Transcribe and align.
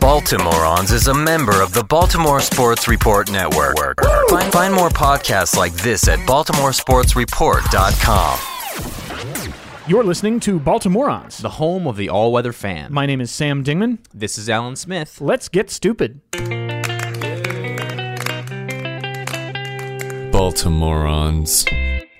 Baltimoreans 0.00 0.90
is 0.92 1.06
a 1.06 1.14
member 1.14 1.62
of 1.62 1.72
the 1.72 1.84
Baltimore 1.84 2.40
Sports 2.40 2.88
Report 2.88 3.30
Network. 3.30 3.76
Find, 4.28 4.52
find 4.52 4.74
more 4.74 4.88
podcasts 4.88 5.56
like 5.56 5.72
this 5.74 6.08
at 6.08 6.18
baltimoresportsreport.com. 6.20 8.38
You're 9.88 10.02
listening 10.02 10.40
to 10.40 10.58
Baltimoreans. 10.58 11.36
the 11.38 11.50
home 11.50 11.86
of 11.86 11.96
the 11.96 12.08
all 12.08 12.32
weather 12.32 12.52
fan. 12.52 12.92
My 12.92 13.06
name 13.06 13.20
is 13.20 13.30
Sam 13.30 13.62
Dingman. 13.62 13.98
this 14.12 14.36
is 14.38 14.50
Alan 14.50 14.74
Smith. 14.74 15.20
Let's 15.20 15.48
get 15.48 15.70
stupid. 15.70 16.20
Baltimoreans. 20.32 21.64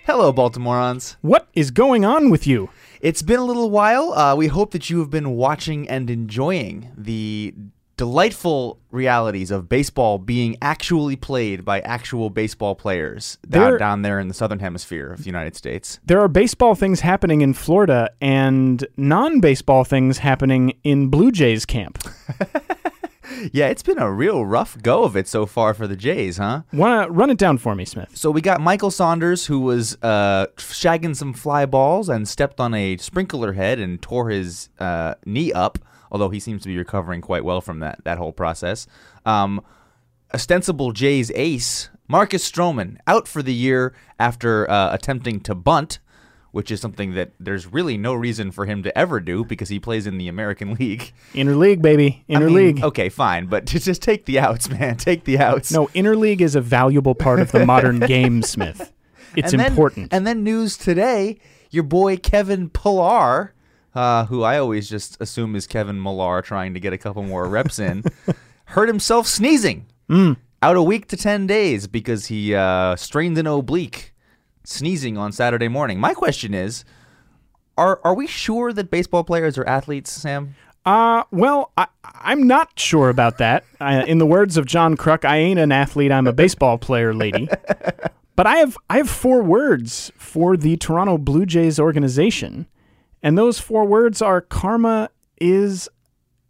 Hello, 0.05 0.33
Baltimoreans. 0.33 1.17
What 1.21 1.49
is 1.55 1.73
going 1.73 2.05
on 2.05 2.31
with 2.31 2.47
you? 2.47 2.71
It's 3.07 3.23
been 3.23 3.39
a 3.39 3.45
little 3.45 3.71
while. 3.71 4.13
Uh, 4.15 4.35
we 4.35 4.49
hope 4.49 4.73
that 4.73 4.91
you 4.91 4.99
have 4.99 5.11
been 5.11 5.31
watching 5.37 5.89
and 5.89 6.11
enjoying 6.11 6.91
the 6.99 7.55
delightful 7.97 8.81
realities 8.91 9.53
of 9.53 9.69
baseball 9.69 10.19
being 10.19 10.57
actually 10.61 11.15
played 11.15 11.65
by 11.65 11.79
actual 11.83 12.31
baseball 12.31 12.75
players 12.75 13.39
There- 13.47 13.71
down, 13.71 13.79
down 13.79 14.03
there 14.03 14.19
in 14.19 14.27
the 14.27 14.35
southern 14.35 14.59
hemisphere 14.59 15.13
of 15.13 15.21
the 15.21 15.27
United 15.27 15.55
States. 15.55 16.01
There 16.05 16.19
are 16.21 16.27
baseball 16.27 16.75
things 16.75 16.99
happening 16.99 17.43
in 17.43 17.55
Florida 17.55 18.11
and 18.21 18.85
non 18.97 19.39
baseball 19.39 19.85
things 19.85 20.19
happening 20.19 20.73
in 20.83 21.07
Blue 21.07 21.31
Jays 21.31 21.65
camp. 21.65 22.03
Yeah, 23.53 23.69
it's 23.69 23.83
been 23.83 23.99
a 23.99 24.11
real 24.11 24.45
rough 24.45 24.81
go 24.83 25.05
of 25.05 25.17
it 25.17 25.29
so 25.29 25.47
far 25.47 25.75
for 25.75 25.87
the 25.87 25.97
Jays, 25.97 26.39
huh? 26.39 26.63
Wanna 26.73 27.09
run 27.11 27.31
it 27.31 27.39
down 27.39 27.59
for 27.59 27.75
me, 27.75 27.85
Smith? 27.85 28.17
So 28.17 28.31
we 28.31 28.41
got 28.41 28.61
Michael 28.61 28.91
Saunders, 28.91 29.47
who 29.47 29.61
was 29.61 29.97
uh, 30.03 30.47
shagging 30.57 31.15
some 31.15 31.33
fly 31.33 31.67
balls 31.67 32.09
and 32.09 32.29
stepped 32.29 32.61
on 32.61 32.75
a 32.75 32.97
sprinkler 32.99 33.53
head 33.53 33.79
and 33.79 34.01
tore 34.01 34.31
his 34.31 34.69
uh, 34.79 35.15
knee 35.25 35.53
up. 35.53 35.79
Although 36.11 36.31
he 36.31 36.41
seems 36.41 36.63
to 36.63 36.69
be 36.69 36.79
recovering 36.79 37.21
quite 37.21 37.45
well 37.45 37.61
from 37.61 37.81
that 37.81 38.05
that 38.05 38.19
whole 38.19 38.33
process. 38.33 38.87
Um, 39.25 39.61
ostensible 40.33 40.93
Jays 40.93 41.31
ace 41.35 41.91
Marcus 42.09 42.49
Stroman 42.49 42.99
out 43.07 43.27
for 43.27 43.43
the 43.43 43.55
year 43.55 43.95
after 44.19 44.71
uh, 44.71 44.93
attempting 44.95 45.41
to 45.41 45.55
bunt, 45.55 45.99
which 46.57 46.71
is 46.71 46.81
something 46.81 47.13
that 47.13 47.33
there's 47.39 47.71
really 47.71 47.99
no 47.99 48.15
reason 48.15 48.51
for 48.51 48.65
him 48.65 48.83
to 48.83 48.97
ever 48.97 49.21
do 49.21 49.45
because 49.45 49.69
he 49.69 49.79
plays 49.79 50.07
in 50.07 50.17
the 50.17 50.27
American 50.27 50.73
League. 50.81 51.13
Interleague, 51.35 51.83
baby. 51.83 52.25
I 52.31 52.39
mean, 52.39 52.83
okay, 52.83 53.11
fine, 53.11 53.45
but 53.45 53.67
just 53.67 54.01
take 54.01 54.25
the 54.25 54.39
outs, 54.39 54.71
man. 54.71 54.97
Take 54.97 55.25
the 55.25 55.39
outs. 55.39 55.71
No, 55.71 55.89
interleague 55.89 56.41
is 56.41 56.55
a 56.55 56.63
valuable 56.63 57.15
part 57.15 57.41
of 57.41 57.53
the 57.53 57.67
modern 57.67 57.99
game, 58.15 58.41
Smith. 58.41 58.91
It's 59.37 59.53
and 59.53 59.61
then- 59.61 59.67
important. 59.71 60.15
And 60.15 60.27
then 60.27 60.45
news 60.45 60.79
today, 60.79 61.41
your 61.71 61.83
boy 61.83 62.17
Kevin 62.17 62.71
Pillar, 62.71 63.53
uh, 63.95 64.25
who 64.25 64.43
I 64.43 64.57
always 64.57 64.89
just 64.89 65.21
assume 65.21 65.57
is 65.57 65.67
Kevin 65.67 66.03
Millar 66.03 66.41
trying 66.41 66.73
to 66.73 66.81
get 66.81 66.95
a 66.95 66.99
couple 66.99 67.23
more 67.23 67.47
reps 67.47 67.79
in, 67.79 68.03
hurt 68.65 68.89
himself 68.89 69.27
sneezing. 69.27 69.85
Mm. 70.09 70.39
Out 70.63 70.77
a 70.77 70.83
week 70.83 71.07
to 71.09 71.19
10 71.19 71.47
days 71.47 71.87
because 71.87 72.27
he 72.27 72.55
uh, 72.55 72.97
strained 72.97 73.37
an 73.37 73.47
oblique 73.47 74.15
sneezing 74.67 75.17
on 75.17 75.33
Saturday 75.33 75.69
morning. 75.69 75.99
My 75.99 76.15
question 76.15 76.55
is, 76.55 76.85
are, 77.79 78.01
are 78.05 78.15
we 78.15 78.27
sure 78.27 78.73
that 78.73 78.91
baseball 78.91 79.25
players 79.25 79.59
are 79.59 79.67
athletes, 79.67 80.11
Sam? 80.11 80.55
Uh, 80.85 81.25
well, 81.31 81.73
I, 81.77 81.89
I'm 82.05 82.47
not 82.47 82.79
sure 82.79 83.09
about 83.09 83.39
that. 83.39 83.65
Uh, 83.81 84.05
in 84.07 84.19
the 84.19 84.27
words 84.27 84.57
of 84.57 84.67
John 84.67 84.97
Kruk, 84.97 85.25
I 85.25 85.39
ain't 85.39 85.59
an 85.59 85.73
athlete. 85.73 86.13
I'm 86.13 86.27
a 86.27 86.33
baseball 86.33 86.79
player, 86.79 87.13
lady. 87.13 87.49
But 88.37 88.47
I 88.47 88.57
have 88.57 88.77
I 88.91 88.99
have 88.99 89.09
four 89.09 89.43
words 89.43 90.13
for 90.19 90.59
the 90.59 90.77
Toronto 90.77 91.17
Blue 91.17 91.47
Jays 91.47 91.81
organization, 91.81 92.67
and 93.23 93.37
those 93.37 93.59
four 93.59 93.87
words 93.87 94.21
are 94.21 94.43
karma 94.43 95.09
is 95.41 95.89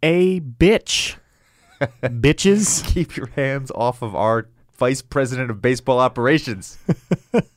a 0.03 0.41
bitch. 0.41 1.15
Bitches. 2.03 2.85
Keep 2.85 3.15
your 3.15 3.27
hands 3.27 3.71
off 3.73 4.01
of 4.01 4.13
our 4.15 4.49
vice 4.77 5.01
president 5.01 5.49
of 5.49 5.61
baseball 5.61 5.99
operations. 5.99 6.77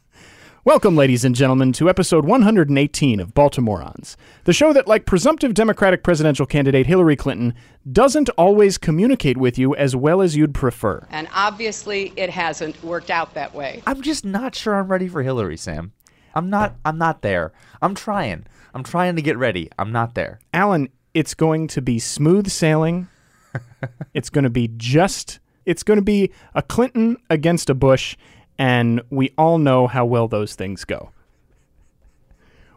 Welcome, 0.62 0.94
ladies 0.94 1.24
and 1.24 1.34
gentlemen, 1.34 1.72
to 1.72 1.88
episode 1.88 2.26
118 2.26 3.18
of 3.18 3.32
Baltimoreans, 3.32 4.16
the 4.44 4.52
show 4.52 4.74
that, 4.74 4.86
like 4.86 5.06
presumptive 5.06 5.54
Democratic 5.54 6.02
presidential 6.02 6.44
candidate 6.44 6.86
Hillary 6.86 7.16
Clinton, 7.16 7.54
doesn't 7.90 8.28
always 8.36 8.76
communicate 8.76 9.38
with 9.38 9.56
you 9.56 9.74
as 9.74 9.96
well 9.96 10.20
as 10.20 10.36
you'd 10.36 10.52
prefer. 10.52 11.06
And 11.08 11.28
obviously, 11.32 12.12
it 12.14 12.28
hasn't 12.28 12.84
worked 12.84 13.08
out 13.08 13.32
that 13.32 13.54
way. 13.54 13.82
I'm 13.86 14.02
just 14.02 14.22
not 14.22 14.54
sure 14.54 14.74
I'm 14.74 14.88
ready 14.88 15.08
for 15.08 15.22
Hillary, 15.22 15.56
Sam. 15.56 15.92
I'm 16.34 16.50
not 16.50 16.76
I'm 16.84 16.98
not 16.98 17.22
there. 17.22 17.52
I'm 17.80 17.94
trying. 17.94 18.44
I'm 18.74 18.84
trying 18.84 19.16
to 19.16 19.22
get 19.22 19.38
ready. 19.38 19.70
I'm 19.78 19.92
not 19.92 20.14
there. 20.14 20.40
Alan, 20.52 20.90
it's 21.14 21.32
going 21.32 21.68
to 21.68 21.80
be 21.80 21.98
smooth 21.98 22.50
sailing. 22.50 23.08
it's 24.12 24.28
going 24.28 24.44
to 24.44 24.50
be 24.50 24.68
just, 24.76 25.40
it's 25.64 25.82
going 25.82 25.98
to 25.98 26.04
be 26.04 26.30
a 26.54 26.60
Clinton 26.60 27.16
against 27.30 27.70
a 27.70 27.74
Bush, 27.74 28.14
and 28.60 29.00
we 29.08 29.32
all 29.38 29.56
know 29.56 29.86
how 29.86 30.04
well 30.04 30.28
those 30.28 30.54
things 30.54 30.84
go. 30.84 31.10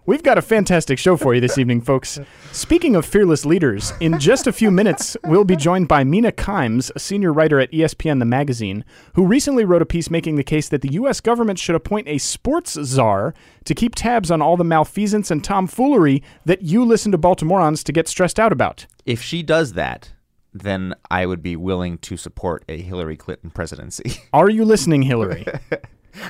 We've 0.05 0.23
got 0.23 0.37
a 0.37 0.41
fantastic 0.41 0.97
show 0.97 1.17
for 1.17 1.33
you 1.35 1.41
this 1.41 1.57
evening, 1.57 1.81
folks. 1.81 2.19
Speaking 2.53 2.95
of 2.95 3.05
fearless 3.05 3.45
leaders, 3.45 3.91
in 3.99 4.17
just 4.17 4.47
a 4.47 4.53
few 4.53 4.71
minutes, 4.71 5.15
we'll 5.25 5.43
be 5.43 5.57
joined 5.57 5.89
by 5.89 6.05
Mina 6.05 6.31
Kimes, 6.31 6.89
a 6.95 6.99
senior 6.99 7.33
writer 7.33 7.59
at 7.59 7.71
ESPN 7.71 8.19
The 8.19 8.25
Magazine, 8.25 8.85
who 9.15 9.25
recently 9.25 9.65
wrote 9.65 9.81
a 9.81 9.85
piece 9.85 10.09
making 10.09 10.35
the 10.35 10.43
case 10.43 10.69
that 10.69 10.81
the 10.81 10.93
U.S. 10.93 11.19
government 11.19 11.59
should 11.59 11.75
appoint 11.75 12.07
a 12.07 12.17
sports 12.17 12.77
czar 12.81 13.33
to 13.65 13.75
keep 13.75 13.95
tabs 13.95 14.31
on 14.31 14.41
all 14.41 14.55
the 14.55 14.63
malfeasance 14.63 15.31
and 15.31 15.43
tomfoolery 15.43 16.23
that 16.45 16.61
you 16.61 16.83
listen 16.85 17.11
to 17.11 17.17
Baltimoreans 17.17 17.83
to 17.83 17.91
get 17.91 18.07
stressed 18.07 18.39
out 18.39 18.53
about. 18.53 18.85
If 19.05 19.21
she 19.21 19.43
does 19.43 19.73
that, 19.73 20.13
then 20.53 20.93
I 21.09 21.25
would 21.25 21.41
be 21.41 21.55
willing 21.55 21.97
to 21.99 22.17
support 22.17 22.63
a 22.69 22.81
Hillary 22.81 23.17
Clinton 23.17 23.49
presidency. 23.49 24.21
Are 24.33 24.49
you 24.49 24.65
listening, 24.65 25.01
Hillary? 25.01 25.43
the 25.69 25.81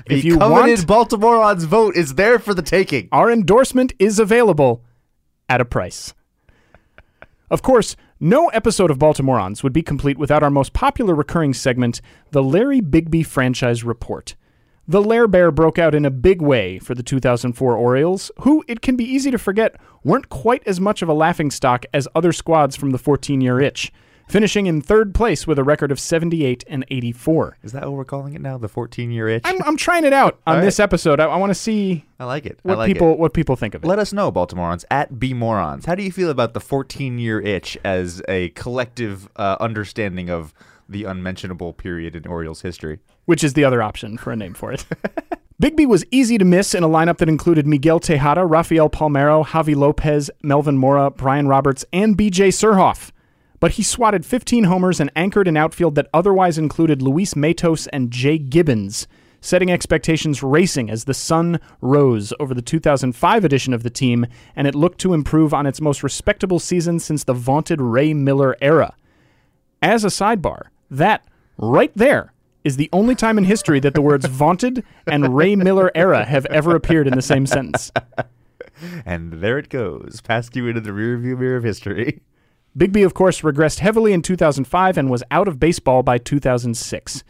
if 0.07 0.23
you 0.23 0.38
coveted 0.38 0.88
want, 0.88 1.09
Baltimoreans 1.09 1.66
vote 1.66 1.95
is 1.95 2.16
there 2.16 2.39
for 2.39 2.53
the 2.53 2.62
taking. 2.62 3.09
our 3.12 3.29
endorsement 3.31 3.94
is 4.00 4.19
available 4.19 4.83
at 5.50 5.62
a 5.62 5.66
price. 5.66 6.13
Of 7.50 7.62
course, 7.62 7.95
no 8.19 8.47
episode 8.47 8.89
of 8.89 8.97
Baltimoreans 8.97 9.63
would 9.63 9.73
be 9.73 9.83
complete 9.83 10.17
without 10.17 10.44
our 10.44 10.50
most 10.50 10.73
popular 10.73 11.13
recurring 11.13 11.53
segment, 11.53 12.01
the 12.31 12.41
Larry 12.41 12.81
Bigbie 12.81 13.25
Franchise 13.25 13.83
Report. 13.83 14.35
The 14.88 15.01
Lair 15.01 15.28
Bear 15.28 15.51
broke 15.51 15.79
out 15.79 15.95
in 15.95 16.03
a 16.03 16.12
big 16.12 16.41
way 16.41 16.79
for 16.79 16.94
the 16.95 17.03
2004 17.03 17.78
Orioles, 17.78 18.31
who, 18.39 18.66
it 18.67 18.81
can 18.81 18.95
be 18.95 19.06
easy 19.06 19.31
to 19.31 19.38
forget, 19.38 19.75
weren't 20.03 20.28
quite 20.28 20.62
as 20.66 20.81
much 20.81 21.01
of 21.01 21.07
a 21.07 21.13
laughingstock 21.13 21.85
as 21.94 22.07
other 22.16 22.33
squads 22.33 22.75
from 22.75 22.91
the 22.91 22.97
14 22.97 23.39
year 23.39 23.62
itch, 23.62 23.94
finishing 24.28 24.66
in 24.67 24.81
third 24.81 25.13
place 25.13 25.45
with 25.45 25.59
a 25.59 25.63
record 25.63 25.91
of 25.91 26.00
78 26.00 26.63
and 26.67 26.85
84. 26.89 27.57
Is 27.63 27.72
that 27.72 27.84
what 27.84 27.94
we're 27.94 28.06
calling 28.06 28.34
it 28.34 28.41
now? 28.41 28.57
The 28.57 28.67
14 28.67 29.11
year 29.11 29.28
itch? 29.28 29.44
I'm, 29.45 29.61
I'm 29.63 29.78
trying 29.78 30.06
it 30.06 30.13
out 30.13 30.39
on 30.47 30.57
All 30.57 30.61
this 30.61 30.79
episode. 30.79 31.19
I, 31.19 31.25
I 31.25 31.35
want 31.38 31.50
to 31.51 31.56
see 31.56 32.06
I 32.19 32.25
like 32.25 32.45
it. 32.45 32.59
what 32.63 32.75
I 32.75 32.78
like 32.78 32.88
people 32.88 33.13
it. 33.13 33.19
what 33.19 33.33
people 33.33 33.56
think 33.56 33.75
of 33.75 33.83
it. 33.83 33.88
Let 33.88 34.00
us 34.00 34.13
know, 34.13 34.31
Baltimoreans, 34.31 34.85
at 34.89 35.13
BMorons. 35.13 35.85
How 35.85 35.95
do 35.95 36.03
you 36.03 36.12
feel 36.12 36.29
about 36.29 36.53
the 36.53 36.62
14 36.62 37.19
year 37.19 37.39
itch 37.41 37.78
as 37.83 38.22
a 38.28 38.50
collective 38.50 39.29
uh, 39.35 39.57
understanding 39.59 40.29
of 40.29 40.53
the 40.89 41.06
unmentionable 41.06 41.73
period 41.73 42.16
in 42.16 42.28
Orioles 42.28 42.62
history? 42.62 43.00
which 43.25 43.44
is 43.44 43.53
the 43.53 43.63
other 43.63 43.81
option 43.81 44.17
for 44.17 44.31
a 44.31 44.35
name 44.35 44.53
for 44.53 44.72
it. 44.73 44.85
Bigbie 45.62 45.88
was 45.88 46.03
easy 46.12 46.38
to 46.38 46.44
miss 46.44 46.75
in 46.75 46.83
a 46.83 46.89
lineup 46.89 47.19
that 47.19 47.29
included 47.29 47.66
Miguel 47.66 48.00
Tejada, 48.00 48.45
Rafael 48.45 48.89
Palmeiro, 48.89 49.45
Javy 49.45 49.75
Lopez, 49.75 50.29
Melvin 50.41 50.78
Mora, 50.78 51.09
Brian 51.09 51.47
Roberts, 51.47 51.85
and 51.94 52.17
BJ 52.17 52.50
Surhoff. 52.50 53.12
But 53.63 53.72
he 53.72 53.84
swatted 53.84 54.25
15 54.25 54.66
homers 54.66 55.00
and 55.00 55.09
anchored 55.16 55.47
an 55.47 55.56
outfield 55.56 55.96
that 55.96 56.09
otherwise 56.13 56.57
included 56.57 57.01
Luis 57.01 57.34
Matos 57.34 57.88
and 57.88 58.12
Jay 58.12 58.38
Gibbons, 58.38 59.07
setting 59.40 59.72
expectations 59.72 60.44
racing 60.44 60.90
as 60.90 61.06
the 61.06 61.13
sun 61.13 61.62
rose 61.79 62.34
over 62.41 62.53
the 62.53 62.62
2005 62.62 63.46
edition 63.46 63.74
of 63.74 63.84
the 63.84 63.90
team, 63.90 64.25
and 64.53 64.68
it 64.68 64.75
looked 64.75 65.00
to 65.00 65.13
improve 65.13 65.53
on 65.53 65.66
its 65.66 65.79
most 65.79 66.03
respectable 66.03 66.59
season 66.59 67.00
since 67.00 67.24
the 67.24 67.34
vaunted 67.34 67.79
Ray 67.79 68.13
Miller 68.13 68.57
era. 68.59 68.97
As 69.81 70.04
a 70.04 70.10
sidebar, 70.10 70.63
that 70.92 71.25
right 71.57 71.94
there 71.95 72.33
is 72.65 72.75
the 72.75 72.89
only 72.92 73.15
time 73.15 73.38
in 73.38 73.45
history 73.45 73.80
that 73.80 73.94
the 73.94 74.01
words 74.01 74.25
vaunted 74.30 74.83
and 75.07 75.38
Ray 75.38 75.56
Miller 75.56 75.89
era 75.95 76.25
have 76.25 76.45
ever 76.48 76.75
appeared 76.75 77.07
in 77.07 77.15
the 77.15 77.21
same 77.21 77.45
sentence. 77.45 77.94
And 79.06 79.33
there 79.33 79.57
it 79.60 79.69
goes, 79.69 80.19
past 80.21 80.56
you 80.56 80.68
into 80.68 80.81
the 80.81 80.89
rearview 80.89 81.38
mirror 81.38 81.56
of 81.56 81.63
history. 81.63 82.21
Bigbie, 82.78 83.06
of 83.06 83.14
course, 83.14 83.42
regressed 83.42 83.80
heavily 83.80 84.14
in 84.14 84.22
2005 84.22 84.98
and 84.98 85.10
was 85.10 85.24
out 85.30 85.48
of 85.48 85.60
baseball 85.60 86.02
by 86.02 86.18
2006. 86.18 87.24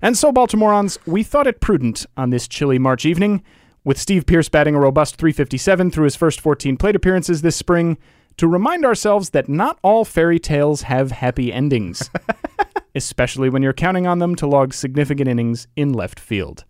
And 0.00 0.16
so, 0.16 0.30
Baltimoreans, 0.30 0.98
we 1.06 1.24
thought 1.24 1.48
it 1.48 1.60
prudent 1.60 2.06
on 2.16 2.30
this 2.30 2.46
chilly 2.46 2.78
March 2.78 3.04
evening, 3.04 3.42
with 3.82 3.98
Steve 3.98 4.26
Pearce 4.26 4.48
batting 4.48 4.76
a 4.76 4.80
robust 4.80 5.16
357 5.16 5.90
through 5.90 6.04
his 6.04 6.14
first 6.14 6.40
14 6.40 6.76
plate 6.76 6.94
appearances 6.94 7.42
this 7.42 7.56
spring, 7.56 7.98
to 8.36 8.46
remind 8.46 8.84
ourselves 8.84 9.30
that 9.30 9.48
not 9.48 9.80
all 9.82 10.04
fairy 10.04 10.38
tales 10.38 10.82
have 10.82 11.10
happy 11.10 11.52
endings, 11.52 12.08
especially 12.94 13.48
when 13.48 13.62
you're 13.62 13.72
counting 13.72 14.06
on 14.06 14.20
them 14.20 14.36
to 14.36 14.46
log 14.46 14.72
significant 14.72 15.28
innings 15.28 15.66
in 15.74 15.92
left 15.92 16.20
field. 16.20 16.64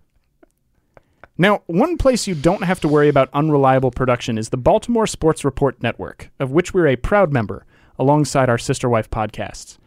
Now, 1.37 1.63
one 1.67 1.99
place 1.99 2.27
you 2.27 2.35
don't 2.35 2.65
have 2.65 2.81
to 2.81 2.89
worry 2.89 3.09
about 3.09 3.29
unreliable 3.35 3.91
production 3.91 4.39
is 4.39 4.49
the 4.49 4.57
Baltimore 4.57 5.07
Sports 5.07 5.45
Report 5.45 5.81
Network, 5.83 6.31
of 6.41 6.51
which 6.51 6.73
we're 6.73 6.89
a 6.89 6.97
proud 6.97 7.33
member, 7.33 7.67
alongside 7.99 8.49
our 8.49 8.59
sister 8.59 8.89
wife 8.89 9.11
podcasts. 9.11 9.79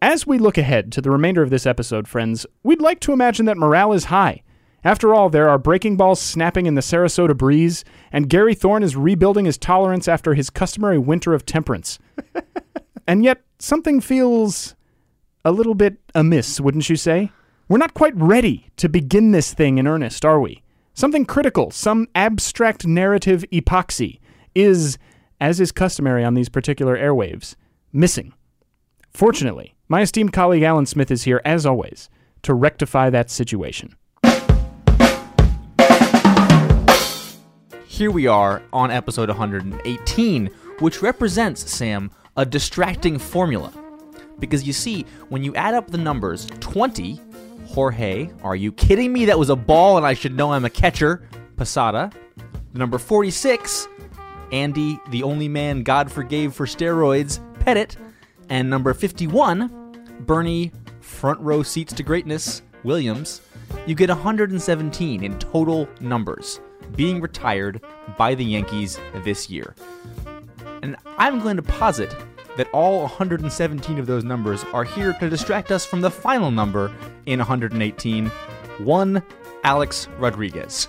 As 0.00 0.26
we 0.26 0.38
look 0.38 0.58
ahead 0.58 0.92
to 0.92 1.00
the 1.00 1.10
remainder 1.10 1.42
of 1.42 1.50
this 1.50 1.66
episode, 1.66 2.06
friends, 2.06 2.46
we'd 2.62 2.80
like 2.80 3.00
to 3.00 3.12
imagine 3.12 3.46
that 3.46 3.56
morale 3.56 3.92
is 3.92 4.04
high. 4.04 4.42
After 4.84 5.12
all, 5.12 5.28
there 5.28 5.48
are 5.48 5.58
breaking 5.58 5.96
balls 5.96 6.20
snapping 6.20 6.66
in 6.66 6.76
the 6.76 6.80
Sarasota 6.80 7.36
breeze, 7.36 7.84
and 8.12 8.28
Gary 8.28 8.54
Thorne 8.54 8.84
is 8.84 8.94
rebuilding 8.94 9.44
his 9.44 9.58
tolerance 9.58 10.06
after 10.06 10.34
his 10.34 10.50
customary 10.50 10.98
winter 10.98 11.34
of 11.34 11.44
temperance. 11.44 11.98
and 13.08 13.24
yet, 13.24 13.42
something 13.58 14.00
feels 14.00 14.76
a 15.44 15.50
little 15.50 15.74
bit 15.74 15.98
amiss, 16.14 16.60
wouldn't 16.60 16.88
you 16.88 16.96
say? 16.96 17.32
We're 17.68 17.78
not 17.78 17.94
quite 17.94 18.16
ready 18.16 18.70
to 18.76 18.88
begin 18.88 19.32
this 19.32 19.52
thing 19.52 19.78
in 19.78 19.88
earnest, 19.88 20.24
are 20.24 20.40
we? 20.40 20.62
Something 20.94 21.24
critical, 21.24 21.70
some 21.70 22.08
abstract 22.14 22.86
narrative 22.86 23.44
epoxy, 23.52 24.20
is, 24.54 24.96
as 25.40 25.60
is 25.60 25.72
customary 25.72 26.24
on 26.24 26.34
these 26.34 26.48
particular 26.48 26.96
airwaves, 26.96 27.54
missing. 27.92 28.34
Fortunately, 29.12 29.74
my 29.88 30.02
esteemed 30.02 30.32
colleague 30.32 30.62
Alan 30.62 30.86
Smith 30.86 31.10
is 31.10 31.24
here, 31.24 31.40
as 31.44 31.64
always, 31.64 32.10
to 32.42 32.54
rectify 32.54 33.10
that 33.10 33.30
situation. 33.30 33.96
Here 37.86 38.10
we 38.10 38.26
are 38.26 38.62
on 38.72 38.90
episode 38.90 39.28
118, 39.28 40.50
which 40.78 41.02
represents, 41.02 41.68
Sam, 41.70 42.10
a 42.36 42.46
distracting 42.46 43.18
formula. 43.18 43.72
Because 44.38 44.64
you 44.64 44.72
see, 44.72 45.04
when 45.30 45.42
you 45.42 45.54
add 45.56 45.74
up 45.74 45.90
the 45.90 45.98
numbers 45.98 46.46
20, 46.60 47.20
Jorge, 47.66 48.30
are 48.42 48.54
you 48.54 48.70
kidding 48.70 49.12
me? 49.12 49.24
That 49.24 49.38
was 49.38 49.50
a 49.50 49.56
ball 49.56 49.96
and 49.96 50.06
I 50.06 50.14
should 50.14 50.36
know 50.36 50.52
I'm 50.52 50.64
a 50.64 50.70
catcher, 50.70 51.28
Posada. 51.56 52.12
The 52.72 52.78
number 52.78 52.98
46, 52.98 53.88
Andy, 54.52 55.00
the 55.10 55.22
only 55.22 55.48
man 55.48 55.82
God 55.82 56.10
forgave 56.10 56.54
for 56.54 56.66
steroids, 56.66 57.40
Pettitte. 57.60 57.96
And 58.48 58.70
number 58.70 58.94
51, 58.94 60.20
Bernie, 60.20 60.72
front 61.00 61.40
row 61.40 61.62
seats 61.62 61.92
to 61.94 62.02
greatness, 62.02 62.62
Williams. 62.84 63.42
You 63.86 63.94
get 63.94 64.08
117 64.08 65.22
in 65.22 65.38
total 65.38 65.88
numbers 66.00 66.60
being 66.96 67.20
retired 67.20 67.82
by 68.16 68.34
the 68.34 68.44
Yankees 68.44 68.98
this 69.24 69.50
year. 69.50 69.74
And 70.82 70.96
I'm 71.18 71.40
going 71.40 71.56
to 71.56 71.62
posit 71.62 72.14
that 72.56 72.68
all 72.72 73.00
117 73.02 73.98
of 73.98 74.06
those 74.06 74.24
numbers 74.24 74.64
are 74.72 74.84
here 74.84 75.12
to 75.14 75.30
distract 75.30 75.70
us 75.70 75.84
from 75.84 76.00
the 76.00 76.10
final 76.10 76.50
number 76.50 76.92
in 77.26 77.38
118 77.38 78.30
one 78.78 79.22
Alex 79.64 80.08
Rodriguez. 80.18 80.88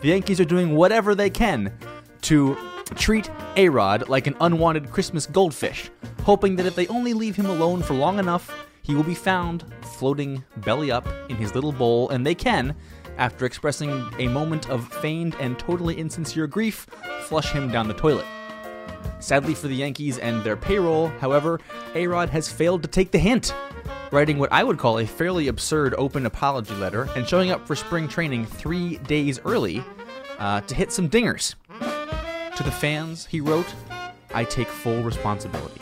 The 0.00 0.08
Yankees 0.08 0.40
are 0.40 0.44
doing 0.44 0.74
whatever 0.74 1.14
they 1.14 1.30
can 1.30 1.76
to 2.22 2.56
treat 2.94 3.30
A 3.56 3.68
Rod 3.68 4.08
like 4.08 4.26
an 4.26 4.36
unwanted 4.40 4.90
Christmas 4.90 5.26
goldfish, 5.26 5.90
hoping 6.22 6.56
that 6.56 6.66
if 6.66 6.74
they 6.74 6.86
only 6.88 7.14
leave 7.14 7.36
him 7.36 7.46
alone 7.46 7.82
for 7.82 7.94
long 7.94 8.18
enough, 8.18 8.66
he 8.82 8.94
will 8.94 9.02
be 9.02 9.14
found 9.14 9.64
floating 9.82 10.44
belly 10.58 10.90
up 10.90 11.06
in 11.28 11.36
his 11.36 11.54
little 11.54 11.72
bowl, 11.72 12.08
and 12.10 12.26
they 12.26 12.34
can, 12.34 12.74
after 13.18 13.44
expressing 13.44 13.90
a 14.18 14.28
moment 14.28 14.70
of 14.70 14.92
feigned 14.94 15.34
and 15.40 15.58
totally 15.58 15.98
insincere 15.98 16.46
grief, 16.46 16.86
flush 17.22 17.52
him 17.52 17.70
down 17.70 17.88
the 17.88 17.94
toilet. 17.94 18.26
Sadly 19.20 19.54
for 19.54 19.68
the 19.68 19.74
Yankees 19.74 20.18
and 20.18 20.42
their 20.44 20.56
payroll, 20.56 21.08
however, 21.20 21.60
A-Rod 21.94 22.30
has 22.30 22.50
failed 22.50 22.82
to 22.82 22.88
take 22.88 23.10
the 23.10 23.18
hint, 23.18 23.54
writing 24.12 24.38
what 24.38 24.52
I 24.52 24.64
would 24.64 24.78
call 24.78 24.98
a 24.98 25.06
fairly 25.06 25.48
absurd 25.48 25.94
open 25.98 26.24
apology 26.24 26.74
letter 26.74 27.08
and 27.16 27.28
showing 27.28 27.50
up 27.50 27.66
for 27.66 27.74
spring 27.74 28.08
training 28.08 28.46
three 28.46 28.96
days 28.98 29.40
early 29.44 29.84
uh, 30.38 30.60
to 30.62 30.74
hit 30.74 30.92
some 30.92 31.10
dingers. 31.10 31.54
To 32.58 32.64
the 32.64 32.72
fans, 32.72 33.24
he 33.24 33.40
wrote, 33.40 33.72
I 34.34 34.42
take 34.42 34.66
full 34.66 35.04
responsibility. 35.04 35.80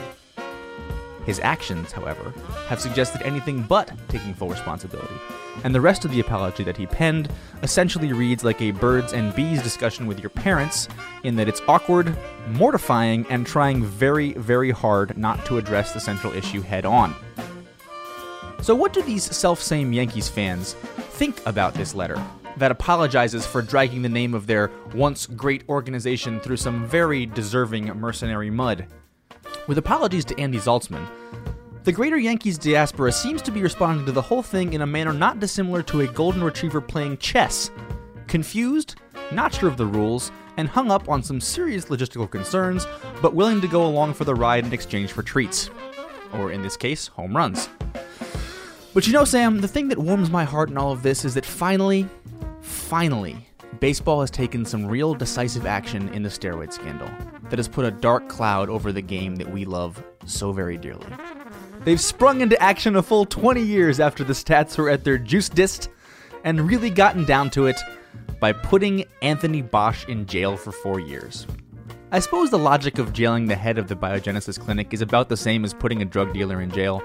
His 1.25 1.41
actions, 1.41 1.91
however, 1.91 2.35
have 2.69 2.83
suggested 2.83 3.23
anything 3.23 3.63
but 3.63 3.91
taking 4.09 4.35
full 4.35 4.51
responsibility, 4.51 5.15
and 5.65 5.75
the 5.75 5.81
rest 5.81 6.05
of 6.05 6.11
the 6.11 6.21
apology 6.21 6.65
that 6.65 6.77
he 6.77 6.85
penned 6.85 7.31
essentially 7.63 8.13
reads 8.13 8.45
like 8.45 8.61
a 8.61 8.73
birds 8.73 9.15
and 9.15 9.35
bees 9.35 9.63
discussion 9.63 10.07
with 10.07 10.21
your 10.21 10.29
parents, 10.29 10.87
in 11.23 11.35
that 11.37 11.49
it's 11.49 11.63
awkward, 11.67 12.15
mortifying, 12.51 13.25
and 13.31 13.47
trying 13.47 13.83
very, 13.83 14.35
very 14.35 14.71
hard 14.71 15.17
not 15.17 15.47
to 15.47 15.57
address 15.57 15.95
the 15.95 16.01
central 16.01 16.35
issue 16.35 16.61
head 16.61 16.85
on. 16.85 17.15
So, 18.61 18.75
what 18.75 18.93
do 18.93 19.01
these 19.01 19.25
self 19.25 19.63
same 19.63 19.95
Yankees 19.95 20.29
fans 20.29 20.75
think 20.75 21.41
about 21.47 21.73
this 21.73 21.95
letter 21.95 22.23
that 22.57 22.71
apologizes 22.71 23.47
for 23.47 23.63
dragging 23.63 24.03
the 24.03 24.09
name 24.09 24.35
of 24.35 24.47
their 24.47 24.71
once 24.95 25.27
great 25.27 25.63
organization 25.69 26.41
through 26.41 26.57
some 26.57 26.87
very 26.87 27.27
deserving 27.27 27.87
mercenary 27.99 28.51
mud? 28.51 28.87
With 29.67 29.79
apologies 29.79 30.25
to 30.27 30.41
Andy 30.41 30.59
Zaltzman, 30.59 31.07
the 31.85 31.93
greater 31.93 32.19
Yankees 32.19 32.59
diaspora 32.59 33.13
seems 33.13 33.41
to 33.43 33.53
be 33.53 33.63
responding 33.63 34.07
to 34.07 34.13
the 34.13 34.23
whole 34.23 34.43
thing 34.43 34.73
in 34.73 34.83
a 34.83 34.87
manner 34.87 35.13
not 35.13 35.39
dissimilar 35.39 35.83
to 35.85 36.01
a 36.01 36.07
golden 36.09 36.43
retriever 36.43 36.81
playing 36.81 37.19
chess. 37.19 37.71
Confused, 38.27 38.97
not 39.31 39.55
sure 39.55 39.69
of 39.69 39.77
the 39.77 39.87
rules, 39.87 40.33
and 40.57 40.69
hung 40.69 40.91
up 40.91 41.09
on 41.09 41.23
some 41.23 41.41
serious 41.41 41.85
logistical 41.85 42.29
concerns, 42.29 42.87
but 43.23 43.35
willing 43.35 43.61
to 43.61 43.69
go 43.69 43.87
along 43.87 44.15
for 44.15 44.25
the 44.25 44.35
ride 44.35 44.67
in 44.67 44.73
exchange 44.73 45.13
for 45.13 45.23
treats. 45.23 45.71
Or 46.33 46.51
in 46.51 46.63
this 46.63 46.77
case, 46.77 47.07
home 47.07 47.37
runs. 47.37 47.69
But 48.93 49.07
you 49.07 49.13
know, 49.13 49.25
Sam, 49.25 49.61
the 49.61 49.69
thing 49.69 49.89
that 49.89 49.99
warms 49.99 50.31
my 50.31 50.45
heart 50.45 50.71
in 50.71 50.79
all 50.79 50.91
of 50.91 51.03
this 51.03 51.25
is 51.25 51.35
that 51.35 51.47
finally, 51.47 52.09
finally, 52.67 53.37
baseball 53.81 54.21
has 54.21 54.31
taken 54.31 54.65
some 54.65 54.87
real 54.87 55.15
decisive 55.15 55.67
action 55.67 56.09
in 56.11 56.23
the 56.23 56.29
steroid 56.29 56.73
scandal 56.73 57.09
that 57.51 57.59
has 57.59 57.69
put 57.69 57.85
a 57.85 57.91
dark 57.91 58.29
cloud 58.29 58.69
over 58.69 58.93
the 58.93 59.03
game 59.03 59.37
that 59.37 59.51
we 59.51 59.65
love 59.65 60.03
so 60.27 60.53
very 60.53 60.77
dearly. 60.77 61.07
They've 61.81 62.01
sprung 62.01 62.41
into 62.41 62.61
action 62.61 62.97
a 62.97 63.03
full 63.03 63.25
20 63.25 63.63
years 63.63 64.01
after 64.01 64.25
the 64.25 64.33
stats 64.33 64.77
were 64.77 64.91
at 64.91 65.05
their 65.05 65.19
juicedest 65.19 65.89
and 66.45 66.69
really 66.69 66.91
gotten 66.91 67.25
down 67.25 67.51
to 67.51 67.67
it 67.67 67.81
by 68.41 68.53
putting 68.53 69.05
Anthony 69.23 69.63
Bosch 69.63 70.05
in 70.07 70.27
jail 70.27 70.57
for 70.57 70.73
four 70.73 71.01
years. 71.01 71.47
I 72.13 72.19
suppose 72.19 72.51
the 72.51 72.59
logic 72.59 72.99
of 72.99 73.13
jailing 73.13 73.47
the 73.47 73.57
head 73.57 73.79
of 73.79 73.89
the 73.89 73.97
Biogenesis 73.97 74.59
Clinic 74.59 74.93
is 74.93 75.01
about 75.01 75.29
the 75.29 75.37
same 75.37 75.65
as 75.65 75.75
putting 75.75 76.03
a 76.03 76.05
drug 76.05 76.33
dealer 76.33 76.61
in 76.61 76.71
jail, 76.71 77.03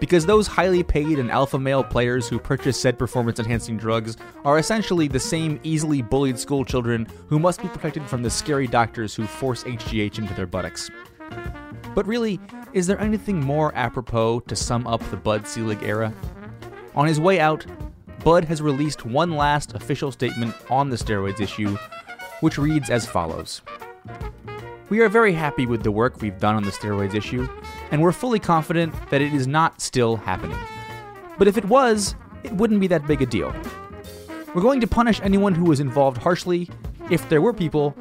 because 0.00 0.26
those 0.26 0.46
highly 0.46 0.82
paid 0.82 1.18
and 1.18 1.30
alpha 1.30 1.58
male 1.58 1.84
players 1.84 2.28
who 2.28 2.38
purchase 2.38 2.80
said 2.80 2.98
performance 2.98 3.38
enhancing 3.38 3.76
drugs 3.76 4.16
are 4.44 4.58
essentially 4.58 5.08
the 5.08 5.20
same 5.20 5.58
easily 5.62 6.02
bullied 6.02 6.38
school 6.38 6.64
children 6.64 7.06
who 7.28 7.38
must 7.38 7.60
be 7.60 7.68
protected 7.68 8.04
from 8.04 8.22
the 8.22 8.30
scary 8.30 8.66
doctors 8.66 9.14
who 9.14 9.26
force 9.26 9.64
HGH 9.64 10.18
into 10.18 10.34
their 10.34 10.46
buttocks. 10.46 10.90
But 11.94 12.06
really, 12.06 12.40
is 12.72 12.86
there 12.86 13.00
anything 13.00 13.40
more 13.40 13.74
apropos 13.74 14.40
to 14.40 14.56
sum 14.56 14.86
up 14.86 15.02
the 15.10 15.16
Bud 15.16 15.46
Selig 15.46 15.82
era? 15.82 16.12
On 16.94 17.06
his 17.06 17.20
way 17.20 17.40
out, 17.40 17.66
Bud 18.24 18.44
has 18.44 18.60
released 18.60 19.04
one 19.04 19.32
last 19.32 19.74
official 19.74 20.12
statement 20.12 20.54
on 20.70 20.90
the 20.90 20.96
steroids 20.96 21.40
issue, 21.40 21.76
which 22.40 22.58
reads 22.58 22.90
as 22.90 23.06
follows 23.06 23.62
We 24.90 25.00
are 25.00 25.08
very 25.10 25.34
happy 25.34 25.66
with 25.66 25.82
the 25.82 25.90
work 25.90 26.22
we've 26.22 26.38
done 26.38 26.54
on 26.56 26.62
the 26.62 26.70
steroids 26.70 27.14
issue, 27.14 27.46
and 27.90 28.00
we're 28.00 28.12
fully 28.12 28.38
confident 28.38 28.94
that 29.10 29.20
it 29.20 29.34
is 29.34 29.46
not 29.46 29.82
still 29.82 30.16
happening. 30.16 30.56
But 31.36 31.46
if 31.46 31.58
it 31.58 31.66
was, 31.66 32.14
it 32.42 32.52
wouldn't 32.52 32.80
be 32.80 32.86
that 32.86 33.06
big 33.06 33.20
a 33.20 33.26
deal. 33.26 33.54
We're 34.54 34.62
going 34.62 34.80
to 34.80 34.86
punish 34.86 35.20
anyone 35.22 35.54
who 35.54 35.64
was 35.64 35.80
involved 35.80 36.16
harshly 36.16 36.70
if 37.10 37.28
there 37.28 37.42
were 37.42 37.52
people, 37.52 37.94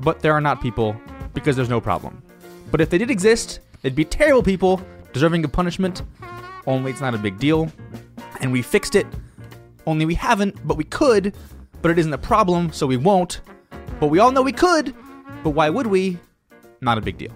but 0.00 0.20
there 0.20 0.34
are 0.34 0.40
not 0.40 0.60
people 0.60 0.94
because 1.32 1.56
there's 1.56 1.70
no 1.70 1.80
problem. 1.80 2.22
But 2.70 2.82
if 2.82 2.90
they 2.90 2.98
did 2.98 3.10
exist, 3.10 3.60
they'd 3.80 3.94
be 3.94 4.04
terrible 4.04 4.42
people 4.42 4.82
deserving 5.14 5.46
of 5.46 5.52
punishment, 5.52 6.02
only 6.66 6.90
it's 6.90 7.00
not 7.00 7.14
a 7.14 7.18
big 7.18 7.38
deal. 7.38 7.72
And 8.40 8.52
we 8.52 8.60
fixed 8.60 8.96
it, 8.96 9.06
only 9.86 10.04
we 10.04 10.14
haven't, 10.14 10.66
but 10.66 10.76
we 10.76 10.84
could, 10.84 11.34
but 11.80 11.90
it 11.90 11.98
isn't 11.98 12.12
a 12.12 12.18
problem, 12.18 12.70
so 12.70 12.86
we 12.86 12.98
won't. 12.98 13.40
But 13.98 14.08
we 14.08 14.18
all 14.18 14.30
know 14.30 14.42
we 14.42 14.52
could, 14.52 14.94
but 15.42 15.50
why 15.50 15.70
would 15.70 15.86
we? 15.86 16.18
Not 16.80 16.98
a 16.98 17.00
big 17.00 17.18
deal. 17.18 17.32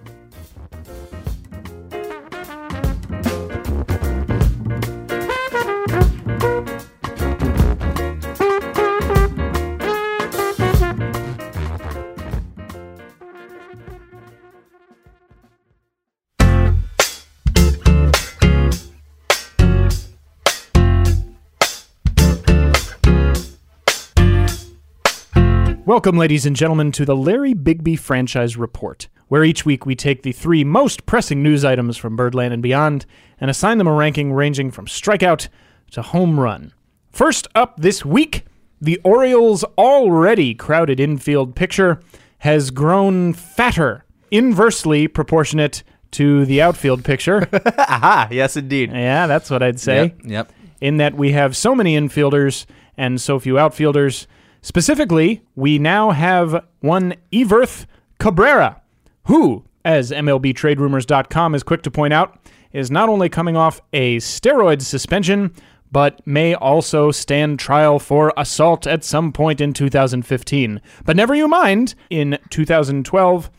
Welcome, 25.87 26.17
ladies 26.17 26.45
and 26.45 26.53
gentlemen, 26.53 26.91
to 26.91 27.05
the 27.05 27.15
Larry 27.15 27.53
Bigbie 27.53 27.97
Franchise 27.97 28.57
Report, 28.57 29.07
where 29.29 29.45
each 29.45 29.65
week 29.65 29.85
we 29.85 29.95
take 29.95 30.21
the 30.21 30.33
three 30.33 30.65
most 30.65 31.05
pressing 31.05 31.41
news 31.41 31.63
items 31.63 31.95
from 31.95 32.17
Birdland 32.17 32.53
and 32.53 32.61
beyond 32.61 33.05
and 33.39 33.49
assign 33.49 33.77
them 33.77 33.87
a 33.87 33.93
ranking 33.93 34.33
ranging 34.33 34.69
from 34.69 34.87
strikeout 34.87 35.47
to 35.91 36.01
home 36.01 36.41
run. 36.41 36.73
First 37.13 37.47
up 37.55 37.77
this 37.77 38.03
week, 38.03 38.43
the 38.81 38.99
Orioles' 39.05 39.63
already 39.77 40.53
crowded 40.53 40.99
infield 40.99 41.55
picture 41.55 42.01
has 42.39 42.69
grown 42.69 43.31
fatter, 43.31 44.03
inversely 44.29 45.07
proportionate 45.07 45.83
to 46.11 46.43
the 46.43 46.61
outfield 46.61 47.05
picture. 47.05 47.47
Aha, 47.77 48.27
yes, 48.29 48.57
indeed. 48.57 48.91
yeah, 48.91 49.25
that's 49.25 49.49
what 49.49 49.63
I'd 49.63 49.79
say. 49.79 50.03
Yep, 50.03 50.19
yep. 50.25 50.51
In 50.81 50.97
that 50.97 51.13
we 51.13 51.31
have 51.31 51.55
so 51.55 51.73
many 51.73 51.95
infielders 51.95 52.65
and 52.97 53.21
so 53.21 53.39
few 53.39 53.57
outfielders. 53.57 54.27
Specifically, 54.61 55.43
we 55.55 55.79
now 55.79 56.11
have 56.11 56.65
one 56.81 57.15
Everth 57.31 57.85
Cabrera, 58.19 58.81
who, 59.25 59.63
as 59.85 60.11
MLBTradeRumors.com 60.11 61.55
is 61.55 61.63
quick 61.63 61.83
to 61.83 61.91
point 61.91 62.13
out, 62.13 62.39
is 62.73 62.91
not 62.91 63.09
only 63.09 63.29
coming 63.29 63.55
off 63.55 63.81
a 63.93 64.17
steroid 64.17 64.81
suspension, 64.81 65.53
but 65.91 66.25
may 66.27 66.53
also 66.53 67.11
stand 67.11 67.59
trial 67.59 67.99
for 67.99 68.33
assault 68.35 68.85
at 68.85 69.03
some 69.03 69.31
point 69.31 69.61
in 69.61 69.73
2015. 69.73 70.81
But 71.05 71.15
never 71.15 71.33
you 71.33 71.47
mind, 71.47 71.95
in 72.09 72.37
2012 72.49 73.49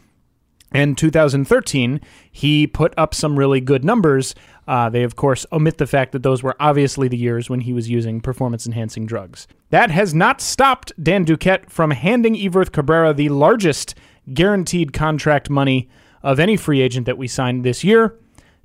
and 0.71 0.99
2013, 0.99 2.01
he 2.31 2.67
put 2.67 2.93
up 2.97 3.15
some 3.15 3.39
really 3.39 3.61
good 3.61 3.85
numbers. 3.85 4.35
Uh, 4.67 4.91
they, 4.91 5.03
of 5.03 5.17
course, 5.17 5.47
omit 5.51 5.79
the 5.79 5.87
fact 5.87 6.13
that 6.13 6.23
those 6.23 6.43
were 6.43 6.57
obviously 6.61 7.09
the 7.09 7.17
years 7.17 7.49
when 7.49 7.61
he 7.61 7.73
was 7.73 7.89
using 7.89 8.21
performance 8.21 8.67
enhancing 8.67 9.07
drugs. 9.07 9.47
That 9.71 9.91
has 9.91 10.15
not 10.15 10.41
stopped 10.41 10.93
Dan 11.03 11.25
Duquette 11.25 11.71
from 11.71 11.93
handing 11.93 12.35
Everth 12.35 12.73
Cabrera 12.73 13.15
the 13.15 13.31
largest 13.31 13.95
guaranteed 14.35 14.93
contract 14.93 15.49
money 15.49 15.89
of 16.23 16.39
any 16.39 16.57
free 16.57 16.83
agent 16.83 17.07
that 17.07 17.17
we 17.17 17.29
signed 17.29 17.65
this 17.65 17.83
year. 17.83 18.15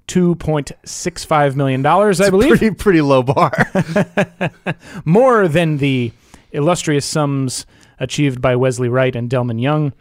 $2.65 0.07 1.55
million, 1.55 1.85
I 1.85 2.29
believe. 2.29 2.49
Pretty, 2.49 2.71
pretty 2.71 3.01
low 3.01 3.23
bar. 3.23 3.53
More 5.05 5.47
than 5.47 5.77
the 5.77 6.11
illustrious 6.51 7.05
sums 7.05 7.65
achieved 7.99 8.41
by 8.41 8.57
Wesley 8.57 8.89
Wright 8.89 9.15
and 9.15 9.29
Delmon 9.29 9.61
Young. 9.61 9.93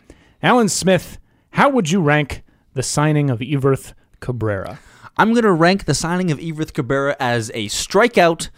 Alan 0.42 0.68
Smith, 0.68 1.18
how 1.52 1.68
would 1.70 1.90
you 1.90 2.00
rank 2.00 2.42
the 2.74 2.82
signing 2.82 3.30
of 3.30 3.38
Everth 3.40 3.94
Cabrera? 4.20 4.78
I'm 5.16 5.32
going 5.32 5.44
to 5.44 5.52
rank 5.52 5.84
the 5.84 5.94
signing 5.94 6.30
of 6.30 6.38
Everth 6.38 6.72
Cabrera 6.72 7.16
as 7.20 7.50
a 7.54 7.66
strikeout 7.66 8.48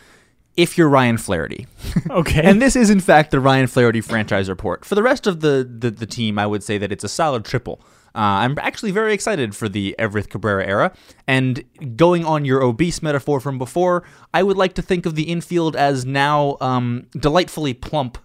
if 0.56 0.78
you're 0.78 0.88
Ryan 0.88 1.18
Flaherty. 1.18 1.66
Okay. 2.10 2.42
and 2.42 2.60
this 2.60 2.76
is, 2.76 2.90
in 2.90 3.00
fact, 3.00 3.30
the 3.30 3.40
Ryan 3.40 3.66
Flaherty 3.66 4.00
franchise 4.00 4.48
report. 4.48 4.84
For 4.84 4.94
the 4.94 5.02
rest 5.02 5.26
of 5.26 5.40
the, 5.40 5.68
the, 5.78 5.90
the 5.90 6.06
team, 6.06 6.38
I 6.38 6.46
would 6.46 6.62
say 6.62 6.76
that 6.78 6.92
it's 6.92 7.04
a 7.04 7.08
solid 7.08 7.44
triple. 7.44 7.80
Uh, 8.14 8.42
I'm 8.42 8.58
actually 8.58 8.92
very 8.92 9.12
excited 9.14 9.56
for 9.56 9.68
the 9.68 9.94
Everth 9.98 10.28
Cabrera 10.28 10.64
era. 10.66 10.92
And 11.26 11.64
going 11.96 12.24
on 12.24 12.44
your 12.44 12.62
obese 12.62 13.02
metaphor 13.02 13.40
from 13.40 13.58
before, 13.58 14.04
I 14.32 14.42
would 14.42 14.56
like 14.56 14.74
to 14.74 14.82
think 14.82 15.06
of 15.06 15.14
the 15.14 15.24
infield 15.24 15.76
as 15.76 16.04
now 16.04 16.56
um, 16.60 17.06
delightfully 17.18 17.74
plump. 17.74 18.18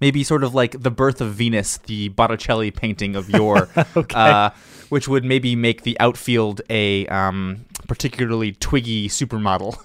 Maybe 0.00 0.24
sort 0.24 0.44
of 0.44 0.54
like 0.54 0.80
the 0.82 0.90
birth 0.90 1.20
of 1.20 1.34
Venus, 1.34 1.76
the 1.78 2.08
Botticelli 2.08 2.70
painting 2.70 3.16
of 3.16 3.28
yore, 3.28 3.68
uh, 4.14 4.50
which 4.88 5.06
would 5.08 5.24
maybe 5.24 5.54
make 5.56 5.82
the 5.82 5.98
outfield 6.00 6.62
a 6.70 7.06
um, 7.08 7.64
particularly 7.86 8.52
twiggy 8.52 9.08
supermodel. 9.08 9.76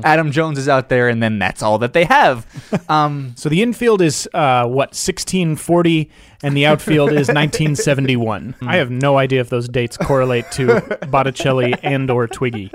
Adam 0.04 0.32
Jones 0.32 0.58
is 0.58 0.68
out 0.68 0.88
there, 0.88 1.08
and 1.08 1.22
then 1.22 1.38
that's 1.38 1.62
all 1.62 1.78
that 1.78 1.92
they 1.92 2.04
have. 2.04 2.46
Um, 2.88 3.34
So 3.36 3.48
the 3.50 3.62
infield 3.62 4.00
is 4.00 4.28
uh, 4.32 4.64
what 4.64 4.90
1640, 4.94 6.10
and 6.42 6.56
the 6.56 6.64
outfield 6.66 7.10
is 7.10 7.28
1971. 7.28 8.54
I 8.62 8.76
have 8.76 8.90
no 8.90 9.18
idea 9.18 9.40
if 9.40 9.50
those 9.50 9.68
dates 9.68 9.96
correlate 9.96 10.50
to 10.52 10.80
Botticelli 11.10 11.74
and 11.82 12.10
or 12.10 12.26
Twiggy. 12.26 12.72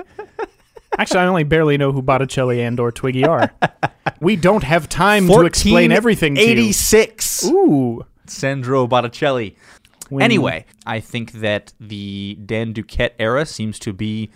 Actually, 0.98 1.20
I 1.20 1.26
only 1.26 1.44
barely 1.44 1.76
know 1.76 1.92
who 1.92 2.02
Botticelli 2.02 2.60
and 2.62 2.78
or 2.78 2.92
Twiggy 2.92 3.24
are. 3.24 3.50
We 4.20 4.36
don't 4.36 4.62
have 4.62 4.88
time 4.88 5.26
to 5.28 5.40
explain 5.42 5.92
everything 5.92 6.34
to 6.36 6.40
you. 6.40 6.48
86. 6.48 7.44
Ooh. 7.46 8.04
Sandro 8.26 8.86
Botticelli. 8.86 9.56
When- 10.08 10.22
Anyway, 10.22 10.66
I 10.86 11.00
think 11.00 11.32
that 11.32 11.72
the 11.80 12.38
Dan 12.44 12.72
Duquette 12.74 13.12
era 13.18 13.44
seems 13.46 13.78
to 13.80 13.92
be 13.92 14.30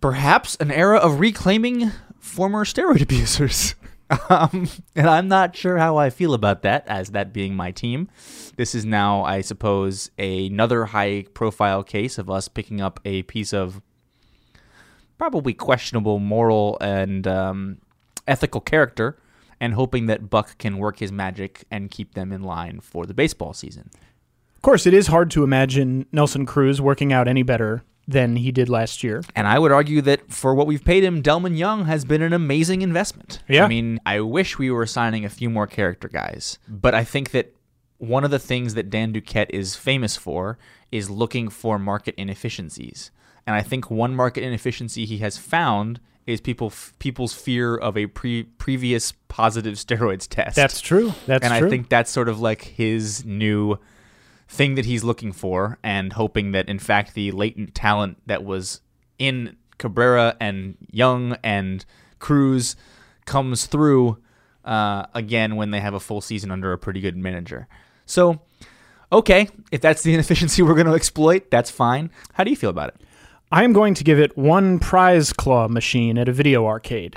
perhaps 0.00 0.56
an 0.56 0.70
era 0.70 0.98
of 0.98 1.20
reclaiming 1.20 1.92
former 2.18 2.64
steroid 2.64 3.02
abusers. 3.02 3.74
Um, 4.30 4.68
and 4.94 5.08
I'm 5.08 5.26
not 5.28 5.56
sure 5.56 5.78
how 5.78 5.96
I 5.96 6.10
feel 6.10 6.32
about 6.32 6.62
that, 6.62 6.86
as 6.86 7.10
that 7.10 7.32
being 7.32 7.54
my 7.56 7.72
team. 7.72 8.08
This 8.56 8.74
is 8.74 8.84
now, 8.84 9.24
I 9.24 9.40
suppose, 9.40 10.10
another 10.18 10.84
high 10.86 11.24
profile 11.34 11.82
case 11.82 12.16
of 12.16 12.30
us 12.30 12.46
picking 12.46 12.80
up 12.80 13.00
a 13.04 13.22
piece 13.24 13.52
of 13.52 13.82
probably 15.18 15.54
questionable 15.54 16.18
moral 16.18 16.76
and 16.80 17.26
um, 17.26 17.78
ethical 18.26 18.60
character 18.60 19.16
and 19.60 19.74
hoping 19.74 20.06
that 20.06 20.28
Buck 20.28 20.58
can 20.58 20.78
work 20.78 20.98
his 20.98 21.10
magic 21.10 21.64
and 21.70 21.90
keep 21.90 22.14
them 22.14 22.32
in 22.32 22.42
line 22.42 22.80
for 22.80 23.06
the 23.06 23.14
baseball 23.14 23.52
season. 23.52 23.90
Of 24.54 24.62
course, 24.62 24.86
it 24.86 24.94
is 24.94 25.06
hard 25.06 25.30
to 25.32 25.44
imagine 25.44 26.06
Nelson 26.12 26.44
Cruz 26.44 26.80
working 26.80 27.12
out 27.12 27.28
any 27.28 27.42
better 27.42 27.82
than 28.08 28.36
he 28.36 28.52
did 28.52 28.68
last 28.68 29.02
year. 29.02 29.22
And 29.34 29.46
I 29.46 29.58
would 29.58 29.72
argue 29.72 30.00
that 30.02 30.32
for 30.32 30.54
what 30.54 30.66
we've 30.66 30.84
paid 30.84 31.02
him, 31.02 31.22
Delmon 31.22 31.56
Young 31.56 31.86
has 31.86 32.04
been 32.04 32.22
an 32.22 32.32
amazing 32.32 32.82
investment. 32.82 33.42
Yeah. 33.48 33.64
I 33.64 33.68
mean, 33.68 34.00
I 34.06 34.20
wish 34.20 34.58
we 34.58 34.70
were 34.70 34.86
signing 34.86 35.24
a 35.24 35.30
few 35.30 35.50
more 35.50 35.66
character 35.66 36.08
guys, 36.08 36.58
but 36.68 36.94
I 36.94 37.02
think 37.04 37.30
that 37.32 37.54
one 37.98 38.24
of 38.24 38.30
the 38.30 38.38
things 38.38 38.74
that 38.74 38.90
Dan 38.90 39.12
Duquette 39.12 39.50
is 39.50 39.74
famous 39.74 40.16
for 40.16 40.58
is 40.92 41.10
looking 41.10 41.48
for 41.48 41.78
market 41.78 42.14
inefficiencies. 42.16 43.10
And 43.46 43.54
I 43.54 43.62
think 43.62 43.90
one 43.90 44.14
market 44.14 44.42
inefficiency 44.42 45.06
he 45.06 45.18
has 45.18 45.38
found 45.38 46.00
is 46.26 46.40
people 46.40 46.72
people's 46.98 47.32
fear 47.32 47.76
of 47.76 47.96
a 47.96 48.06
pre- 48.06 48.44
previous 48.44 49.12
positive 49.28 49.74
steroids 49.76 50.26
test. 50.28 50.56
That's 50.56 50.80
true. 50.80 51.12
That's 51.26 51.46
true. 51.46 51.52
and 51.54 51.58
true. 51.58 51.66
I 51.66 51.70
think 51.70 51.88
that's 51.88 52.10
sort 52.10 52.28
of 52.28 52.40
like 52.40 52.62
his 52.62 53.24
new 53.24 53.78
thing 54.48 54.74
that 54.76 54.84
he's 54.84 55.02
looking 55.04 55.32
for 55.32 55.78
and 55.82 56.12
hoping 56.12 56.52
that 56.52 56.68
in 56.68 56.78
fact 56.78 57.14
the 57.14 57.32
latent 57.32 57.74
talent 57.74 58.18
that 58.26 58.44
was 58.44 58.80
in 59.18 59.56
Cabrera 59.78 60.36
and 60.40 60.76
Young 60.90 61.36
and 61.42 61.84
Cruz 62.18 62.76
comes 63.24 63.66
through 63.66 64.18
uh, 64.64 65.06
again 65.14 65.56
when 65.56 65.70
they 65.70 65.80
have 65.80 65.94
a 65.94 66.00
full 66.00 66.20
season 66.20 66.50
under 66.50 66.72
a 66.72 66.78
pretty 66.78 67.00
good 67.00 67.16
manager. 67.16 67.68
So, 68.04 68.40
okay, 69.12 69.48
if 69.70 69.80
that's 69.80 70.02
the 70.02 70.14
inefficiency 70.14 70.62
we're 70.62 70.74
going 70.74 70.86
to 70.86 70.94
exploit, 70.94 71.50
that's 71.50 71.70
fine. 71.70 72.10
How 72.34 72.44
do 72.44 72.50
you 72.50 72.56
feel 72.56 72.70
about 72.70 72.88
it? 72.90 73.00
I 73.52 73.62
am 73.62 73.72
going 73.72 73.94
to 73.94 74.04
give 74.04 74.18
it 74.18 74.36
one 74.36 74.78
prize 74.78 75.32
claw 75.32 75.68
machine 75.68 76.18
at 76.18 76.28
a 76.28 76.32
video 76.32 76.66
arcade. 76.66 77.14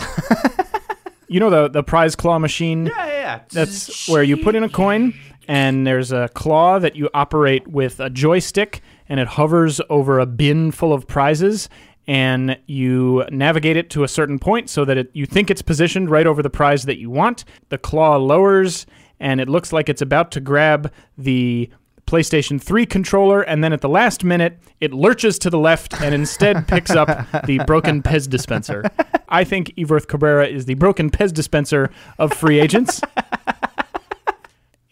you 1.27 1.39
know 1.39 1.49
the 1.49 1.69
the 1.69 1.83
prize 1.83 2.15
claw 2.15 2.37
machine? 2.37 2.85
Yeah, 2.85 3.05
yeah. 3.07 3.39
That's 3.51 4.07
where 4.07 4.21
you 4.21 4.37
put 4.37 4.55
in 4.55 4.63
a 4.63 4.69
coin 4.69 5.13
and 5.47 5.87
there's 5.87 6.11
a 6.11 6.29
claw 6.29 6.77
that 6.77 6.95
you 6.95 7.09
operate 7.13 7.67
with 7.67 7.99
a 7.99 8.09
joystick 8.09 8.81
and 9.07 9.19
it 9.19 9.27
hovers 9.27 9.81
over 9.89 10.19
a 10.19 10.27
bin 10.27 10.71
full 10.71 10.93
of 10.93 11.07
prizes 11.07 11.67
and 12.05 12.59
you 12.67 13.25
navigate 13.31 13.75
it 13.75 13.89
to 13.91 14.03
a 14.03 14.07
certain 14.07 14.37
point 14.37 14.69
so 14.69 14.85
that 14.85 14.97
it, 14.97 15.09
you 15.13 15.25
think 15.25 15.49
it's 15.49 15.63
positioned 15.63 16.09
right 16.11 16.27
over 16.27 16.43
the 16.43 16.49
prize 16.49 16.83
that 16.83 16.99
you 16.99 17.09
want. 17.09 17.43
The 17.69 17.79
claw 17.79 18.17
lowers 18.17 18.85
and 19.19 19.41
it 19.41 19.49
looks 19.49 19.73
like 19.73 19.89
it's 19.89 20.01
about 20.01 20.31
to 20.31 20.39
grab 20.39 20.93
the 21.17 21.69
PlayStation 22.09 22.61
3 22.61 22.85
controller, 22.85 23.41
and 23.41 23.63
then 23.63 23.71
at 23.71 23.81
the 23.81 23.89
last 23.89 24.23
minute, 24.23 24.59
it 24.81 24.93
lurches 24.93 25.37
to 25.39 25.49
the 25.49 25.59
left 25.59 26.01
and 26.01 26.15
instead 26.15 26.67
picks 26.67 26.91
up 26.91 27.07
the 27.45 27.59
broken 27.67 28.01
Pez 28.01 28.27
dispenser. 28.27 28.83
I 29.29 29.43
think 29.43 29.73
Everth 29.77 30.07
Cabrera 30.07 30.47
is 30.47 30.65
the 30.65 30.73
broken 30.73 31.11
Pez 31.11 31.33
dispenser 31.33 31.91
of 32.17 32.33
free 32.33 32.59
agents. 32.59 33.01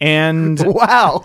And 0.00 0.60
wow. 0.64 1.24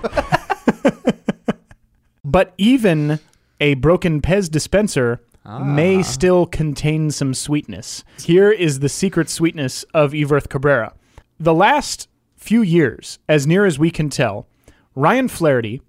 but 2.26 2.54
even 2.58 3.20
a 3.60 3.76
broken 3.76 4.22
Pez 4.22 4.50
dispenser 4.50 5.22
may 5.46 6.00
ah. 6.00 6.02
still 6.02 6.46
contain 6.46 7.12
some 7.12 7.34
sweetness. 7.34 8.04
Here 8.20 8.52
is 8.52 8.80
the 8.80 8.90
secret 8.90 9.30
sweetness 9.30 9.84
of 9.94 10.14
Everth 10.14 10.50
Cabrera. 10.50 10.94
The 11.40 11.54
last 11.54 12.08
few 12.36 12.62
years, 12.62 13.20
as 13.28 13.46
near 13.46 13.66
as 13.66 13.78
we 13.78 13.92
can 13.92 14.10
tell, 14.10 14.48
Ryan 14.96 15.28
Flaherty 15.28 15.82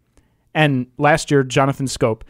and 0.54 0.86
last 0.98 1.30
year 1.30 1.42
Jonathan 1.42 1.86
Schoop 1.86 2.22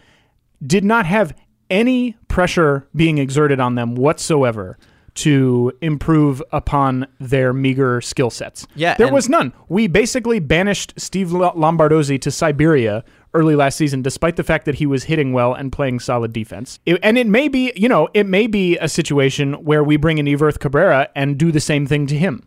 did 0.67 0.85
not 0.85 1.07
have 1.07 1.35
any 1.71 2.17
pressure 2.29 2.87
being 2.95 3.19
exerted 3.19 3.61
on 3.61 3.75
them 3.75 3.95
whatsoever 3.95 4.79
to 5.15 5.73
improve 5.81 6.43
upon 6.51 7.07
their 7.21 7.53
meager 7.53 8.01
skill 8.01 8.31
sets. 8.31 8.67
Yeah, 8.75 8.95
there 8.97 9.13
was 9.13 9.29
none. 9.29 9.53
We 9.69 9.87
basically 9.87 10.41
banished 10.41 10.93
Steve 10.97 11.29
Lombardozzi 11.29 12.21
to 12.23 12.31
Siberia 12.33 13.05
early 13.33 13.55
last 13.55 13.77
season, 13.77 14.03
despite 14.03 14.35
the 14.35 14.43
fact 14.43 14.65
that 14.65 14.77
he 14.77 14.87
was 14.87 15.05
hitting 15.05 15.33
well 15.33 15.55
and 15.55 15.71
playing 15.71 16.01
solid 16.01 16.33
defense. 16.33 16.81
It- 16.85 16.99
and 17.03 17.17
it 17.17 17.29
may 17.29 17.47
be, 17.47 17.73
you 17.77 17.89
know, 17.89 18.09
it 18.13 18.27
may 18.27 18.49
be 18.49 18.77
a 18.79 18.89
situation 18.89 19.55
where 19.65 19.85
we 19.85 19.97
bring 19.97 20.19
in 20.19 20.27
Everth 20.27 20.59
Cabrera 20.59 21.09
and 21.15 21.39
do 21.39 21.53
the 21.53 21.61
same 21.61 21.87
thing 21.87 22.07
to 22.09 22.17
him. 22.17 22.43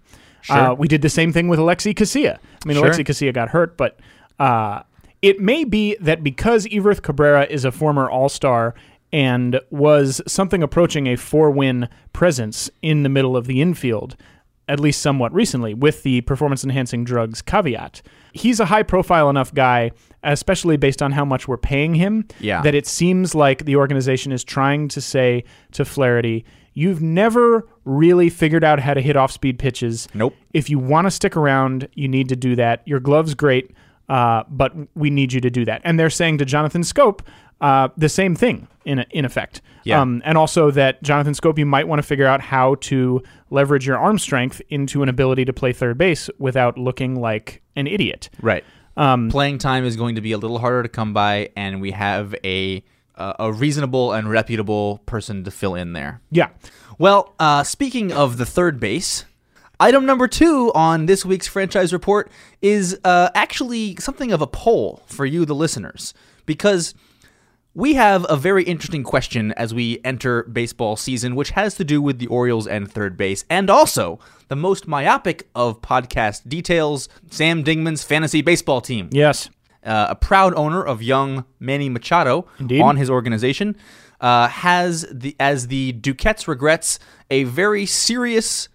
Uh, 0.50 0.74
we 0.77 0.88
did 0.88 1.01
the 1.01 1.10
same 1.10 1.31
thing 1.34 1.48
with 1.50 1.60
Alexi 1.60 1.93
Casilla. 1.93 2.36
I 2.38 2.67
mean, 2.67 2.77
Sure. 2.77 2.89
Alexi 2.89 3.05
Casilla 3.05 3.34
got 3.34 3.50
hurt, 3.50 3.75
but 3.77 4.00
uh, 4.39 4.84
it 5.22 5.39
may 5.39 5.63
be 5.63 5.96
that 6.00 6.24
because 6.24 6.65
Everth 6.67 7.01
Cabrera 7.01 7.46
is 7.50 7.65
a 7.65 7.72
former 7.72 8.10
All 8.10 8.29
Star 8.29 8.75
and 9.12 9.60
was 9.70 10.22
something 10.27 10.62
approaching 10.62 11.08
a 11.08 11.15
four 11.15 11.50
win 11.50 11.89
presence 12.13 12.70
in 12.82 13.03
the 13.03 13.10
middle 13.10 13.36
of 13.38 13.48
the 13.48 13.62
infield, 13.62 14.15
at 14.67 14.79
least 14.79 15.01
somewhat 15.01 15.34
recently, 15.34 15.74
with 15.74 16.03
the 16.03 16.22
performance 16.22 16.63
enhancing 16.63 17.03
drugs 17.03 17.41
caveat. 17.41 18.01
He's 18.34 18.60
a 18.60 18.65
high 18.65 18.84
profile 18.84 19.29
enough 19.29 19.53
guy, 19.53 19.91
especially 20.24 20.77
based 20.77 21.01
on 21.01 21.13
how 21.13 21.24
much 21.25 21.48
we're 21.48 21.58
paying 21.58 21.96
him, 21.96 22.27
Yeah. 22.39 22.62
that 22.62 22.75
it 22.75 22.86
seems 22.86 23.34
like 23.34 23.65
the 23.65 23.77
organization 23.77 24.32
is 24.32 24.44
trying 24.44 24.88
to 24.89 25.01
say 25.01 25.46
to 25.72 25.86
Flaherty, 25.86 26.46
You've 26.74 27.01
never 27.01 27.67
really 27.86 28.29
figured 28.29 28.63
out 28.63 28.79
how 28.79 28.94
to 28.94 29.01
hit 29.01 29.15
off 29.15 29.32
speed 29.32 29.58
pitches. 29.58 30.08
Nope. 30.13 30.36
If 30.53 30.70
you 30.70 30.77
want 30.77 31.08
to 31.08 31.12
stick 31.12 31.36
around, 31.36 31.88
you 31.96 32.08
need 32.08 32.29
to 32.29 32.36
do 32.36 32.56
that. 32.58 32.84
Your 32.88 33.00
glove's 33.00 33.34
great, 33.34 33.72
uh, 34.10 34.44
but 34.50 34.74
we 34.96 35.10
need 35.10 35.34
you 35.34 35.42
to 35.42 35.50
do 35.50 35.66
that. 35.66 35.82
And 35.84 36.00
they're 36.00 36.10
saying 36.10 36.38
to 36.40 36.46
Jonathan 36.46 36.82
Schoop 36.82 37.22
uh, 37.62 37.90
the 37.98 38.10
same 38.10 38.36
thing 38.36 38.68
in 38.86 39.00
in 39.12 39.26
effect. 39.26 39.62
Yeah. 39.84 40.02
Um, 40.02 40.22
and 40.26 40.38
also 40.38 40.70
that 40.72 41.02
Jonathan 41.02 41.34
Schoop, 41.34 41.58
you 41.58 41.66
might 41.66 41.88
want 41.88 42.00
to 42.00 42.04
figure 42.04 42.26
out 42.26 42.42
how 42.42 42.76
to 42.76 43.24
leverage 43.50 43.88
your 43.88 43.98
arm 43.98 44.20
strength 44.20 44.62
into 44.70 45.02
an 45.02 45.10
ability 45.10 45.46
to 45.46 45.54
play 45.54 45.74
third 45.74 45.98
base 45.98 46.30
without 46.40 46.78
looking 46.78 47.16
like 47.16 47.62
an 47.76 47.88
idiot. 47.88 48.30
Right. 48.42 48.64
Playing 49.30 49.60
time 49.60 49.86
is 49.86 49.96
going 49.96 50.16
to 50.16 50.22
be 50.22 50.32
a 50.32 50.38
little 50.38 50.60
harder 50.60 50.84
to 50.84 50.90
come 50.90 51.14
by, 51.14 51.52
and 51.56 51.82
we 51.82 51.92
have 51.92 52.36
a 52.44 52.84
uh, 53.16 53.34
a 53.40 53.52
reasonable 53.52 54.14
and 54.14 54.30
reputable 54.30 55.00
person 55.06 55.44
to 55.44 55.52
fill 55.52 55.76
in 55.76 55.94
there. 55.94 56.22
Yeah. 56.32 56.50
Well, 57.00 57.34
uh, 57.40 57.64
speaking 57.64 58.12
of 58.12 58.38
the 58.38 58.46
third 58.46 58.80
base, 58.80 59.26
item 59.79 60.05
number 60.05 60.27
two 60.27 60.72
on 60.74 61.05
this 61.05 61.25
week's 61.25 61.48
franchise 61.48 61.93
report 61.93 62.29
is 62.62 63.00
uh, 63.03 63.29
actually 63.36 63.96
something 63.98 64.31
of 64.31 64.41
a 64.41 64.48
poll 64.48 65.03
for 65.05 65.25
you, 65.25 65.46
the 65.46 65.55
listeners, 65.55 66.13
because 66.46 66.93
we 67.74 67.93
have 67.93 68.25
a 68.27 68.36
very 68.36 68.63
interesting 68.63 69.03
question 69.03 69.51
as 69.53 69.72
we 69.74 70.00
enter 70.03 70.43
baseball 70.43 70.96
season, 70.96 71.36
which 71.36 71.51
has 71.51 71.75
to 71.75 71.84
do 71.84 72.01
with 72.01 72.17
the 72.17 72.25
Orioles 72.27 72.65
and 72.65 72.91
third 72.91 73.15
base, 73.17 73.46
and 73.51 73.69
also 73.69 74.19
the 74.48 74.55
most 74.55 74.88
myopic 74.88 75.48
of 75.53 75.81
podcast 75.81 76.50
details 76.50 77.07
Sam 77.29 77.63
Dingman's 77.63 78.03
fantasy 78.03 78.41
baseball 78.41 78.81
team 78.81 79.10
Yes. 79.12 79.50
uh, 79.86 80.07
a 80.10 80.15
proud 80.15 80.55
owner 80.55 80.84
of 80.84 81.03
young 81.03 81.46
Manny 81.60 81.88
Machado 81.89 82.48
Indeed. 82.60 82.81
on 82.81 82.96
his 82.98 83.12
organization, 83.12 83.75
uh, 84.22 84.48
has 84.48 85.05
the 85.12 85.36
as 85.39 85.67
the 85.67 85.93
Duquette's 85.93 86.48
regrets 86.48 86.98
a 87.29 87.43
very 87.43 87.86
serious 87.86 88.69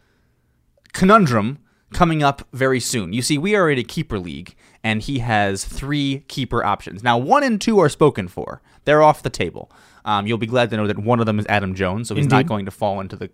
conundrum 0.93 1.59
coming 1.93 2.23
up 2.23 2.47
very 2.53 2.81
soon. 2.81 3.13
You 3.13 3.23
see, 3.23 3.39
we 3.39 3.55
are 3.55 3.71
in 3.71 3.79
a 3.79 3.85
keeper 3.85 4.19
league, 4.19 4.55
and 4.83 5.03
he 5.03 5.19
has 5.21 5.65
three 5.65 6.25
keeper 6.29 6.65
options. 6.65 7.03
Now, 7.03 7.19
one 7.19 7.43
and 7.43 7.61
two 7.61 7.79
are 7.79 7.89
spoken 7.89 8.29
for; 8.29 8.63
they're 8.85 9.03
off 9.03 9.23
the 9.23 9.31
table. 9.31 9.71
Um, 10.05 10.27
you'll 10.27 10.39
be 10.39 10.47
glad 10.47 10.71
to 10.71 10.77
know 10.77 10.87
that 10.87 10.99
one 10.99 11.21
of 11.21 11.27
them 11.27 11.39
is 11.39 11.47
Adam 11.49 11.75
Jones, 11.75 12.09
so 12.09 12.15
he's 12.15 12.27
not 12.27 12.47
going 12.47 12.65
to 12.65 12.71
fall 12.71 13.01
into 13.01 13.17
the 13.17 13.31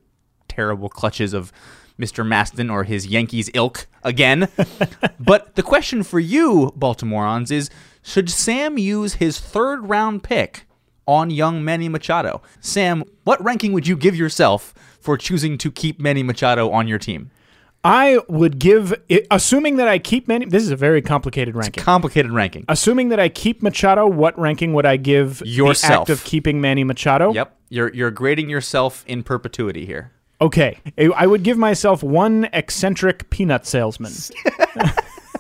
terrible 0.48 0.88
clutches 0.88 1.32
of 1.32 1.52
Mr. 1.98 2.26
Maston 2.26 2.70
or 2.70 2.84
his 2.84 3.06
Yankees 3.06 3.50
ilk 3.54 3.86
again. 4.02 4.48
but 5.20 5.54
the 5.56 5.62
question 5.62 6.02
for 6.02 6.20
you, 6.20 6.72
Baltimoreans, 6.76 7.50
is 7.50 7.70
should 8.02 8.30
Sam 8.30 8.78
use 8.78 9.14
his 9.14 9.40
third 9.40 9.88
round 9.88 10.22
pick 10.22 10.66
on 11.06 11.30
young 11.30 11.64
Manny 11.64 11.88
Machado? 11.88 12.42
Sam, 12.60 13.04
what 13.24 13.42
ranking 13.42 13.72
would 13.72 13.86
you 13.86 13.96
give 13.96 14.14
yourself 14.14 14.74
for 15.00 15.16
choosing 15.16 15.58
to 15.58 15.70
keep 15.70 15.98
Manny 16.00 16.22
Machado 16.22 16.70
on 16.70 16.86
your 16.86 16.98
team? 16.98 17.30
I 17.88 18.20
would 18.28 18.58
give, 18.58 18.92
assuming 19.30 19.76
that 19.76 19.88
I 19.88 19.98
keep 19.98 20.28
many. 20.28 20.44
This 20.44 20.62
is 20.62 20.70
a 20.70 20.76
very 20.76 21.00
complicated 21.00 21.56
ranking. 21.56 21.82
Complicated 21.82 22.30
ranking. 22.30 22.66
Assuming 22.68 23.08
that 23.08 23.18
I 23.18 23.30
keep 23.30 23.62
Machado, 23.62 24.06
what 24.06 24.38
ranking 24.38 24.74
would 24.74 24.84
I 24.84 24.98
give 24.98 25.38
the 25.38 25.48
Yourself. 25.48 26.02
act 26.02 26.10
of 26.10 26.22
keeping 26.22 26.60
Manny 26.60 26.84
Machado? 26.84 27.32
Yep, 27.32 27.56
you're 27.70 27.94
you're 27.94 28.10
grading 28.10 28.50
yourself 28.50 29.04
in 29.06 29.22
perpetuity 29.22 29.86
here. 29.86 30.12
Okay, 30.38 30.76
I- 30.98 31.04
I 31.16 31.26
would 31.26 31.42
give 31.42 31.56
myself 31.56 32.02
one 32.02 32.50
eccentric 32.52 33.30
peanut 33.30 33.66
salesman. 33.66 34.12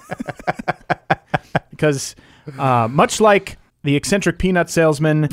because 1.70 2.16
uh, 2.58 2.88
much 2.90 3.20
like 3.20 3.58
the 3.84 3.94
eccentric 3.94 4.38
peanut 4.38 4.70
salesman 4.70 5.28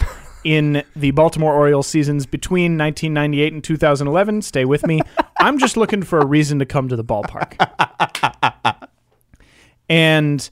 in 0.45 0.83
the 0.95 1.09
Baltimore 1.11 1.53
Orioles 1.53 1.87
seasons 1.87 2.27
between 2.27 2.77
1998 2.77 3.51
and 3.51 3.63
2011, 3.63 4.43
stay 4.43 4.63
with 4.63 4.85
me. 4.85 5.01
I'm 5.41 5.57
just 5.57 5.75
looking 5.75 6.03
for 6.03 6.19
a 6.19 6.25
reason 6.25 6.60
to 6.60 6.65
come 6.65 6.88
to 6.88 6.95
the 6.95 7.03
ballpark. 7.03 7.58
and 9.89 10.47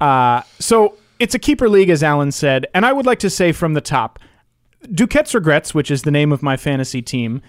uh, 0.00 0.42
so 0.58 0.96
it's 1.20 1.34
a 1.34 1.38
keeper 1.38 1.68
league, 1.68 1.90
as 1.90 2.02
Alan 2.02 2.32
said. 2.32 2.66
And 2.74 2.86
I 2.86 2.92
would 2.92 3.04
like 3.04 3.18
to 3.20 3.30
say 3.30 3.52
from 3.52 3.74
the 3.74 3.82
top 3.82 4.18
Duquette's 4.90 5.34
Regrets, 5.34 5.74
which 5.74 5.90
is 5.90 6.02
the 6.02 6.10
name 6.10 6.32
of 6.32 6.42
my 6.42 6.56
fantasy 6.56 7.02
team, 7.02 7.42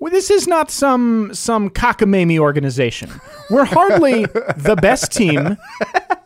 well, 0.00 0.10
this 0.12 0.30
is 0.30 0.48
not 0.48 0.70
some 0.70 1.32
some 1.34 1.70
cockamamie 1.70 2.38
organization. 2.38 3.10
We're 3.50 3.64
hardly 3.64 4.24
the 4.56 4.76
best 4.80 5.12
team 5.12 5.56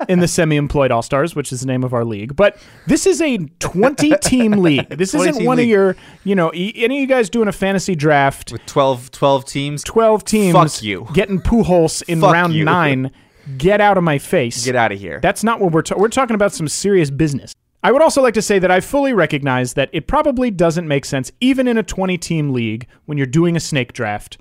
in 0.09 0.21
the 0.21 0.29
semi-employed 0.29 0.91
All 0.91 1.03
Stars, 1.03 1.35
which 1.35 1.53
is 1.53 1.61
the 1.61 1.67
name 1.67 1.83
of 1.85 1.93
our 1.93 2.05
league. 2.05 2.37
But 2.37 2.57
this 2.87 3.07
is 3.07 3.21
a 3.21 3.39
20-team 3.39 4.53
league. 4.63 4.89
This 4.91 5.13
20 5.13 5.31
isn't 5.31 5.45
one 5.45 5.59
of 5.59 5.65
your, 5.67 5.97
you 6.25 6.35
know, 6.35 6.53
e- 6.55 6.73
any 6.77 6.97
of 6.99 7.01
you 7.03 7.07
guys 7.07 7.29
doing 7.31 7.49
a 7.49 7.53
fantasy 7.53 7.95
draft. 7.95 8.53
With 8.53 8.65
12, 8.67 9.11
12 9.11 9.45
teams, 9.45 9.83
12 9.85 10.25
teams 10.25 10.53
Fuck 10.55 10.83
you. 10.83 11.07
getting 11.13 11.41
Pujols 11.41 12.03
in 12.09 12.21
Fuck 12.21 12.33
round 12.33 12.53
you. 12.55 12.65
nine. 12.65 13.11
Get 13.59 13.81
out 13.81 13.99
of 13.99 14.05
my 14.05 14.17
face. 14.19 14.65
get 14.65 14.75
out 14.77 14.91
of 14.93 14.99
here. 14.99 15.21
That's 15.21 15.45
not 15.45 15.61
what 15.61 15.73
we're 15.73 15.83
ta- 15.83 15.97
we're 15.99 16.09
talking 16.09 16.35
about 16.35 16.53
some 16.53 16.69
serious 16.69 17.11
business. 17.11 17.55
I 17.85 17.93
would 17.93 18.01
also 18.01 18.23
like 18.23 18.33
to 18.35 18.43
say 18.43 18.59
that 18.61 18.71
I 18.71 18.81
fully 18.81 19.13
recognize 19.13 19.75
that 19.75 19.91
it 19.93 20.07
probably 20.07 20.51
doesn't 20.51 20.89
make 20.89 21.05
sense 21.05 21.31
even 21.43 21.69
in 21.69 21.77
a 21.77 21.83
20 21.83 22.17
team 22.17 22.55
league 22.55 22.87
when 23.05 23.19
you're 23.19 23.27
doing 23.27 23.57
a 23.57 23.61
snake 23.61 23.93
draft. 23.93 24.39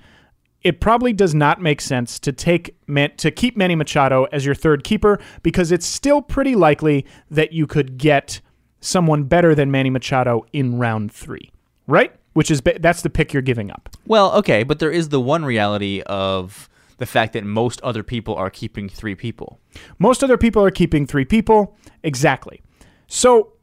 It 0.62 0.80
probably 0.80 1.12
does 1.12 1.36
not 1.36 1.62
make 1.62 1.82
sense 1.82 2.20
to 2.20 2.32
take 2.32 2.74
to 3.18 3.32
keep 3.32 3.58
Manny 3.58 3.76
Machado 3.76 4.28
as 4.32 4.46
your 4.46 4.56
third 4.56 4.86
keeper 4.86 5.20
because 5.44 5.74
it's 5.74 5.86
still 5.86 6.22
pretty 6.22 6.56
likely 6.56 7.06
that 7.30 7.52
you 7.52 7.68
could 7.68 7.98
get 7.98 8.40
someone 8.80 9.26
better 9.26 9.54
than 9.54 9.70
Manny 9.70 9.90
Machado 9.90 10.46
in 10.54 10.80
round 10.80 11.12
3, 11.12 11.52
right? 11.86 12.16
Which 12.32 12.50
is 12.50 12.62
that's 12.80 13.02
the 13.02 13.10
pick 13.10 13.34
you're 13.34 13.42
giving 13.42 13.72
up. 13.72 13.90
Well, 14.08 14.32
okay, 14.36 14.64
but 14.64 14.80
there 14.80 14.92
is 14.92 15.10
the 15.10 15.20
one 15.20 15.44
reality 15.44 16.02
of 16.06 16.70
the 16.98 17.06
fact 17.06 17.34
that 17.34 17.44
most 17.44 17.82
other 17.82 18.04
people 18.04 18.36
are 18.36 18.50
keeping 18.50 18.88
three 18.88 19.16
people. 19.16 19.60
Most 20.00 20.24
other 20.24 20.38
people 20.38 20.64
are 20.64 20.72
keeping 20.72 21.06
three 21.06 21.26
people. 21.26 21.76
Exactly. 22.04 22.62
So, 23.08 23.54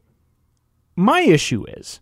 my 0.96 1.20
issue 1.22 1.64
is, 1.68 2.00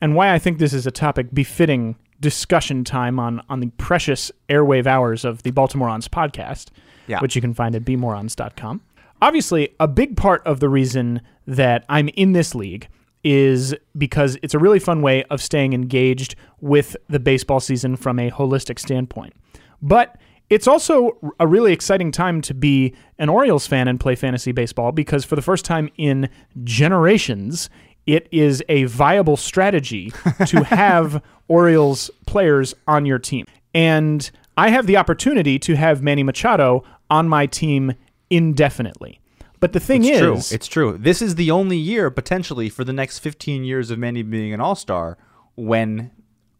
and 0.00 0.14
why 0.14 0.32
I 0.32 0.38
think 0.38 0.58
this 0.58 0.72
is 0.72 0.86
a 0.86 0.90
topic 0.90 1.32
befitting 1.32 1.96
discussion 2.20 2.84
time 2.84 3.18
on, 3.18 3.40
on 3.48 3.60
the 3.60 3.70
precious 3.78 4.32
airwave 4.48 4.86
hours 4.86 5.24
of 5.24 5.42
the 5.44 5.52
Baltimoreans 5.52 6.08
podcast, 6.08 6.68
Yeah. 7.06 7.20
which 7.20 7.34
you 7.36 7.40
can 7.40 7.54
find 7.54 7.74
at 7.76 7.84
bmorons.com. 7.84 8.80
Obviously, 9.22 9.70
a 9.80 9.88
big 9.88 10.16
part 10.16 10.42
of 10.46 10.60
the 10.60 10.68
reason 10.68 11.20
that 11.46 11.84
I'm 11.88 12.08
in 12.10 12.32
this 12.32 12.54
league 12.54 12.88
is 13.24 13.74
because 13.96 14.36
it's 14.42 14.54
a 14.54 14.58
really 14.58 14.78
fun 14.78 15.02
way 15.02 15.24
of 15.24 15.42
staying 15.42 15.72
engaged 15.72 16.36
with 16.60 16.96
the 17.08 17.18
baseball 17.18 17.58
season 17.60 17.96
from 17.96 18.18
a 18.18 18.30
holistic 18.30 18.78
standpoint. 18.78 19.34
But 19.82 20.16
it's 20.50 20.66
also 20.66 21.34
a 21.38 21.46
really 21.46 21.72
exciting 21.72 22.10
time 22.10 22.40
to 22.42 22.54
be 22.54 22.94
an 23.18 23.28
Orioles 23.28 23.66
fan 23.66 23.88
and 23.88 24.00
play 24.00 24.14
fantasy 24.14 24.52
baseball 24.52 24.92
because 24.92 25.24
for 25.24 25.36
the 25.36 25.42
first 25.42 25.64
time 25.64 25.90
in 25.96 26.28
generations, 26.64 27.68
it 28.06 28.28
is 28.30 28.62
a 28.68 28.84
viable 28.84 29.36
strategy 29.36 30.10
to 30.46 30.64
have 30.64 31.22
Orioles 31.48 32.10
players 32.26 32.74
on 32.86 33.04
your 33.04 33.18
team. 33.18 33.44
And 33.74 34.30
I 34.56 34.70
have 34.70 34.86
the 34.86 34.96
opportunity 34.96 35.58
to 35.60 35.76
have 35.76 36.02
Manny 36.02 36.22
Machado 36.22 36.82
on 37.10 37.28
my 37.28 37.46
team 37.46 37.94
indefinitely. 38.30 39.20
But 39.60 39.72
the 39.72 39.80
thing 39.80 40.04
It's 40.04 40.12
is, 40.12 40.20
true. 40.20 40.54
It's 40.54 40.66
true. 40.66 40.98
This 40.98 41.20
is 41.20 41.34
the 41.34 41.50
only 41.50 41.76
year 41.76 42.10
potentially 42.10 42.68
for 42.68 42.84
the 42.84 42.92
next 42.92 43.18
15 43.18 43.64
years 43.64 43.90
of 43.90 43.98
Manny 43.98 44.22
being 44.22 44.54
an 44.54 44.60
all-star 44.60 45.18
when 45.56 46.10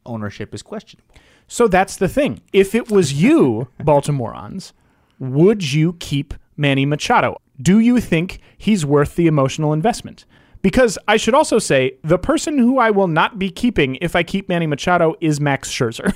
ownership 0.05 0.55
is 0.55 0.63
questionable. 0.63 1.05
So 1.49 1.67
that's 1.67 1.97
the 1.97 2.09
thing. 2.09 2.43
If 2.53 2.75
it 2.75 2.91
was 2.91 3.15
you, 3.15 3.69
Baltimoreans, 3.81 4.73
would 5.19 5.73
you 5.73 5.95
keep 5.95 6.35
Manny 6.57 6.87
Machado? 6.87 7.41
Do 7.61 7.81
you 7.81 8.01
think 8.01 8.41
he's 8.57 8.87
worth 8.87 9.17
the 9.17 9.27
emotional 9.27 9.73
investment? 9.73 10.25
Because 10.63 10.99
I 11.07 11.17
should 11.17 11.35
also 11.35 11.59
say 11.59 11.99
the 12.03 12.19
person 12.19 12.59
who 12.59 12.79
I 12.79 12.91
will 12.91 13.07
not 13.09 13.39
be 13.39 13.51
keeping 13.51 13.97
if 13.97 14.17
I 14.17 14.23
keep 14.23 14.49
Manny 14.49 14.67
Machado 14.67 15.15
is 15.21 15.41
Max 15.41 15.71
Scherzer, 15.71 16.13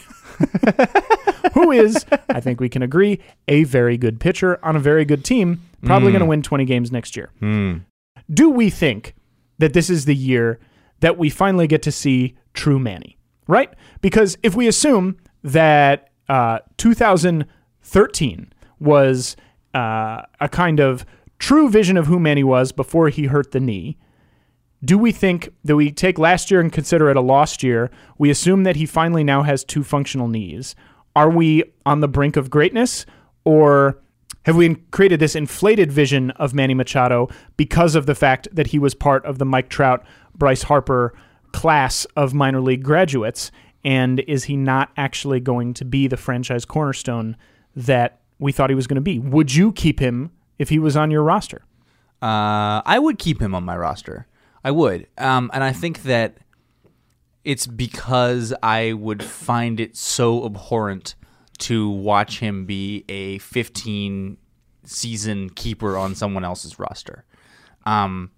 who 1.55 1.71
is, 1.71 2.05
I 2.29 2.41
think 2.41 2.61
we 2.61 2.69
can 2.69 2.83
agree, 2.83 3.21
a 3.47 3.65
very 3.65 3.97
good 3.97 4.21
pitcher 4.21 4.59
on 4.65 4.75
a 4.75 4.81
very 4.81 5.05
good 5.05 5.25
team, 5.25 5.63
probably 5.85 6.11
going 6.11 6.21
to 6.21 6.27
hmm. 6.27 6.31
win 6.31 6.43
20 6.43 6.65
games 6.65 6.91
next 6.91 7.17
year. 7.17 7.31
Hmm. 7.39 7.79
Do 8.33 8.51
we 8.51 8.69
think 8.69 9.15
that 9.59 9.75
this 9.75 9.89
is 9.89 10.05
the 10.07 10.15
year 10.15 10.59
that 11.01 11.19
we 11.19 11.31
finally 11.31 11.67
get 11.67 11.83
to 11.83 11.93
see 11.93 12.37
true 12.53 12.79
Manny? 12.79 13.19
Right? 13.47 13.73
Because 14.01 14.39
if 14.43 14.55
we 14.55 14.67
assume 14.67 15.17
that 15.43 16.11
uh, 16.29 16.59
2013 16.77 18.53
was 18.81 19.37
uh, 19.75 20.23
a 20.41 20.49
kind 20.49 20.81
of 20.81 21.05
true 21.39 21.69
vision 21.69 21.97
of 21.97 22.07
who 22.07 22.21
Manny 22.21 22.45
was 22.45 22.73
before 22.73 23.09
he 23.09 23.27
hurt 23.27 23.53
the 23.53 23.61
knee, 23.61 23.99
do 24.85 24.99
we 24.99 25.13
think 25.13 25.51
that 25.65 25.77
we 25.77 25.93
take 25.93 26.19
last 26.19 26.51
year 26.51 26.61
and 26.61 26.73
consider 26.73 27.09
it 27.09 27.17
a 27.17 27.21
lost 27.21 27.63
year? 27.63 27.91
We 28.19 28.31
assume 28.31 28.65
that 28.65 28.77
he 28.77 28.87
finally 28.87 29.23
now 29.23 29.43
has 29.43 29.65
two 29.65 29.85
functional 29.85 30.29
knees. 30.29 30.75
Are 31.15 31.31
we 31.31 31.65
on 31.87 32.01
the 32.01 32.09
brink 32.09 32.37
of 32.37 32.51
greatness, 32.51 33.07
or 33.45 34.01
have 34.45 34.57
we 34.57 34.75
created 34.91 35.21
this 35.21 35.37
inflated 35.37 35.93
vision 35.93 36.31
of 36.33 36.55
Manny 36.55 36.75
Machado 36.75 37.29
because 37.57 37.95
of 37.95 38.07
the 38.07 38.15
fact 38.15 38.49
that 38.51 38.69
he 38.69 38.79
was 38.79 38.95
part 38.95 39.25
of 39.25 39.39
the 39.39 39.45
Mike 39.45 39.69
Trout, 39.69 40.05
Bryce 40.35 40.65
Harper 40.65 41.15
class 41.53 42.05
of 42.17 42.35
minor 42.35 42.61
league 42.61 42.83
graduates? 42.83 43.53
And 43.85 44.21
is 44.21 44.45
he 44.45 44.57
not 44.57 44.91
actually 44.97 45.41
going 45.41 45.75
to 45.75 45.85
be 45.85 46.07
the 46.07 46.17
franchise 46.17 46.65
cornerstone 46.65 47.37
that 47.75 48.21
we 48.39 48.53
thought 48.53 48.71
he 48.71 48.77
was 48.77 48.87
going 48.87 48.97
to 48.97 49.01
be? 49.01 49.19
Would 49.19 49.55
you 49.55 49.73
keep 49.73 49.99
him 49.99 50.31
if 50.59 50.69
he 50.69 50.79
was 50.79 50.97
on 50.97 51.11
your 51.11 51.23
roster? 51.23 51.63
Uh, 52.21 52.83
I 52.85 52.99
would 53.01 53.19
keep 53.19 53.41
him 53.41 53.55
on 53.55 53.65
my 53.65 53.77
roster. 53.77 54.27
I 54.65 54.71
would, 54.71 55.09
um, 55.19 55.51
and 55.53 55.65
I 55.65 55.73
think 55.73 56.05
that 56.05 56.39
it's 57.45 57.67
because 57.67 58.55
I 58.63 58.93
would 58.93 59.23
find 59.23 59.81
it 59.81 59.97
so 59.97 60.45
abhorrent 60.47 61.17
to 61.59 61.91
watch 61.91 62.39
him 62.39 62.65
be 62.65 63.05
a 63.09 63.39
15 63.39 64.37
season 64.85 65.51
keeper 65.51 65.97
on 65.97 66.15
someone 66.15 66.45
else's 66.45 66.79
roster. 66.79 67.25
Um, 67.85 68.31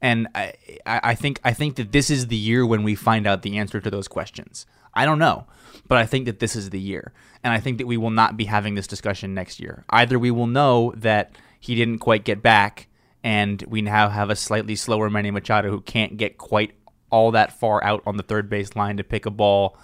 and 0.00 0.28
I, 0.34 0.54
I 0.86 1.14
think 1.14 1.40
I 1.44 1.52
think 1.52 1.76
that 1.76 1.92
this 1.92 2.10
is 2.10 2.26
the 2.26 2.36
year 2.36 2.66
when 2.66 2.82
we 2.82 2.94
find 2.94 3.26
out 3.26 3.42
the 3.42 3.58
answer 3.58 3.80
to 3.80 3.90
those 3.90 4.08
questions. 4.08 4.66
I 4.94 5.04
don't 5.04 5.18
know, 5.18 5.46
but 5.88 5.98
I 5.98 6.06
think 6.06 6.26
that 6.26 6.38
this 6.38 6.56
is 6.56 6.70
the 6.70 6.80
year, 6.80 7.12
and 7.42 7.52
I 7.52 7.60
think 7.60 7.78
that 7.78 7.86
we 7.86 7.96
will 7.96 8.10
not 8.10 8.36
be 8.36 8.44
having 8.44 8.74
this 8.74 8.86
discussion 8.86 9.34
next 9.34 9.60
year. 9.60 9.84
Either 9.90 10.18
we 10.18 10.30
will 10.30 10.46
know 10.46 10.92
that 10.96 11.36
he 11.60 11.74
didn't 11.74 11.98
quite 11.98 12.24
get 12.24 12.42
back, 12.42 12.88
and 13.22 13.62
we 13.68 13.82
now 13.82 14.08
have 14.08 14.30
a 14.30 14.36
slightly 14.36 14.76
slower 14.76 15.10
Manny 15.10 15.30
Machado 15.30 15.70
who 15.70 15.80
can't 15.80 16.16
get 16.16 16.38
quite 16.38 16.74
all 17.10 17.30
that 17.32 17.52
far 17.52 17.82
out 17.84 18.02
on 18.06 18.16
the 18.16 18.22
third 18.22 18.48
base 18.48 18.76
line 18.76 18.96
to 18.96 19.04
pick 19.04 19.26
a 19.26 19.30
ball. 19.30 19.78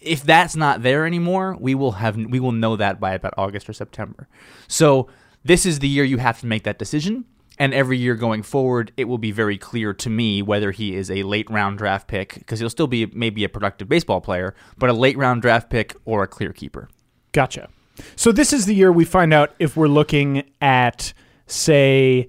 If 0.00 0.22
that's 0.22 0.56
not 0.56 0.82
there 0.82 1.06
anymore, 1.06 1.56
we 1.58 1.74
will 1.74 1.92
have 1.92 2.16
we 2.16 2.40
will 2.40 2.52
know 2.52 2.76
that 2.76 3.00
by 3.00 3.14
about 3.14 3.34
August 3.36 3.68
or 3.68 3.72
September. 3.72 4.28
So 4.68 5.08
this 5.44 5.66
is 5.66 5.78
the 5.78 5.88
year 5.88 6.04
you 6.04 6.18
have 6.18 6.40
to 6.40 6.46
make 6.46 6.64
that 6.64 6.78
decision. 6.78 7.24
And 7.58 7.72
every 7.72 7.96
year 7.98 8.16
going 8.16 8.42
forward, 8.42 8.90
it 8.96 9.04
will 9.04 9.18
be 9.18 9.30
very 9.30 9.56
clear 9.56 9.94
to 9.94 10.10
me 10.10 10.42
whether 10.42 10.72
he 10.72 10.96
is 10.96 11.08
a 11.10 11.22
late 11.22 11.48
round 11.50 11.78
draft 11.78 12.08
pick, 12.08 12.34
because 12.34 12.58
he'll 12.58 12.68
still 12.70 12.88
be 12.88 13.06
maybe 13.06 13.44
a 13.44 13.48
productive 13.48 13.88
baseball 13.88 14.20
player, 14.20 14.54
but 14.76 14.90
a 14.90 14.92
late 14.92 15.16
round 15.16 15.42
draft 15.42 15.70
pick 15.70 15.94
or 16.04 16.24
a 16.24 16.26
clear 16.26 16.52
keeper. 16.52 16.88
Gotcha. 17.32 17.68
So 18.16 18.32
this 18.32 18.52
is 18.52 18.66
the 18.66 18.74
year 18.74 18.90
we 18.90 19.04
find 19.04 19.32
out 19.32 19.54
if 19.60 19.76
we're 19.76 19.86
looking 19.86 20.50
at, 20.60 21.12
say, 21.46 22.28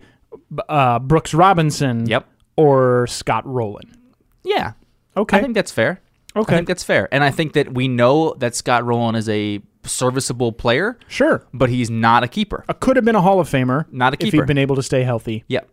uh, 0.69 0.99
Brooks 0.99 1.33
Robinson 1.33 2.05
Yep. 2.05 2.27
or 2.55 3.07
Scott 3.07 3.47
Rolen. 3.47 3.97
Yeah. 4.43 4.73
Okay. 5.17 5.37
I 5.37 5.41
think 5.41 5.55
that's 5.55 5.71
fair. 5.71 6.01
Okay. 6.35 6.53
I 6.53 6.57
think 6.57 6.67
that's 6.67 6.83
fair. 6.83 7.07
And 7.11 7.23
I 7.23 7.31
think 7.31 7.53
that 7.53 7.73
we 7.73 7.87
know 7.87 8.35
that 8.35 8.53
Scott 8.53 8.85
Rolen 8.85 9.15
is 9.15 9.27
a 9.29 9.59
serviceable 9.87 10.51
player, 10.51 10.97
Sure. 11.07 11.45
but 11.53 11.69
he's 11.69 11.89
not 11.89 12.23
a 12.23 12.27
keeper. 12.27 12.63
Uh, 12.69 12.73
could 12.73 12.95
have 12.95 13.05
been 13.05 13.15
a 13.15 13.21
Hall 13.21 13.39
of 13.39 13.49
Famer. 13.49 13.85
Not 13.91 14.13
a 14.13 14.17
keeper. 14.17 14.27
If 14.27 14.33
he'd 14.41 14.47
been 14.47 14.57
able 14.57 14.75
to 14.75 14.83
stay 14.83 15.03
healthy. 15.03 15.43
Yep. 15.47 15.69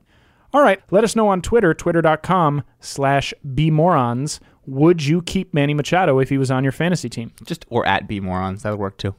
All 0.52 0.62
right. 0.62 0.80
Let 0.90 1.02
us 1.04 1.16
know 1.16 1.28
on 1.28 1.40
Twitter, 1.42 1.72
twitter.com 1.74 2.62
slash 2.80 3.32
bmorons. 3.46 4.38
Would 4.66 5.04
you 5.04 5.22
keep 5.22 5.52
Manny 5.54 5.74
Machado 5.74 6.18
if 6.18 6.28
he 6.28 6.38
was 6.38 6.50
on 6.50 6.62
your 6.62 6.72
fantasy 6.72 7.08
team? 7.08 7.32
Just 7.44 7.64
or 7.68 7.86
at 7.86 8.06
B 8.06 8.20
morons. 8.20 8.62
That 8.62 8.70
would 8.70 8.78
work 8.78 8.98
too. 8.98 9.14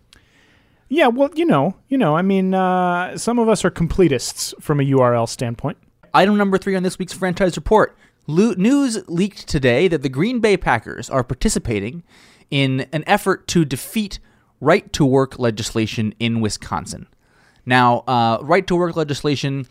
Yeah, 0.90 1.08
well, 1.08 1.32
you 1.34 1.46
know, 1.46 1.76
you 1.90 1.98
know, 1.98 2.16
I 2.16 2.22
mean, 2.22 2.54
uh, 2.54 3.18
some 3.18 3.40
of 3.40 3.50
us 3.50 3.66
are 3.66 3.72
completists 3.72 4.54
from 4.62 4.80
a 4.80 4.84
URL 4.84 5.28
standpoint. 5.28 5.78
Item 6.14 6.38
number 6.38 6.58
three 6.60 6.76
on 6.76 6.84
this 6.84 7.00
week's 7.00 7.14
franchise 7.14 7.56
report. 7.58 7.98
Lo- 8.28 8.54
news 8.56 9.00
leaked 9.10 9.48
today 9.48 9.88
that 9.88 10.04
the 10.04 10.10
Green 10.10 10.40
Bay 10.40 10.56
Packers 10.56 11.10
are 11.10 11.24
participating 11.24 12.04
in 12.52 12.82
an 12.94 13.04
effort 13.08 13.48
to 13.48 13.66
defeat 13.66 14.20
right 14.64 14.92
to 14.94 15.06
work 15.06 15.38
legislation 15.40 16.14
in 16.20 16.42
Wisconsin. 16.42 17.08
Now, 17.66 18.00
uh, 18.08 18.38
right 18.42 18.66
to 18.68 18.76
work 18.76 18.96
legislation 18.96 19.68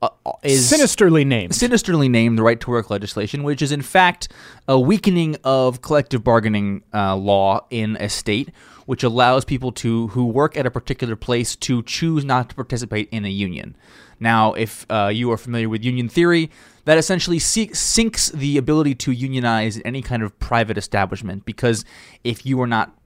uh, 0.00 0.10
is 0.44 0.68
Sinisterly 0.68 1.24
named. 1.24 1.54
sinisterly 1.54 2.08
named 2.08 2.38
the 2.38 2.42
right 2.42 2.60
to 2.60 2.70
work 2.70 2.88
legislation, 2.88 3.42
which 3.42 3.60
is 3.62 3.72
in 3.72 3.82
fact 3.82 4.28
a 4.68 4.78
weakening 4.78 5.36
of 5.44 5.82
collective 5.82 6.22
bargaining 6.22 6.82
uh, 6.94 7.16
law 7.16 7.66
in 7.70 7.96
a 7.96 8.08
state, 8.08 8.50
which 8.86 9.02
allows 9.02 9.44
people 9.44 9.72
to 9.72 10.06
who 10.08 10.26
work 10.26 10.56
at 10.56 10.66
a 10.66 10.70
particular 10.70 11.16
place 11.16 11.56
to 11.56 11.82
choose 11.82 12.24
not 12.24 12.48
to 12.50 12.54
participate 12.54 13.08
in 13.10 13.24
a 13.24 13.28
union. 13.28 13.76
Now, 14.20 14.52
if 14.54 14.86
uh, 14.90 15.10
you 15.12 15.30
are 15.32 15.36
familiar 15.36 15.68
with 15.68 15.84
union 15.84 16.08
theory, 16.08 16.50
that 16.84 16.96
essentially 16.98 17.38
se- 17.38 17.72
sinks 17.74 18.28
the 18.30 18.56
ability 18.56 18.94
to 18.96 19.12
unionize 19.12 19.76
in 19.76 19.82
any 19.86 20.02
kind 20.02 20.22
of 20.22 20.38
private 20.38 20.78
establishment 20.78 21.44
because 21.44 21.84
if 22.24 22.46
you 22.46 22.60
are 22.60 22.66
not 22.66 22.97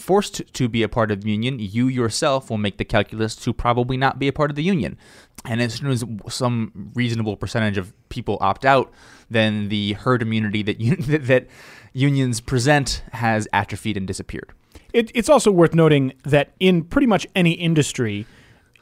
forced 0.00 0.42
to 0.54 0.68
be 0.68 0.82
a 0.82 0.88
part 0.88 1.10
of 1.10 1.22
the 1.22 1.30
union, 1.30 1.58
you 1.58 1.88
yourself 1.88 2.50
will 2.50 2.58
make 2.58 2.78
the 2.78 2.84
calculus 2.84 3.36
to 3.36 3.52
probably 3.52 3.96
not 3.96 4.18
be 4.18 4.28
a 4.28 4.32
part 4.32 4.50
of 4.50 4.56
the 4.56 4.62
union. 4.62 4.96
And 5.44 5.62
as 5.62 5.74
soon 5.74 5.90
as 5.90 6.04
some 6.28 6.90
reasonable 6.94 7.36
percentage 7.36 7.78
of 7.78 7.92
people 8.08 8.38
opt 8.40 8.64
out, 8.64 8.92
then 9.30 9.68
the 9.68 9.94
herd 9.94 10.22
immunity 10.22 10.62
that 10.62 10.80
un- 10.80 10.96
that, 11.26 11.46
unions 11.92 12.40
present 12.40 13.02
has 13.12 13.48
atrophied 13.52 13.96
and 13.96 14.06
disappeared. 14.06 14.52
It, 14.92 15.10
it's 15.14 15.28
also 15.28 15.50
worth 15.50 15.74
noting 15.74 16.12
that 16.24 16.52
in 16.60 16.84
pretty 16.84 17.06
much 17.06 17.26
any 17.34 17.52
industry, 17.52 18.26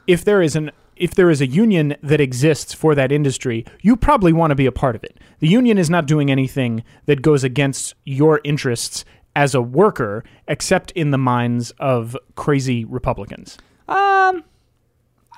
if 0.07 0.23
there 0.23 0.41
is 0.41 0.55
an 0.55 0.71
if 0.95 1.15
there 1.15 1.29
is 1.29 1.39
a 1.39 1.47
union 1.47 1.95
that 2.03 2.19
exists 2.19 2.73
for 2.73 2.93
that 2.93 3.09
industry, 3.09 3.65
you 3.81 3.95
probably 3.95 4.33
want 4.33 4.51
to 4.51 4.55
be 4.55 4.65
a 4.65 4.71
part 4.71 4.97
of 4.97 5.03
it. 5.05 5.17
The 5.39 5.47
union 5.47 5.77
is 5.77 5.89
not 5.89 6.05
doing 6.05 6.29
anything 6.29 6.83
that 7.05 7.21
goes 7.21 7.45
against 7.45 7.95
your 8.03 8.41
interests 8.43 9.05
as 9.39 9.55
a 9.55 9.61
worker, 9.61 10.21
except 10.49 10.91
in 10.91 11.11
the 11.11 11.17
minds 11.17 11.71
of 11.79 12.17
crazy 12.35 12.83
Republicans. 12.83 13.57
Um, 13.87 14.43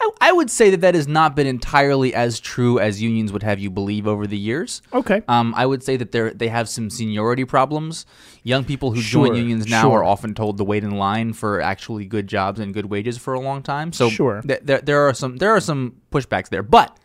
I, 0.02 0.10
I 0.20 0.32
would 0.32 0.50
say 0.50 0.72
that 0.72 0.82
that 0.82 0.96
has 0.96 1.08
not 1.08 1.36
been 1.36 1.46
entirely 1.46 2.12
as 2.16 2.40
true 2.40 2.80
as 2.80 3.00
unions 3.00 3.32
would 3.32 3.44
have 3.44 3.60
you 3.60 3.70
believe 3.70 4.08
over 4.08 4.26
the 4.26 4.40
years. 4.40 4.82
Okay. 4.92 5.22
Um, 5.28 5.54
I 5.56 5.68
would 5.68 5.84
say 5.84 5.98
that 5.98 6.12
they 6.12 6.32
they 6.32 6.48
have 6.48 6.68
some 6.68 6.90
seniority 6.90 7.46
problems. 7.46 8.08
Young 8.42 8.64
people 8.64 8.92
who 8.92 9.04
join 9.04 9.36
unions 9.36 9.68
now 9.68 9.84
sure. 9.84 10.00
are 10.00 10.04
often 10.04 10.34
told 10.34 10.58
to 10.58 10.64
wait 10.64 10.84
in 10.84 10.98
line 10.98 11.34
for 11.34 11.62
actually 11.62 12.06
good 12.06 12.26
jobs 12.26 12.60
and 12.60 12.74
good 12.74 12.88
wages 12.88 13.20
for 13.20 13.36
a 13.36 13.40
long 13.40 13.62
time. 13.62 13.94
So 13.94 14.10
Sure. 14.10 14.42
th- 14.42 14.62
there 14.64 14.82
there 14.82 15.08
are 15.08 15.14
some 15.14 15.38
there 15.38 15.52
are 15.52 15.62
some 15.62 15.98
pushbacks 16.12 16.50
there, 16.50 16.64
but 16.64 16.98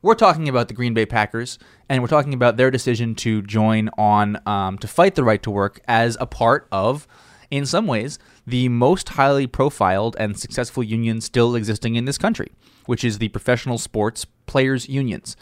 we're 0.00 0.14
talking 0.14 0.48
about 0.48 0.68
the 0.68 0.74
Green 0.74 0.94
Bay 0.94 1.06
Packers, 1.06 1.58
and 1.88 2.02
we're 2.02 2.08
talking 2.08 2.34
about 2.34 2.56
their 2.56 2.70
decision 2.70 3.14
to 3.16 3.42
join 3.42 3.90
on 3.98 4.40
um, 4.46 4.78
to 4.78 4.86
fight 4.86 5.14
the 5.16 5.24
right 5.24 5.42
to 5.42 5.50
work 5.50 5.80
as 5.88 6.16
a 6.20 6.26
part 6.26 6.68
of, 6.70 7.08
in 7.50 7.66
some 7.66 7.86
ways, 7.86 8.18
the 8.46 8.68
most 8.68 9.10
highly 9.10 9.46
profiled 9.46 10.16
and 10.18 10.38
successful 10.38 10.82
union 10.82 11.20
still 11.20 11.54
existing 11.56 11.96
in 11.96 12.04
this 12.04 12.18
country, 12.18 12.52
which 12.86 13.02
is 13.02 13.18
the 13.18 13.28
professional 13.28 13.78
sports 13.78 14.24
players 14.46 14.88
unions. 14.88 15.36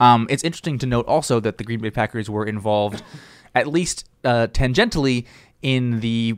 Um, 0.00 0.26
it's 0.28 0.44
interesting 0.44 0.78
to 0.78 0.86
note 0.86 1.06
also 1.06 1.40
that 1.40 1.56
the 1.58 1.64
Green 1.64 1.80
Bay 1.80 1.90
Packers 1.90 2.28
were 2.28 2.44
involved, 2.44 3.02
at 3.54 3.68
least 3.68 4.06
uh, 4.22 4.48
tangentially, 4.48 5.24
in 5.62 6.00
the 6.00 6.36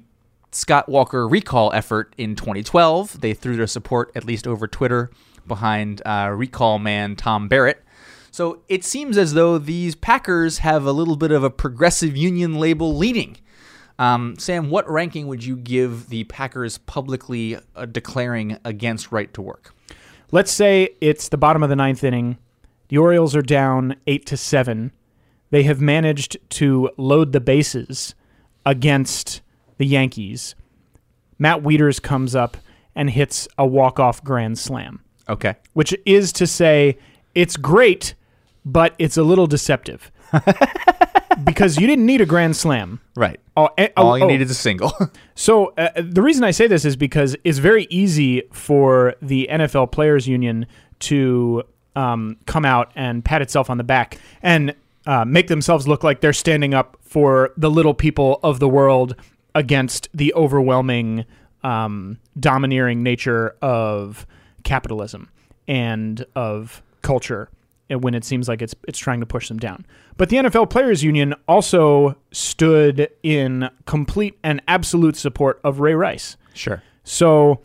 Scott 0.53 0.89
Walker 0.89 1.27
recall 1.27 1.73
effort 1.73 2.15
in 2.17 2.37
2012. 2.37 3.21
They 3.21 3.35
threw 3.35 3.57
their 3.57 3.67
support, 3.67 4.13
at 4.15 4.25
least 4.25 4.47
over 4.47 4.69
Twitter, 4.69 5.11
behind 5.47 6.03
uh, 6.05 6.33
recall 6.35 6.79
man 6.79 7.17
Tom 7.17 7.49
Barrett. 7.49 7.83
So 8.31 8.63
it 8.69 8.85
seems 8.85 9.17
as 9.17 9.35
though 9.35 9.57
these 9.57 9.95
Packers 9.95 10.59
have 10.59 10.85
a 10.85 10.93
little 10.93 11.17
bit 11.17 11.31
of 11.31 11.43
a 11.43 11.51
progressive 11.51 12.17
union 12.17 12.59
label 12.59 12.95
leaning. 12.97 13.39
Um, 13.99 14.37
Sam, 14.39 14.69
what 14.69 14.89
ranking 14.91 15.27
would 15.27 15.43
you 15.43 15.57
give 15.57 16.11
the 16.11 16.25
Packers 16.25 16.77
publicly 16.77 17.59
uh, 17.75 17.87
declaring 17.87 18.59
against 18.65 19.11
right 19.11 19.33
to 19.33 19.41
work? 19.41 19.75
Let's 20.33 20.53
say 20.53 20.91
it's 21.01 21.29
the 21.29 21.39
bottom 21.39 21.63
of 21.63 21.71
the 21.71 21.77
ninth 21.77 22.05
inning. 22.05 22.37
The 22.89 22.99
Orioles 22.99 23.35
are 23.35 23.43
down 23.43 23.97
eight 24.07 24.27
to 24.27 24.37
seven. 24.37 24.93
They 25.51 25.63
have 25.63 25.81
managed 25.81 26.37
to 26.51 26.91
load 26.99 27.33
the 27.33 27.41
bases 27.41 28.15
against 28.67 29.41
the 29.79 29.87
Yankees. 29.87 30.55
Matt 31.39 31.63
Wieters 31.63 32.03
comes 32.03 32.35
up 32.35 32.57
and 32.95 33.11
hits 33.11 33.47
a 33.57 33.67
walk-off 33.67 34.23
grand 34.25 34.59
slam, 34.59 35.01
Okay. 35.29 35.57
which 35.73 35.95
is 36.05 36.33
to 36.33 36.47
say 36.47 36.99
it's 37.35 37.57
great, 37.57 38.15
but 38.65 38.95
it's 38.99 39.17
a 39.17 39.23
little 39.23 39.47
deceptive. 39.47 40.11
because 41.45 41.79
you 41.79 41.87
didn't 41.87 42.07
need 42.07 42.21
a 42.21 42.27
grand 42.27 42.57
slam. 42.57 43.01
Right. 43.15 43.41
Oh, 43.57 43.69
eh, 43.79 43.89
All 43.97 44.13
oh, 44.13 44.15
you 44.17 44.25
oh. 44.25 44.29
need 44.29 44.41
is 44.41 44.51
a 44.51 44.55
single. 44.55 44.93
So 45.39 45.75
uh, 45.77 45.91
the 45.97 46.23
reason 46.23 46.45
I 46.45 46.51
say 46.51 46.67
this 46.67 46.87
is 46.87 46.97
because 46.97 47.37
it's 47.45 47.59
very 47.59 47.87
easy 47.91 48.41
for 48.55 49.17
the 49.21 49.47
NFL 49.53 49.93
Players 49.93 50.27
Union 50.27 50.65
to 51.01 51.63
um, 51.95 52.39
come 52.47 52.65
out 52.65 52.91
and 52.97 53.23
pat 53.23 53.43
itself 53.43 53.69
on 53.69 53.77
the 53.77 53.85
back 53.85 54.19
and 54.41 54.75
uh, 55.07 55.27
make 55.27 55.49
themselves 55.49 55.87
look 55.87 56.03
like 56.03 56.23
they're 56.23 56.33
standing 56.33 56.73
up 56.73 56.97
for 57.03 57.53
the 57.59 57.71
little 57.71 57.93
people 57.93 58.41
of 58.43 58.61
the 58.61 58.69
world 58.69 59.15
against 59.55 60.09
the 60.15 60.33
overwhelming, 60.33 61.27
um, 61.63 62.19
domineering 62.41 63.03
nature 63.03 63.57
of 63.61 64.27
capitalism 64.67 65.31
and 65.69 66.27
of 66.35 66.83
culture 67.03 67.49
when 67.89 68.15
it 68.15 68.25
seems 68.25 68.49
like 68.49 68.61
it's 68.61 68.75
it's 68.89 68.99
trying 68.99 69.21
to 69.21 69.27
push 69.27 69.49
them 69.49 69.59
down. 69.59 69.87
But 70.17 70.29
the 70.29 70.37
NFL 70.37 70.71
Players 70.71 71.05
Union 71.05 71.35
also 71.47 72.17
stood 72.33 73.09
in 73.23 73.71
complete 73.87 74.37
and 74.43 74.61
absolute 74.67 75.17
support 75.17 75.61
of 75.63 75.81
Ray 75.81 75.95
Rice. 75.95 76.37
Sure. 76.53 76.83
So 77.05 77.61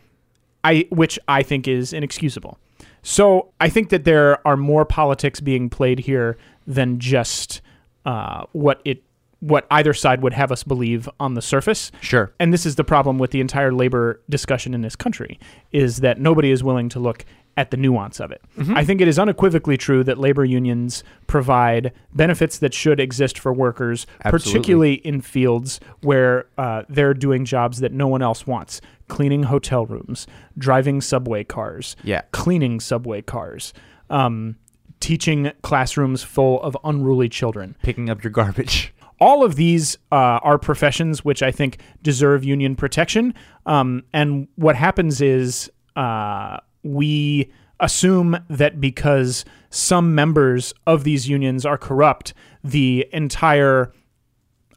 I 0.62 0.86
which 0.90 1.18
I 1.26 1.42
think 1.42 1.66
is 1.66 1.92
inexcusable. 1.92 2.58
So 3.02 3.52
I 3.60 3.68
think 3.68 3.88
that 3.88 4.04
there 4.04 4.46
are 4.46 4.56
more 4.56 4.84
politics 4.84 5.40
being 5.40 5.68
played 5.68 5.98
here 5.98 6.38
than 6.68 7.00
just 7.00 7.60
uh, 8.06 8.44
what 8.52 8.80
it 8.84 9.02
what 9.42 9.66
either 9.72 9.92
side 9.92 10.22
would 10.22 10.32
have 10.32 10.52
us 10.52 10.62
believe 10.62 11.08
on 11.18 11.34
the 11.34 11.42
surface. 11.42 11.90
Sure. 12.00 12.32
And 12.38 12.52
this 12.52 12.64
is 12.64 12.76
the 12.76 12.84
problem 12.84 13.18
with 13.18 13.32
the 13.32 13.40
entire 13.40 13.72
labor 13.72 14.20
discussion 14.30 14.72
in 14.72 14.82
this 14.82 14.94
country 14.94 15.40
is 15.72 15.96
that 15.98 16.20
nobody 16.20 16.52
is 16.52 16.62
willing 16.62 16.88
to 16.90 17.00
look 17.00 17.24
at 17.56 17.72
the 17.72 17.76
nuance 17.76 18.20
of 18.20 18.30
it. 18.30 18.40
I 18.70 18.84
think 18.84 19.00
it 19.00 19.08
is 19.08 19.18
unequivocally 19.18 19.76
true 19.76 20.04
that 20.04 20.16
labor 20.16 20.44
unions 20.44 21.02
provide 21.26 21.92
benefits 22.14 22.56
that 22.58 22.72
should 22.72 23.00
exist 23.00 23.36
for 23.36 23.52
workers, 23.52 24.06
Absolutely. 24.24 24.52
particularly 24.52 24.94
in 24.94 25.20
fields 25.20 25.80
where 26.02 26.46
uh, 26.56 26.84
they're 26.88 27.12
doing 27.12 27.44
jobs 27.44 27.80
that 27.80 27.92
no 27.92 28.06
one 28.06 28.22
else 28.22 28.46
wants 28.46 28.80
cleaning 29.08 29.42
hotel 29.42 29.84
rooms, 29.86 30.26
driving 30.56 31.00
subway 31.00 31.42
cars, 31.44 31.96
Yeah. 32.04 32.22
cleaning 32.30 32.78
subway 32.80 33.20
cars, 33.22 33.74
um, 34.08 34.56
teaching 35.00 35.50
classrooms 35.62 36.22
full 36.22 36.62
of 36.62 36.76
unruly 36.84 37.28
children 37.28 37.76
Picking 37.82 38.08
up 38.08 38.22
your 38.22 38.30
garbage. 38.30 38.94
all 39.22 39.44
of 39.44 39.54
these 39.54 39.96
uh, 40.10 40.40
are 40.42 40.58
professions 40.58 41.24
which 41.24 41.44
I 41.44 41.52
think 41.52 41.78
deserve 42.02 42.42
union 42.42 42.74
protection. 42.74 43.34
Um, 43.66 44.02
and 44.12 44.48
what 44.56 44.74
happens 44.74 45.20
is 45.20 45.70
uh, 45.94 46.56
we 46.82 47.52
assume 47.78 48.36
that 48.50 48.80
because 48.80 49.44
some 49.70 50.16
members 50.16 50.74
of 50.88 51.04
these 51.04 51.28
unions 51.28 51.64
are 51.64 51.78
corrupt, 51.78 52.34
the 52.64 53.06
entire 53.12 53.92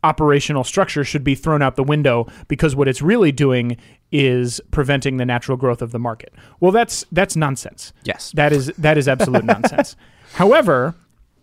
operational 0.04 0.64
structure 0.64 1.04
should 1.04 1.24
be 1.24 1.34
thrown 1.34 1.64
out 1.64 1.76
the 1.76 1.84
window 1.84 2.28
because 2.48 2.76
what 2.76 2.88
it's 2.88 3.02
really 3.02 3.32
doing 3.32 3.76
is 4.12 4.62
preventing 4.70 5.18
the 5.18 5.26
natural 5.26 5.58
growth 5.58 5.82
of 5.82 5.92
the 5.92 5.98
market. 5.98 6.32
Well, 6.60 6.72
that's 6.72 7.04
that's 7.12 7.36
nonsense. 7.36 7.94
Yes. 8.04 8.32
That 8.36 8.54
is 8.54 8.68
that 8.78 8.96
is 9.00 9.08
absolute 9.08 9.44
nonsense. 9.44 9.96
However, 10.34 10.94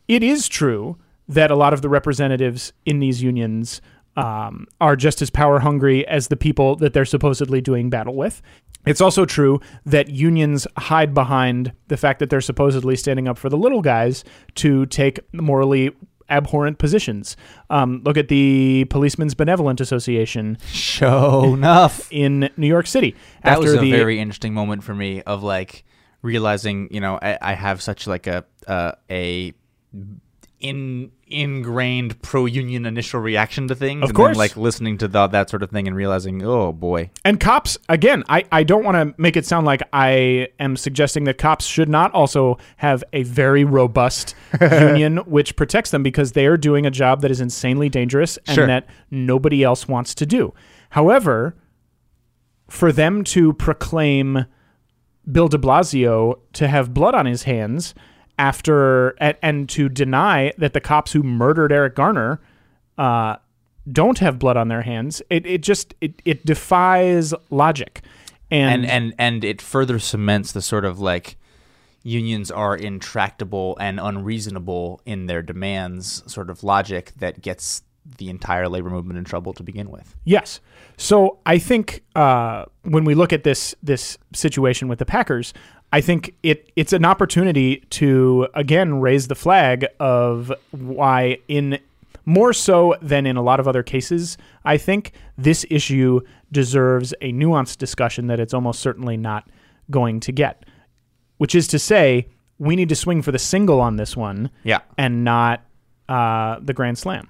it 0.07 0.23
is 0.23 0.47
true 0.47 0.99
that 1.29 1.51
a 1.51 1.57
lot 1.57 1.73
of 1.73 1.83
the 1.83 1.89
representatives 1.89 2.73
in 2.85 2.99
these 2.99 3.23
unions 3.23 3.81
um, 4.17 4.67
are 4.81 4.97
just 4.97 5.23
as 5.23 5.31
power 5.31 5.61
hungry 5.61 6.07
as 6.07 6.29
the 6.29 6.37
people 6.37 6.77
that 6.77 6.93
they're 6.93 7.05
supposedly 7.05 7.61
doing 7.61 7.91
battle 7.91 8.15
with. 8.15 8.43
It's 8.85 9.01
also 9.01 9.25
true 9.25 9.61
that 9.87 10.09
unions 10.09 10.67
hide 10.77 11.15
behind 11.15 11.73
the 11.89 11.97
fact 11.97 12.19
that 12.19 12.31
they're 12.31 12.41
supposedly 12.41 12.97
standing 12.97 13.29
up 13.29 13.39
for 13.39 13.49
the 13.49 13.57
little 13.57 13.81
guys 13.81 14.25
to 14.57 14.87
take 14.87 15.21
morally 15.33 15.93
abhorrent 16.29 16.79
positions. 16.79 17.37
Um, 17.71 18.03
look 18.05 18.17
at 18.17 18.29
the 18.29 18.87
Policemen's 18.87 19.35
Benevolent 19.35 19.81
Association 19.81 20.59
Show 20.67 21.55
enough. 21.55 22.09
in 22.11 22.51
New 22.57 22.67
York 22.67 22.87
City. 22.87 23.15
that 23.45 23.61
was 23.61 23.75
a 23.75 23.79
the, 23.79 23.91
very 23.93 24.19
interesting 24.19 24.55
moment 24.55 24.83
for 24.83 24.95
me 24.95 25.23
of 25.23 25.43
like 25.43 25.85
realizing 26.23 26.89
you 26.91 27.01
know 27.01 27.19
I, 27.21 27.39
I 27.41 27.55
have 27.55 27.83
such 27.83 28.07
like 28.07 28.27
a 28.27 28.45
uh, 28.67 28.93
a 29.11 29.53
in 30.63 31.11
ingrained 31.27 32.21
pro 32.23 32.47
union 32.47 32.87
initial 32.87 33.19
reaction 33.21 33.67
to 33.67 33.75
things 33.75 34.03
Of 34.05 34.11
and 34.11 34.17
course. 34.17 34.29
then 34.31 34.37
like 34.39 34.57
listening 34.57 34.97
to 34.99 35.09
the, 35.09 35.27
that 35.27 35.51
sort 35.51 35.63
of 35.63 35.71
thing 35.71 35.87
and 35.89 35.97
realizing 35.97 36.43
oh 36.45 36.73
boy 36.73 37.11
And 37.25 37.41
cops, 37.41 37.77
again, 37.89 38.23
I, 38.29 38.45
I 38.53 38.63
don't 38.63 38.85
want 38.85 38.97
to 38.97 39.15
make 39.21 39.37
it 39.37 39.45
sound 39.45 39.67
like 39.67 39.83
I 39.93 40.49
am 40.61 40.77
suggesting 40.77 41.25
that 41.25 41.39
cops 41.39 41.65
should 41.67 41.89
not 41.89 42.13
also 42.13 42.59
have 42.77 43.03
a 43.13 43.25
very 43.25 43.65
robust 43.65 44.35
union 44.61 45.17
which 45.27 45.57
protects 45.57 45.91
them 45.91 46.03
because 46.03 46.33
they 46.33 46.47
are 46.47 46.57
doing 46.57 46.87
a 46.87 46.91
job 46.91 47.23
that 47.23 47.31
is 47.31 47.41
insanely 47.41 47.89
dangerous 47.89 48.39
and 48.47 48.55
Sure. 48.55 48.67
that 48.69 48.87
nobody 49.11 49.65
else 49.65 49.89
wants 49.89 50.15
to 50.15 50.27
do. 50.27 50.55
However, 50.91 51.57
for 52.69 52.93
them 52.93 53.25
to 53.25 53.53
proclaim 53.55 54.47
Bill 55.31 55.49
de 55.49 55.59
Blasio 55.59 56.39
to 56.55 56.69
have 56.69 56.95
blood 56.95 57.15
on 57.15 57.27
his 57.27 57.43
hands 57.45 57.95
after 58.43 59.11
and, 59.19 59.37
and 59.41 59.69
to 59.69 59.89
deny 59.89 60.53
that 60.59 60.73
the 60.73 60.81
cops 60.81 61.13
who 61.13 61.23
murdered 61.23 61.71
Eric 61.71 61.95
Garner 61.95 62.41
uh, 62.99 63.37
don't 63.91 64.19
have 64.19 64.41
blood 64.41 64.57
on 64.57 64.67
their 64.67 64.83
hands, 64.83 65.23
it, 65.31 65.47
it 65.47 65.63
just 65.63 65.95
it, 66.01 66.21
it 66.25 66.45
defies 66.45 67.33
logic. 67.51 68.03
And, 68.51 68.85
and 68.85 68.91
and 68.91 69.15
and 69.17 69.45
it 69.45 69.63
further 69.63 70.01
cements 70.01 70.51
the 70.51 70.61
sort 70.61 70.85
of 70.85 70.99
like 70.99 71.37
unions 72.03 72.51
are 72.51 72.77
intractable 72.77 73.77
and 73.79 74.01
unreasonable 74.01 75.01
in 75.07 75.27
their 75.27 75.41
demands 75.41 76.25
sort 76.31 76.51
of 76.51 76.65
logic 76.65 77.13
that 77.19 77.43
gets 77.43 77.83
the 78.19 78.29
entire 78.29 78.69
labor 78.69 78.91
movement 78.91 79.17
in 79.17 79.25
trouble 79.25 79.53
to 79.53 79.63
begin 79.63 79.89
with 79.89 80.17
Yes. 80.25 80.61
So 80.97 81.39
I 81.47 81.59
think 81.59 82.03
uh, 82.17 82.65
when 82.83 83.05
we 83.05 83.15
look 83.15 83.33
at 83.33 83.45
this 83.45 83.75
this 83.83 84.19
situation 84.35 84.89
with 84.89 84.99
the 84.99 85.07
Packers, 85.07 85.55
I 85.93 86.01
think 86.01 86.35
it 86.43 86.73
it's 86.77 86.93
an 86.93 87.05
opportunity 87.05 87.77
to 87.91 88.49
again 88.55 89.01
raise 89.01 89.29
the 89.29 89.35
flag 89.35 89.87
of 90.01 90.53
why 90.71 91.39
in 91.49 91.79
more 92.25 92.53
so 92.53 92.95
than 93.03 93.27
in 93.27 93.37
a 93.37 93.43
lot 93.43 93.59
of 93.61 93.67
other 93.69 93.83
cases, 93.83 94.39
I 94.65 94.77
think 94.79 95.13
this 95.37 95.67
issue 95.71 96.21
deserves 96.53 97.13
a 97.21 97.33
nuanced 97.33 97.79
discussion 97.79 98.29
that 98.29 98.39
it's 98.41 98.55
almost 98.55 98.81
certainly 98.81 99.17
not 99.17 99.49
going 99.91 100.21
to 100.21 100.33
get. 100.33 100.65
Which 101.39 101.55
is 101.57 101.67
to 101.69 101.79
say, 101.81 102.29
we 102.59 102.77
need 102.77 102.89
to 102.91 102.95
swing 102.95 103.23
for 103.23 103.33
the 103.33 103.39
single 103.41 103.81
on 103.81 103.97
this 103.97 104.17
one, 104.17 104.51
Yeah. 104.63 104.81
and 104.97 105.25
not 105.25 105.65
uh, 106.09 106.61
the 106.61 106.73
grand 106.73 106.97
slam. 106.99 107.29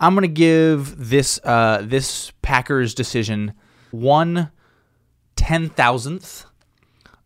I'm 0.00 0.14
gonna 0.14 0.26
give 0.26 0.96
this 1.08 1.38
uh, 1.44 1.82
this 1.84 2.32
Packers 2.42 2.92
decision 2.94 3.52
one 3.92 4.50
ten 5.36 5.68
thousandth 5.68 6.44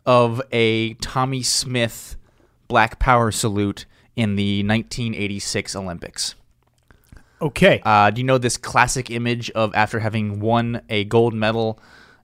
of 0.08 0.40
a 0.52 0.94
Tommie 0.94 1.42
Smith 1.42 2.16
Black 2.66 2.98
Power 2.98 3.30
salute 3.30 3.84
in 4.16 4.36
the 4.36 4.64
1986 4.64 5.76
Olympics. 5.76 6.34
Okay. 7.42 7.82
Uh, 7.84 8.10
do 8.10 8.22
you 8.22 8.24
know 8.24 8.38
this 8.38 8.56
classic 8.56 9.10
image 9.10 9.50
of 9.50 9.74
after 9.74 10.00
having 10.00 10.40
won 10.40 10.80
a 10.88 11.04
gold 11.04 11.34
medal 11.34 11.78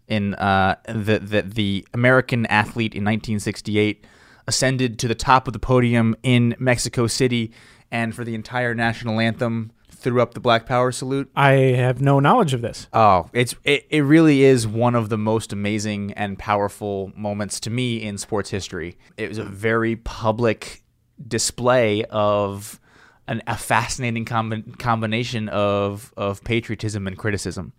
in 0.09 0.35
uh, 0.37 0.77
the, 0.87 1.19
the 1.19 1.43
the 1.43 1.87
American 1.93 2.47
athlete 2.47 2.95
in 2.95 3.05
1968 3.05 4.07
ascended 4.49 4.99
to 4.99 5.07
the 5.07 5.15
top 5.15 5.47
of 5.47 5.53
the 5.53 5.59
podium 5.59 6.17
in 6.23 6.57
Mexico 6.59 7.07
City 7.07 7.53
and 7.91 8.15
for 8.15 8.25
the 8.25 8.35
entire 8.35 8.75
national 8.75 9.21
anthem 9.21 9.73
threw 10.05 10.23
up 10.23 10.35
the 10.35 10.41
Black 10.41 10.67
Power 10.67 10.93
salute? 10.93 11.29
I 11.35 11.53
have 11.53 12.01
no 12.01 12.21
knowledge 12.21 12.55
of 12.55 12.61
this. 12.61 12.87
Oh, 12.93 13.29
it's 13.33 13.57
it, 13.65 13.87
it 13.91 14.03
really 14.03 14.45
is 14.45 14.67
one 14.67 14.95
of 14.95 15.09
the 15.09 15.19
most 15.19 15.53
amazing 15.53 16.13
and 16.13 16.39
powerful 16.39 17.11
moments 17.17 17.59
to 17.61 17.71
me 17.71 18.03
in 18.03 18.19
sports 18.19 18.51
history. 18.51 18.97
It 19.17 19.29
was 19.29 19.39
a 19.39 19.45
very 19.45 19.97
public 19.97 20.85
display 21.27 22.05
of 22.05 22.79
an, 23.27 23.43
a 23.47 23.57
fascinating 23.57 24.25
combi- 24.25 24.79
combination 24.79 25.49
of 25.49 26.13
of 26.17 26.45
patriotism 26.45 27.07
and 27.09 27.19
criticism. 27.19 27.73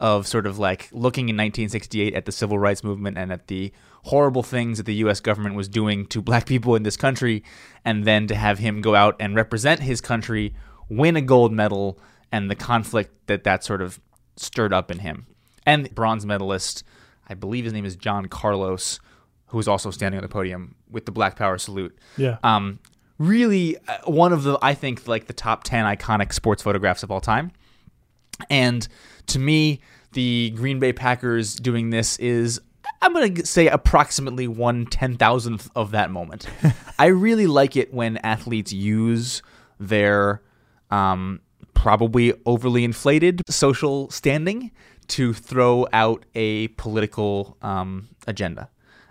Of 0.00 0.28
sort 0.28 0.46
of 0.46 0.60
like 0.60 0.88
looking 0.92 1.24
in 1.28 1.34
1968 1.34 2.14
at 2.14 2.24
the 2.24 2.30
civil 2.30 2.56
rights 2.56 2.84
movement 2.84 3.18
and 3.18 3.32
at 3.32 3.48
the 3.48 3.72
horrible 4.04 4.44
things 4.44 4.78
that 4.78 4.86
the 4.86 4.94
U.S. 4.94 5.18
government 5.18 5.56
was 5.56 5.68
doing 5.68 6.06
to 6.06 6.22
black 6.22 6.46
people 6.46 6.76
in 6.76 6.84
this 6.84 6.96
country, 6.96 7.42
and 7.84 8.04
then 8.04 8.28
to 8.28 8.36
have 8.36 8.60
him 8.60 8.80
go 8.80 8.94
out 8.94 9.16
and 9.18 9.34
represent 9.34 9.80
his 9.80 10.00
country, 10.00 10.54
win 10.88 11.16
a 11.16 11.20
gold 11.20 11.52
medal, 11.52 11.98
and 12.32 12.50
the 12.50 12.54
conflict 12.54 13.26
that 13.26 13.44
that 13.44 13.64
sort 13.64 13.82
of 13.82 14.00
stirred 14.36 14.72
up 14.72 14.90
in 14.90 15.00
him. 15.00 15.26
And 15.66 15.94
bronze 15.94 16.24
medalist, 16.24 16.84
I 17.28 17.34
believe 17.34 17.64
his 17.64 17.72
name 17.72 17.84
is 17.84 17.96
John 17.96 18.26
Carlos, 18.26 19.00
who 19.46 19.58
is 19.58 19.68
also 19.68 19.90
standing 19.90 20.18
on 20.18 20.22
the 20.22 20.28
podium 20.28 20.74
with 20.90 21.06
the 21.06 21.12
Black 21.12 21.36
Power 21.36 21.58
salute. 21.58 21.96
Yeah. 22.16 22.38
Um, 22.42 22.78
really, 23.18 23.76
uh, 23.88 23.98
one 24.06 24.32
of 24.32 24.42
the 24.44 24.58
I 24.62 24.74
think 24.74 25.06
like 25.06 25.26
the 25.26 25.32
top 25.32 25.64
ten 25.64 25.84
iconic 25.84 26.32
sports 26.32 26.62
photographs 26.62 27.02
of 27.02 27.10
all 27.10 27.20
time. 27.20 27.52
And 28.48 28.86
to 29.26 29.38
me, 29.38 29.80
the 30.12 30.50
Green 30.50 30.78
Bay 30.78 30.92
Packers 30.92 31.56
doing 31.56 31.90
this 31.90 32.18
is, 32.18 32.60
I'm 33.02 33.12
going 33.12 33.34
to 33.34 33.46
say, 33.46 33.66
approximately 33.66 34.48
one 34.48 34.86
ten 34.86 35.16
thousandth 35.16 35.70
of 35.74 35.90
that 35.90 36.10
moment. 36.10 36.46
I 36.98 37.06
really 37.06 37.46
like 37.46 37.76
it 37.76 37.92
when 37.92 38.16
athletes 38.18 38.72
use 38.72 39.42
their 39.78 40.42
um, 40.90 41.40
probably 41.74 42.34
overly 42.46 42.84
inflated 42.84 43.42
social 43.48 44.10
standing 44.10 44.70
to 45.08 45.32
throw 45.32 45.86
out 45.92 46.24
a 46.34 46.68
political 46.68 47.56
um, 47.62 48.08
agenda. 48.26 48.68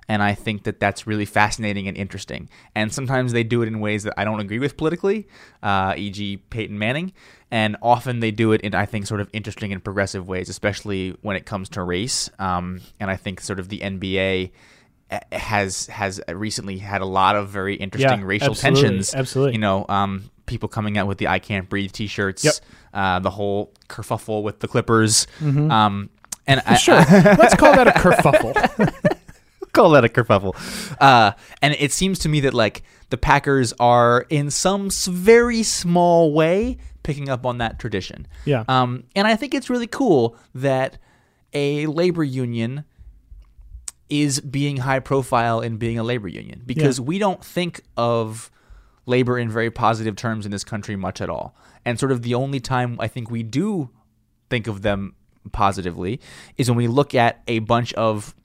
And 0.10 0.24
I 0.24 0.36
think 0.36 0.64
that 0.64 0.80
that's 0.80 1.06
really 1.06 1.26
fascinating 1.26 1.88
and 1.90 1.98
interesting. 1.98 2.50
And 2.74 2.94
sometimes 2.94 3.34
they 3.34 3.44
do 3.44 3.62
it 3.62 3.68
in 3.68 3.82
ways 3.82 4.04
that 4.04 4.14
I 4.16 4.24
don't 4.24 4.40
agree 4.40 4.60
with 4.60 4.78
politically, 4.78 5.28
uh, 5.62 5.96
e.g., 5.98 6.38
Peyton 6.50 6.80
Manning. 6.80 7.12
And 7.52 7.76
often 7.82 8.22
they 8.22 8.32
do 8.32 8.54
it 8.54 8.62
in, 8.62 8.74
I 8.74 8.86
think, 8.86 9.06
sort 9.06 9.20
of 9.20 9.30
interesting 9.34 9.74
and 9.74 9.84
progressive 9.84 10.26
ways, 10.26 10.48
especially 10.48 11.18
when 11.24 11.36
it 11.36 11.46
comes 11.46 11.68
to 11.70 11.84
race. 11.84 12.30
Um, 12.40 12.80
and 13.02 13.12
I 13.12 13.18
think 13.18 13.42
sort 13.42 13.60
of 13.60 13.68
the 13.68 13.80
NBA 13.80 14.52
has 15.32 15.88
has 15.88 16.22
recently 16.30 16.78
had 16.78 17.02
a 17.02 17.06
lot 17.06 17.36
of 17.36 17.50
very 17.50 17.76
interesting 17.76 18.20
Yeah, 18.20 18.26
racial 18.26 18.52
absolutely, 18.52 18.82
tensions. 18.82 19.16
absolutely. 19.16 19.54
You 19.54 19.60
know, 19.60 19.86
um, 19.90 20.30
people 20.48 20.68
coming 20.68 20.98
out 20.98 21.06
with 21.08 21.20
the 21.20 21.28
"I 21.28 21.38
Can't 21.40 21.70
Breathe" 21.70 21.92
T-shirts. 21.92 22.44
Yep. 22.44 22.54
Uh, 22.94 23.20
the 23.20 23.30
whole 23.30 23.72
kerfuffle 23.88 24.42
with 24.42 24.60
the 24.60 24.68
Clippers. 24.68 25.28
Um, 25.42 26.10
and 26.48 26.62
I, 26.66 26.74
Mm-hmm. 26.74 26.76
Sure, 26.76 26.96
let's 27.38 27.56
call 27.56 27.74
that 27.76 27.88
a 27.88 27.92
kerfuffle. 27.92 29.18
call 29.74 29.92
that 29.92 30.04
a 30.06 30.10
kerfuffle. 30.10 30.56
Uh, 31.00 31.34
and 31.62 31.76
it 31.78 31.92
seems 31.92 32.18
to 32.20 32.30
me 32.30 32.40
that 32.42 32.54
like 32.56 32.82
the 33.10 33.18
Packers 33.18 33.74
are 33.80 34.26
in 34.30 34.50
some 34.50 34.90
very 34.90 35.62
small 35.62 36.34
way 36.34 36.78
picking 37.04 37.30
up 37.30 37.46
on 37.46 37.60
that 37.60 37.78
tradition. 37.80 38.26
Yeah. 38.46 38.64
Um, 38.68 39.04
and 39.16 39.28
I 39.28 39.36
think 39.36 39.54
it's 39.54 39.70
really 39.70 39.88
cool 39.88 40.36
that 40.56 40.98
a 41.54 41.86
labor 41.86 42.24
union 42.24 42.84
is 44.10 44.40
being 44.40 44.78
high 44.78 45.00
profile 45.00 45.60
in 45.62 45.78
being 45.78 46.00
a 46.00 46.04
labor 46.04 46.28
union 46.28 46.62
because 46.66 46.98
Yeah. 47.00 47.06
we 47.06 47.20
don't 47.20 47.44
think 47.44 47.82
of 47.98 48.50
labor 49.08 49.40
in 49.40 49.50
very 49.50 49.72
positive 49.72 50.16
terms 50.16 50.46
in 50.46 50.52
this 50.52 50.64
country 50.64 50.96
much 50.96 51.22
at 51.22 51.30
all. 51.30 51.56
And 51.84 52.00
sort 52.00 52.12
of 52.12 52.22
the 52.22 52.36
only 52.36 52.60
time 52.60 52.98
I 53.00 53.08
think 53.08 53.32
we 53.32 53.42
do 53.42 53.90
think 54.50 54.68
of 54.68 54.84
them 54.84 55.16
positively 55.52 56.20
is 56.58 56.70
when 56.70 56.78
we 56.78 56.88
look 56.88 57.16
at 57.16 57.42
a 57.48 57.60
bunch 57.60 57.94
of 57.94 58.36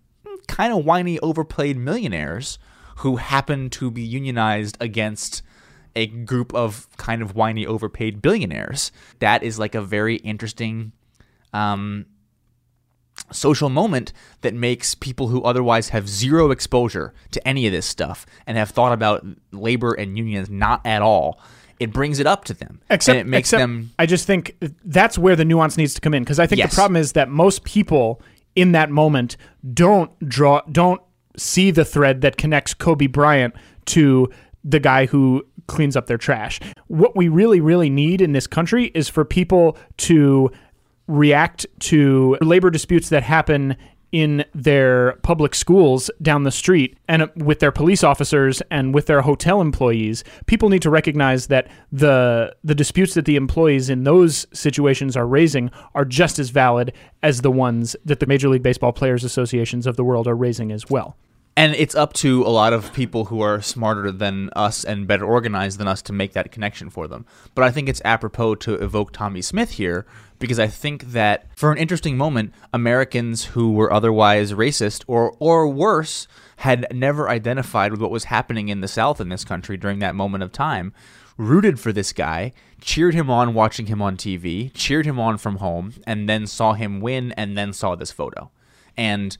kind 0.46 0.72
of 0.72 0.84
whiny, 0.84 1.18
overplayed 1.18 1.76
millionaires 1.76 2.58
who 2.98 3.16
happen 3.16 3.68
to 3.70 3.90
be 3.90 4.02
unionized 4.02 4.76
against 4.80 5.42
a 5.94 6.06
group 6.06 6.54
of 6.54 6.88
kind 6.96 7.20
of 7.20 7.34
whiny, 7.34 7.66
overpaid 7.66 8.22
billionaires. 8.22 8.92
That 9.18 9.42
is 9.42 9.58
like 9.58 9.74
a 9.74 9.82
very 9.82 10.16
interesting 10.16 10.92
um, 11.52 12.06
social 13.34 13.68
moment 13.68 14.12
that 14.42 14.54
makes 14.54 14.94
people 14.94 15.28
who 15.28 15.42
otherwise 15.42 15.90
have 15.90 16.08
zero 16.08 16.50
exposure 16.50 17.12
to 17.30 17.46
any 17.48 17.66
of 17.66 17.72
this 17.72 17.86
stuff 17.86 18.26
and 18.46 18.56
have 18.56 18.70
thought 18.70 18.92
about 18.92 19.24
labor 19.52 19.92
and 19.94 20.16
unions 20.16 20.50
not 20.50 20.84
at 20.86 21.02
all. 21.02 21.40
It 21.80 21.92
brings 21.92 22.20
it 22.20 22.26
up 22.26 22.44
to 22.44 22.54
them, 22.54 22.80
Except, 22.90 23.16
and 23.18 23.26
it 23.26 23.30
makes 23.30 23.48
except 23.48 23.60
them 23.62 23.90
I 23.98 24.06
just 24.06 24.26
think 24.26 24.56
that's 24.84 25.18
where 25.18 25.34
the 25.34 25.44
nuance 25.44 25.76
needs 25.76 25.94
to 25.94 26.00
come 26.00 26.14
in 26.14 26.22
because 26.22 26.38
I 26.38 26.46
think 26.46 26.58
Yes. 26.60 26.70
the 26.70 26.74
problem 26.76 26.96
is 26.96 27.12
that 27.12 27.28
most 27.28 27.64
people 27.64 28.20
in 28.54 28.72
that 28.72 28.90
moment 28.90 29.36
don't 29.74 30.10
draw, 30.28 30.60
don't 30.70 31.00
see 31.36 31.70
the 31.70 31.84
thread 31.84 32.20
that 32.20 32.36
connects 32.36 32.74
Kobe 32.74 33.06
Bryant 33.06 33.54
to 33.86 34.30
the 34.62 34.78
guy 34.78 35.06
who 35.06 35.44
cleans 35.66 35.96
up 35.96 36.06
their 36.06 36.18
trash. 36.18 36.60
What 36.86 37.16
we 37.16 37.28
really, 37.28 37.60
really 37.60 37.90
need 37.90 38.20
in 38.20 38.32
this 38.32 38.46
country 38.46 38.92
is 38.94 39.08
for 39.08 39.24
people 39.24 39.76
to 39.98 40.50
react 41.06 41.66
to 41.80 42.36
labor 42.40 42.70
disputes 42.70 43.08
that 43.10 43.22
happen 43.22 43.76
in 44.12 44.44
their 44.54 45.14
public 45.22 45.54
schools 45.54 46.10
down 46.20 46.42
the 46.42 46.50
street 46.50 46.98
and 47.08 47.30
with 47.34 47.60
their 47.60 47.72
police 47.72 48.04
officers 48.04 48.60
and 48.70 48.94
with 48.94 49.06
their 49.06 49.22
hotel 49.22 49.62
employees. 49.62 50.22
People 50.44 50.68
need 50.68 50.82
to 50.82 50.90
recognize 50.90 51.46
that 51.46 51.68
the 51.90 52.54
the 52.62 52.74
disputes 52.74 53.14
that 53.14 53.24
the 53.24 53.36
employees 53.36 53.88
in 53.88 54.04
those 54.04 54.46
situations 54.52 55.16
are 55.16 55.26
raising 55.26 55.70
are 55.94 56.04
just 56.04 56.38
as 56.38 56.50
valid 56.50 56.92
as 57.22 57.40
the 57.40 57.50
ones 57.50 57.96
that 58.04 58.20
the 58.20 58.26
major 58.26 58.50
league 58.50 58.62
baseball 58.62 58.92
players 58.92 59.24
associations 59.24 59.86
of 59.86 59.96
the 59.96 60.04
world 60.04 60.28
are 60.28 60.36
raising 60.36 60.70
as 60.70 60.90
well 60.90 61.16
And 61.54 61.74
it's 61.74 61.94
up 61.94 62.14
to 62.14 62.42
a 62.44 62.48
lot 62.48 62.72
of 62.72 62.94
people 62.94 63.26
who 63.26 63.42
are 63.42 63.60
smarter 63.60 64.10
than 64.10 64.48
us 64.56 64.84
and 64.84 65.06
better 65.06 65.26
organized 65.26 65.78
than 65.78 65.86
us 65.86 66.00
to 66.02 66.12
make 66.12 66.32
that 66.32 66.50
connection 66.50 66.88
for 66.88 67.06
them. 67.06 67.26
But 67.54 67.64
I 67.64 67.70
think 67.70 67.88
it's 67.88 68.00
apropos 68.06 68.54
to 68.56 68.74
evoke 68.74 69.12
Tommie 69.12 69.42
Smith 69.42 69.72
here 69.72 70.06
because 70.38 70.58
I 70.58 70.66
think 70.66 71.12
that 71.12 71.46
for 71.54 71.70
an 71.70 71.76
interesting 71.76 72.16
moment, 72.16 72.54
Americans 72.72 73.44
who 73.46 73.72
were 73.72 73.92
otherwise 73.92 74.52
racist 74.54 75.04
or 75.06 75.36
or 75.38 75.68
worse 75.68 76.26
had 76.56 76.86
never 76.90 77.28
identified 77.28 77.90
with 77.90 78.00
what 78.00 78.10
was 78.10 78.24
happening 78.24 78.68
in 78.68 78.80
the 78.80 78.88
South 78.88 79.20
in 79.20 79.28
this 79.28 79.44
country 79.44 79.76
during 79.76 79.98
that 79.98 80.14
moment 80.14 80.42
of 80.42 80.52
time. 80.52 80.92
Rooted 81.36 81.78
for 81.78 81.92
this 81.92 82.12
guy, 82.12 82.52
cheered 82.80 83.14
him 83.14 83.30
on 83.30 83.52
watching 83.52 83.86
him 83.86 84.00
on 84.00 84.16
TV, 84.16 84.70
cheered 84.74 85.06
him 85.06 85.18
on 85.18 85.38
from 85.38 85.56
home, 85.56 85.94
and 86.06 86.28
then 86.28 86.46
saw 86.46 86.72
him 86.74 87.00
win, 87.00 87.32
and 87.32 87.56
then 87.56 87.72
saw 87.72 87.94
this 87.94 88.10
photo. 88.10 88.50
And 88.96 89.36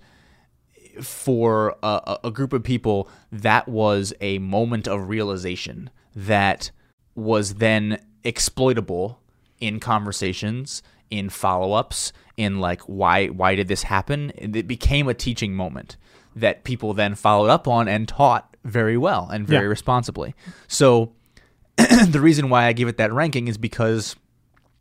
for 1.00 1.76
a, 1.82 2.18
a- 2.24 2.30
group 2.30 2.52
of 2.52 2.62
people, 2.62 3.08
that 3.30 3.68
was 3.68 4.12
a 4.20 4.38
moment 4.38 4.86
of 4.88 5.08
realization 5.08 5.90
that 6.14 6.70
was 7.14 7.54
then 7.54 7.98
exploitable 8.24 9.18
in 9.60 9.80
conversations, 9.80 10.82
in 11.10 11.28
follow-ups, 11.28 12.12
in 12.36 12.58
like 12.60 12.80
why 12.82 13.26
why 13.28 13.54
did 13.54 13.68
this 13.68 13.84
happen? 13.84 14.32
It 14.36 14.66
became 14.66 15.08
a 15.08 15.14
teaching 15.14 15.54
moment 15.54 15.96
that 16.34 16.64
people 16.64 16.94
then 16.94 17.14
followed 17.14 17.50
up 17.50 17.68
on 17.68 17.88
and 17.88 18.08
taught 18.08 18.56
very 18.64 18.96
well 18.96 19.28
and 19.30 19.46
very 19.46 19.64
Yeah. 19.66 19.68
responsibly. 19.70 20.34
So 20.66 21.12
the 21.76 22.20
reason 22.20 22.48
why 22.48 22.64
I 22.66 22.72
give 22.72 22.88
it 22.88 22.96
that 22.96 23.12
ranking 23.12 23.48
is 23.48 23.58
because 23.58 24.16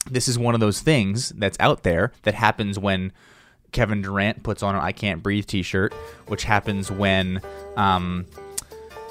this 0.10 0.28
is 0.28 0.40
one 0.40 0.54
of 0.54 0.60
those 0.62 0.82
things 0.82 1.30
that's 1.30 1.58
out 1.60 1.84
there 1.84 2.12
that 2.24 2.34
happens 2.34 2.80
when 2.80 3.12
Kevin 3.72 4.02
Durant 4.02 4.44
puts 4.44 4.64
on 4.64 4.76
an 4.76 4.82
"I 4.82 4.92
Can't 4.92 5.24
Breathe" 5.24 5.46
T-shirt, 5.46 5.94
which 6.28 6.44
happens 6.44 6.92
when, 6.92 7.42
um, 7.78 8.26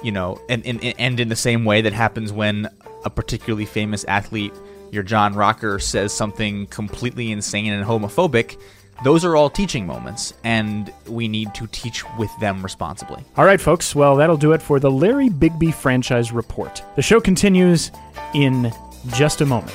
you 0.03 0.13
know, 0.13 0.41
and, 0.49 0.65
and 0.67 0.83
and 0.85 1.21
in 1.21 1.29
the 1.29 1.37
same 1.37 1.65
way 1.65 1.83
that 1.83 1.93
happens 1.93 2.33
when 2.33 2.69
a 3.05 3.11
particularly 3.11 3.67
famous 3.67 4.05
athlete, 4.05 4.53
your 4.91 5.03
John 5.03 5.35
Rocker, 5.35 5.79
says 5.79 6.13
something 6.13 6.67
completely 6.67 7.33
insane 7.33 7.73
and 7.73 7.85
homophobic. 7.85 8.61
Those 9.03 9.25
are 9.25 9.35
all 9.35 9.49
teaching 9.49 9.87
moments, 9.87 10.35
and 10.45 10.93
we 11.07 11.27
need 11.27 11.55
to 11.55 11.67
teach 11.69 12.05
with 12.19 12.31
them 12.39 12.63
responsibly. 12.63 13.25
All 13.39 13.47
right, 13.47 13.59
folks. 13.59 13.95
Well, 13.95 14.17
that'll 14.17 14.37
do 14.37 14.53
it 14.53 14.61
for 14.61 14.79
the 14.79 14.91
Larry 14.91 15.31
Bigbie 15.31 15.73
franchise 15.73 16.33
report. 16.33 16.83
The 16.97 17.03
show 17.03 17.19
continues 17.19 17.91
in 18.35 18.71
just 19.15 19.41
a 19.41 19.47
moment. 19.47 19.75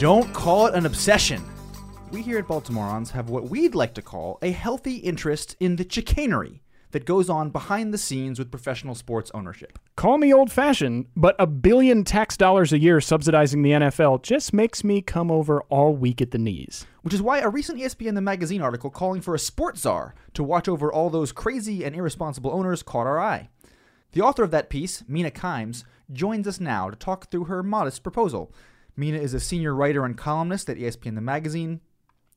Don't 0.00 0.32
call 0.32 0.66
it 0.66 0.74
an 0.74 0.86
obsession. 0.86 1.44
We 2.10 2.22
here 2.22 2.38
at 2.38 2.48
Baltimoreans 2.48 3.10
have 3.10 3.28
what 3.28 3.50
we'd 3.50 3.74
like 3.74 3.92
to 3.92 4.00
call 4.00 4.38
a 4.40 4.50
healthy 4.50 4.96
interest 4.96 5.56
in 5.60 5.76
the 5.76 5.86
chicanery 5.86 6.62
that 6.92 7.04
goes 7.04 7.28
on 7.28 7.50
behind 7.50 7.92
the 7.92 7.98
scenes 7.98 8.38
with 8.38 8.50
professional 8.50 8.94
sports 8.94 9.30
ownership. 9.34 9.78
Call 9.96 10.16
me 10.16 10.32
old 10.32 10.50
fashioned, 10.50 11.04
but 11.16 11.36
a 11.38 11.46
billion 11.46 12.02
tax 12.02 12.38
dollars 12.38 12.72
a 12.72 12.78
year 12.78 13.02
subsidizing 13.02 13.60
the 13.60 13.72
NFL 13.72 14.22
just 14.22 14.54
makes 14.54 14.82
me 14.82 15.02
come 15.02 15.30
over 15.30 15.60
all 15.64 15.94
weak 15.94 16.22
at 16.22 16.30
the 16.30 16.38
knees. 16.38 16.86
Which 17.02 17.12
is 17.12 17.20
why 17.20 17.40
a 17.40 17.50
recent 17.50 17.78
ESPN 17.78 18.14
The 18.14 18.22
Magazine 18.22 18.62
article 18.62 18.88
calling 18.88 19.20
for 19.20 19.34
a 19.34 19.38
sports 19.38 19.82
czar 19.82 20.14
to 20.32 20.42
watch 20.42 20.66
over 20.66 20.90
all 20.90 21.10
those 21.10 21.30
crazy 21.30 21.84
and 21.84 21.94
irresponsible 21.94 22.52
owners 22.52 22.82
caught 22.82 23.06
our 23.06 23.20
eye. 23.20 23.50
The 24.12 24.22
author 24.22 24.44
of 24.44 24.50
that 24.52 24.70
piece, 24.70 25.04
Mina 25.06 25.30
Kimes, 25.30 25.84
joins 26.10 26.48
us 26.48 26.58
now 26.58 26.88
to 26.88 26.96
talk 26.96 27.30
through 27.30 27.44
her 27.44 27.62
modest 27.62 28.02
proposal. 28.02 28.50
Mina 28.96 29.18
is 29.18 29.34
a 29.34 29.40
senior 29.40 29.74
writer 29.74 30.04
and 30.04 30.16
columnist 30.16 30.68
at 30.68 30.76
ESPN 30.76 31.14
The 31.14 31.20
Magazine, 31.20 31.80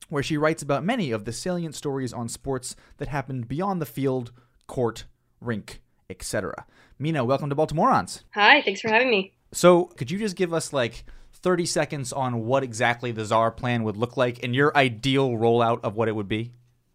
where 0.08 0.22
she 0.22 0.36
writes 0.36 0.62
about 0.62 0.84
many 0.84 1.10
of 1.10 1.24
the 1.24 1.32
salient 1.32 1.74
stories 1.74 2.12
on 2.12 2.28
sports 2.28 2.76
that 2.98 3.08
happened 3.08 3.48
beyond 3.48 3.80
the 3.80 3.86
field, 3.86 4.32
court, 4.66 5.04
rink, 5.40 5.82
etc. 6.08 6.66
Mina, 6.98 7.24
welcome 7.24 7.50
to 7.50 7.56
Baltimoreans. 7.56 8.22
Hi, 8.34 8.62
thanks 8.62 8.80
for 8.80 8.88
having 8.88 9.10
me. 9.10 9.32
So, 9.52 9.84
could 9.84 10.10
you 10.10 10.18
just 10.18 10.36
give 10.36 10.52
us 10.52 10.72
like 10.72 11.04
30 11.32 11.66
seconds 11.66 12.12
on 12.12 12.46
what 12.46 12.62
exactly 12.62 13.12
the 13.12 13.24
czar 13.24 13.50
plan 13.50 13.84
would 13.84 13.96
look 13.96 14.16
like 14.16 14.42
and 14.42 14.54
your 14.54 14.76
ideal 14.76 15.30
rollout 15.30 15.80
of 15.82 15.94
what 15.94 16.08
it 16.08 16.16
would 16.16 16.28
be? 16.28 16.52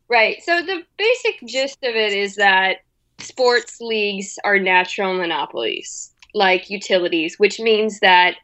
Right. 0.09 0.41
So 0.43 0.61
the 0.61 0.81
basic 0.97 1.47
gist 1.47 1.77
of 1.83 1.95
it 1.95 2.13
is 2.13 2.35
that 2.35 2.77
sports 3.19 3.77
leagues 3.79 4.39
are 4.43 4.57
natural 4.57 5.13
monopolies, 5.13 6.11
like 6.33 6.69
utilities, 6.69 7.37
which 7.37 7.59
means 7.59 7.99
that 7.99 8.35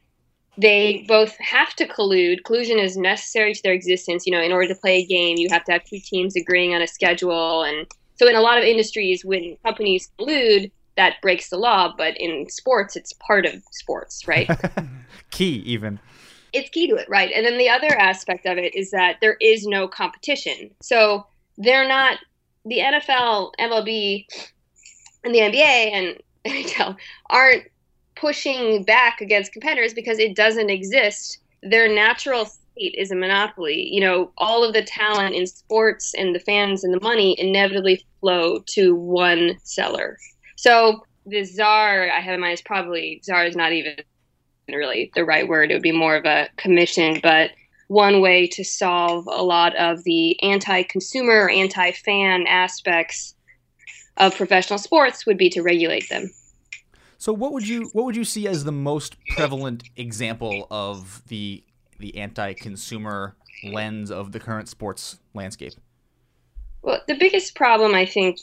they 0.57 1.05
both 1.07 1.35
have 1.37 1.73
to 1.75 1.87
collude. 1.87 2.43
Collusion 2.45 2.79
is 2.79 2.97
necessary 2.97 3.53
to 3.53 3.63
their 3.63 3.73
existence. 3.73 4.25
You 4.25 4.31
know, 4.31 4.41
in 4.41 4.51
order 4.51 4.67
to 4.67 4.79
play 4.79 4.97
a 4.97 5.05
game, 5.05 5.37
you 5.37 5.49
have 5.51 5.63
to 5.65 5.71
have 5.73 5.83
two 5.83 5.99
teams 5.99 6.35
agreeing 6.35 6.73
on 6.73 6.81
a 6.81 6.87
schedule. 6.87 7.63
And 7.63 7.87
so, 8.15 8.27
in 8.27 8.35
a 8.35 8.41
lot 8.41 8.57
of 8.57 8.63
industries, 8.63 9.25
when 9.25 9.57
companies 9.63 10.09
collude, 10.19 10.71
that 10.95 11.21
breaks 11.21 11.49
the 11.49 11.57
law. 11.57 11.93
But 11.97 12.15
in 12.17 12.47
sports, 12.49 12.95
it's 12.95 13.13
part 13.13 13.45
of 13.45 13.61
sports, 13.71 14.27
right? 14.27 14.49
Key, 15.31 15.63
even. 15.65 15.99
it's 16.53 16.69
key 16.69 16.87
to 16.87 16.95
it, 16.95 17.09
right? 17.09 17.31
And 17.35 17.45
then 17.45 17.57
the 17.57 17.67
other 17.67 17.93
aspect 17.97 18.45
of 18.45 18.57
it 18.57 18.73
is 18.73 18.91
that 18.91 19.17
there 19.19 19.35
is 19.41 19.65
no 19.65 19.87
competition. 19.87 20.71
So 20.81 21.27
they're 21.57 21.87
not 21.87 22.19
the 22.63 22.79
NFL, 22.79 23.51
MLB, 23.59 24.25
and 25.25 25.35
the 25.35 25.39
NBA 25.39 25.91
and 25.91 26.17
NHL 26.45 26.95
aren't 27.29 27.63
pushing 28.15 28.83
back 28.83 29.21
against 29.21 29.51
competitors 29.51 29.93
because 29.93 30.19
it 30.19 30.35
doesn't 30.35 30.69
exist. 30.69 31.39
Their 31.63 31.87
natural 31.93 32.45
state 32.45 32.95
is 32.97 33.11
a 33.11 33.15
monopoly. 33.15 33.89
You 33.91 34.01
know, 34.01 34.31
all 34.37 34.63
of 34.63 34.73
the 34.73 34.83
talent 34.83 35.35
in 35.35 35.47
sports 35.47 36.13
and 36.17 36.33
the 36.33 36.39
fans 36.39 36.83
and 36.83 36.93
the 36.93 36.99
money 36.99 37.39
inevitably 37.39 38.05
flow 38.19 38.59
to 38.67 38.95
one 38.95 39.57
seller. 39.63 40.17
So 40.55 41.03
the 41.25 41.43
czar 41.43 42.09
I 42.09 42.19
have 42.19 42.35
in 42.35 42.41
mind 42.41 42.53
is 42.53 42.61
probably 42.61 43.21
czar 43.23 43.45
is 43.45 43.55
not 43.55 43.73
even 43.73 43.95
really 44.69 45.11
the 45.15 45.25
right 45.25 45.47
word. 45.47 45.71
It 45.71 45.75
would 45.75 45.81
be 45.81 45.91
more 45.91 46.15
of 46.15 46.25
a 46.25 46.49
commission, 46.57 47.19
but 47.21 47.51
one 47.87 48.21
way 48.21 48.47
to 48.47 48.63
solve 48.63 49.27
a 49.27 49.43
lot 49.43 49.75
of 49.75 50.03
the 50.03 50.41
anti-consumer 50.41 51.49
anti-fan 51.49 52.47
aspects 52.47 53.35
of 54.17 54.35
professional 54.35 54.79
sports 54.79 55.25
would 55.25 55.37
be 55.37 55.49
to 55.49 55.61
regulate 55.61 56.09
them. 56.09 56.31
So 57.25 57.33
what 57.33 57.53
would 57.53 57.67
you 57.67 57.89
what 57.93 58.05
would 58.05 58.15
you 58.15 58.23
see 58.23 58.47
as 58.47 58.65
the 58.65 58.71
most 58.71 59.17
prevalent 59.29 59.81
example 59.95 60.67
of 60.69 61.23
the 61.27 61.63
the 61.97 62.17
anti-consumer 62.17 63.35
lens 63.63 64.11
of 64.11 64.31
the 64.31 64.39
current 64.39 64.69
sports 64.69 65.17
landscape? 65.33 65.73
Well, 66.83 67.01
the 67.07 67.15
biggest 67.15 67.55
problem 67.55 67.95
I 67.95 68.05
think 68.05 68.37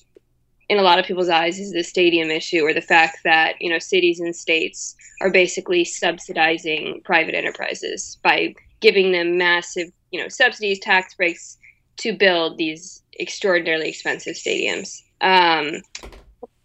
in 0.68 0.80
a 0.80 0.82
lot 0.82 0.98
of 0.98 1.04
people's 1.04 1.28
eyes 1.28 1.60
is 1.60 1.70
the 1.70 1.84
stadium 1.84 2.28
issue 2.28 2.62
or 2.62 2.74
the 2.74 2.80
fact 2.80 3.18
that, 3.22 3.54
you 3.60 3.70
know, 3.70 3.78
cities 3.78 4.18
and 4.18 4.34
states 4.34 4.96
are 5.20 5.30
basically 5.30 5.84
subsidizing 5.84 7.02
private 7.04 7.36
enterprises 7.36 8.18
by 8.24 8.52
giving 8.80 9.12
them 9.12 9.38
massive, 9.38 9.92
you 10.10 10.20
know, 10.20 10.26
subsidies, 10.26 10.80
tax 10.80 11.14
breaks 11.14 11.56
to 11.98 12.12
build 12.12 12.58
these 12.58 13.04
extraordinarily 13.20 13.88
expensive 13.88 14.34
stadiums. 14.34 15.02
Um, 15.20 15.82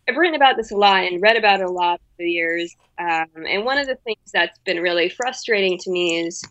I've 0.07 0.15
written 0.15 0.35
about 0.35 0.55
this 0.57 0.71
a 0.71 0.75
lot 0.77 1.03
and 1.03 1.21
read 1.21 1.35
about 1.37 1.59
it 1.59 1.65
a 1.65 1.71
lot 1.71 1.93
over 1.93 1.99
the 2.19 2.31
years. 2.31 2.75
Um, 2.99 3.25
and 3.47 3.65
one 3.65 3.77
of 3.77 3.87
the 3.87 3.97
things 4.05 4.17
that's 4.33 4.57
been 4.65 4.81
really 4.81 5.09
frustrating 5.09 5.77
to 5.79 5.91
me 5.91 6.19
is 6.25 6.41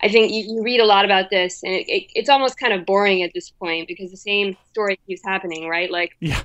I 0.00 0.08
think 0.08 0.30
you, 0.32 0.44
you 0.56 0.62
read 0.62 0.80
a 0.80 0.84
lot 0.86 1.04
about 1.04 1.28
this, 1.30 1.60
and 1.64 1.72
it, 1.72 1.88
it, 1.88 2.04
it's 2.14 2.28
almost 2.28 2.56
kind 2.58 2.72
of 2.72 2.86
boring 2.86 3.22
at 3.24 3.32
this 3.34 3.50
point 3.50 3.88
because 3.88 4.10
the 4.12 4.16
same 4.16 4.56
story 4.70 4.98
keeps 5.08 5.22
happening, 5.24 5.68
right? 5.68 5.90
Like, 5.90 6.12
Yeah. 6.20 6.40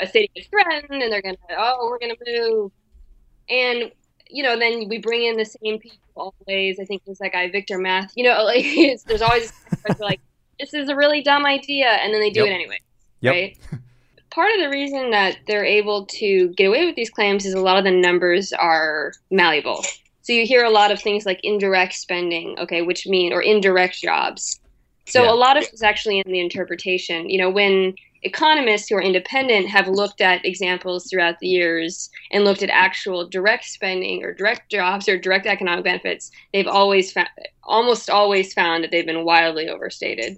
a 0.00 0.06
city 0.08 0.28
is 0.34 0.46
threatened, 0.48 1.02
and 1.02 1.12
they're 1.12 1.22
gonna, 1.22 1.36
oh, 1.56 1.88
we're 1.88 2.00
gonna 2.00 2.14
move, 2.26 2.72
and 3.48 3.92
you 4.28 4.42
know, 4.42 4.58
then 4.58 4.88
we 4.88 4.98
bring 4.98 5.24
in 5.24 5.36
the 5.36 5.44
same 5.44 5.78
people 5.78 6.34
always. 6.48 6.80
I 6.80 6.84
think 6.84 7.02
there's 7.06 7.18
that 7.18 7.30
guy 7.30 7.48
Victor 7.48 7.78
Math. 7.78 8.10
You 8.16 8.24
know, 8.24 8.42
like 8.44 8.64
it's, 8.64 9.04
there's 9.04 9.22
always 9.22 9.52
like, 10.00 10.18
this 10.58 10.74
is 10.74 10.88
a 10.88 10.96
really 10.96 11.22
dumb 11.22 11.46
idea, 11.46 11.86
and 11.86 12.12
then 12.12 12.20
they 12.20 12.30
do 12.30 12.40
Yep. 12.40 12.48
it 12.48 12.52
anyway, 12.54 12.78
Yep. 13.20 13.32
right? 13.32 13.58
Part 14.36 14.52
of 14.54 14.60
the 14.60 14.68
reason 14.68 15.12
that 15.12 15.38
they're 15.46 15.64
able 15.64 16.04
to 16.04 16.50
get 16.58 16.66
away 16.66 16.84
with 16.84 16.94
these 16.94 17.08
claims 17.08 17.46
is 17.46 17.54
a 17.54 17.60
lot 17.60 17.78
of 17.78 17.84
the 17.84 17.90
numbers 17.90 18.52
are 18.52 19.12
malleable. 19.30 19.82
So 20.20 20.34
you 20.34 20.44
hear 20.44 20.62
a 20.62 20.68
lot 20.68 20.90
of 20.92 21.00
things 21.00 21.24
like 21.24 21.40
indirect 21.42 21.94
spending, 21.94 22.54
okay, 22.58 22.82
which 22.82 23.06
mean 23.06 23.32
or 23.32 23.40
indirect 23.40 23.98
jobs. 23.98 24.60
So 25.06 25.22
Yeah. 25.22 25.32
a 25.32 25.32
lot 25.32 25.56
of 25.56 25.62
it 25.62 25.72
is 25.72 25.82
actually 25.82 26.18
in 26.18 26.30
the 26.30 26.40
interpretation. 26.40 27.30
You 27.30 27.38
know, 27.38 27.48
when 27.48 27.94
economists 28.24 28.90
who 28.90 28.96
are 28.96 29.02
independent 29.02 29.70
have 29.70 29.88
looked 29.88 30.20
at 30.20 30.44
examples 30.44 31.08
throughout 31.08 31.38
the 31.38 31.48
years 31.48 32.10
and 32.30 32.44
looked 32.44 32.62
at 32.62 32.68
actual 32.68 33.26
direct 33.26 33.64
spending 33.64 34.22
or 34.22 34.34
direct 34.34 34.70
jobs 34.70 35.08
or 35.08 35.16
direct 35.16 35.46
economic 35.46 35.84
benefits, 35.84 36.30
they've 36.52 36.66
always 36.66 37.10
found, 37.10 37.30
almost 37.64 38.10
always 38.10 38.52
found 38.52 38.84
that 38.84 38.90
they've 38.90 39.06
been 39.06 39.24
wildly 39.24 39.68
overstated. 39.70 40.36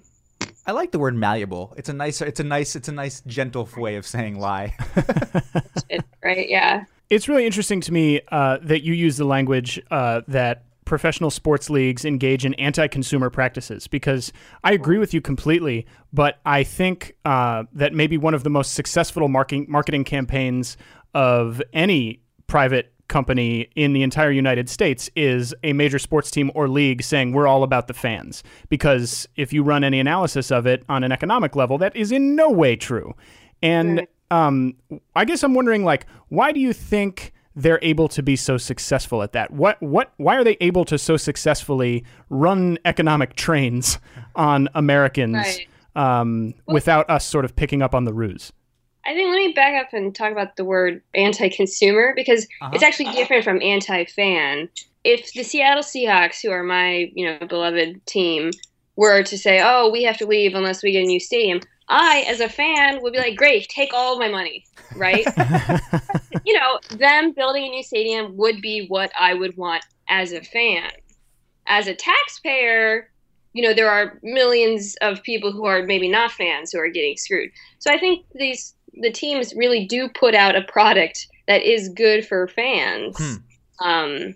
I 0.69 0.71
like 0.71 0.91
the 0.91 0.99
word 0.99 1.15
malleable. 1.15 1.73
It's 1.77 1.89
a 1.89 1.93
nice 1.93 2.21
it's 2.21 2.39
a 2.39 2.43
nice 2.43 2.75
it's 2.75 2.87
a 2.87 2.91
nice 2.91 3.21
gentle 3.21 3.67
way 3.75 3.95
of 3.95 4.05
saying 4.05 4.39
lie. 4.39 4.75
Right? 6.23 6.47
Yeah. 6.47 6.83
It's 7.09 7.27
really 7.27 7.47
interesting 7.47 7.81
to 7.81 7.91
me 7.91 8.21
uh, 8.31 8.59
that 8.61 8.83
you 8.83 8.93
use 8.93 9.17
the 9.17 9.25
language 9.25 9.81
uh, 9.89 10.21
that 10.27 10.65
professional 10.85 11.31
sports 11.31 11.71
leagues 11.71 12.05
engage 12.05 12.45
in 12.45 12.53
anti-consumer 12.55 13.31
practices 13.31 13.87
because 13.87 14.31
I 14.63 14.73
agree 14.73 14.99
with 14.99 15.11
you 15.11 15.21
completely. 15.21 15.87
But 16.13 16.39
I 16.45 16.61
think 16.61 17.15
uh, 17.25 17.63
that 17.73 17.95
maybe 17.95 18.19
one 18.19 18.35
of 18.35 18.43
the 18.43 18.51
most 18.51 18.75
successful 18.75 19.27
marketing 19.27 19.65
marketing 19.69 20.03
campaigns 20.03 20.77
of 21.15 21.63
any 21.73 22.21
private 22.45 22.93
company 23.09 23.69
in 23.75 23.91
the 23.93 24.01
entire 24.03 24.31
United 24.31 24.69
States 24.69 25.09
is 25.15 25.53
a 25.63 25.73
major 25.73 25.99
sports 25.99 26.31
team 26.31 26.49
or 26.55 26.69
league 26.69 27.03
saying 27.03 27.33
we're 27.33 27.47
all 27.47 27.63
about 27.63 27.87
the 27.87 27.93
fans. 27.93 28.43
Because 28.69 29.27
if 29.35 29.51
you 29.51 29.63
run 29.63 29.83
any 29.83 29.99
analysis 29.99 30.51
of 30.51 30.65
it 30.65 30.83
on 30.87 31.03
an 31.03 31.11
economic 31.11 31.55
level, 31.55 31.77
that 31.79 31.95
is 31.95 32.11
in 32.11 32.35
no 32.35 32.49
way 32.49 32.75
true. 32.77 33.13
And 33.61 34.07
um, 34.31 34.75
I 35.15 35.25
guess 35.25 35.43
I'm 35.43 35.53
wondering, 35.53 35.83
like, 35.83 36.05
why 36.29 36.51
do 36.51 36.59
you 36.59 36.71
think 36.71 37.33
they're 37.55 37.79
able 37.81 38.07
to 38.09 38.23
be 38.23 38.35
so 38.37 38.57
successful 38.57 39.21
at 39.23 39.33
that? 39.33 39.51
What, 39.51 39.81
what, 39.81 40.13
why 40.17 40.35
are 40.37 40.43
they 40.43 40.55
able 40.61 40.85
to 40.85 40.97
so 40.97 41.17
successfully 41.17 42.05
run 42.29 42.77
economic 42.85 43.35
trains 43.35 43.99
on 44.35 44.69
Americans 44.75 45.35
Right. 45.35 45.67
um, 45.95 46.53
without 46.67 47.09
us 47.09 47.25
sort 47.25 47.43
of 47.43 47.55
picking 47.55 47.81
up 47.81 47.93
on 47.93 48.05
the 48.05 48.13
ruse? 48.13 48.53
I 49.09 49.13
think 49.15 49.27
let 49.31 49.37
me 49.37 49.53
back 49.53 49.73
up 49.83 49.91
and 49.91 50.13
talk 50.13 50.31
about 50.31 50.55
the 50.55 50.63
word 50.63 51.01
anti-consumer 51.15 52.13
because 52.15 52.45
uh-huh. 52.61 52.69
it's 52.75 52.83
actually 52.83 53.11
different 53.13 53.43
from 53.43 53.59
anti-fan. 53.59 54.69
If 55.03 55.33
the 55.33 55.41
Seattle 55.41 55.81
Seahawks, 55.81 56.43
who 56.43 56.51
are 56.51 56.61
my 56.61 57.11
you 57.15 57.25
know 57.25 57.47
beloved 57.47 58.05
team, 58.05 58.51
were 58.97 59.23
to 59.23 59.35
say, 59.35 59.61
"Oh, 59.63 59.89
we 59.89 60.03
have 60.03 60.17
to 60.17 60.27
leave 60.27 60.53
unless 60.53 60.83
we 60.83 60.91
get 60.91 61.05
a 61.05 61.07
new 61.07 61.19
stadium," 61.19 61.61
I, 61.87 62.23
as 62.27 62.39
a 62.39 62.47
fan, 62.47 63.01
would 63.01 63.13
be 63.13 63.17
like, 63.17 63.35
"Great, 63.35 63.67
take 63.67 63.95
all 63.95 64.13
of 64.13 64.19
my 64.19 64.29
money," 64.29 64.63
right? 64.95 65.25
you 66.45 66.53
know, 66.53 66.79
them 66.91 67.31
building 67.31 67.65
a 67.65 67.69
new 67.69 67.81
stadium 67.81 68.37
would 68.37 68.61
be 68.61 68.85
what 68.89 69.11
I 69.19 69.33
would 69.33 69.57
want 69.57 69.83
as 70.07 70.33
a 70.33 70.41
fan. 70.41 70.91
As 71.65 71.87
a 71.87 71.95
taxpayer, 71.95 73.08
you 73.53 73.63
know, 73.63 73.73
there 73.73 73.89
are 73.89 74.19
millions 74.21 74.95
of 75.01 75.21
people 75.23 75.51
who 75.51 75.65
are 75.65 75.83
maybe 75.83 76.07
not 76.07 76.31
fans 76.31 76.71
who 76.71 76.79
are 76.79 76.89
getting 76.89 77.17
screwed. 77.17 77.49
So 77.79 77.91
I 77.91 77.97
think 77.97 78.25
these 78.35 78.75
the 79.01 79.11
teams 79.11 79.53
really 79.55 79.85
do 79.85 80.09
put 80.09 80.35
out 80.35 80.55
a 80.55 80.61
product 80.63 81.27
that 81.47 81.61
is 81.63 81.89
good 81.89 82.25
for 82.27 82.47
fans, 82.47 83.39
um, 83.81 84.35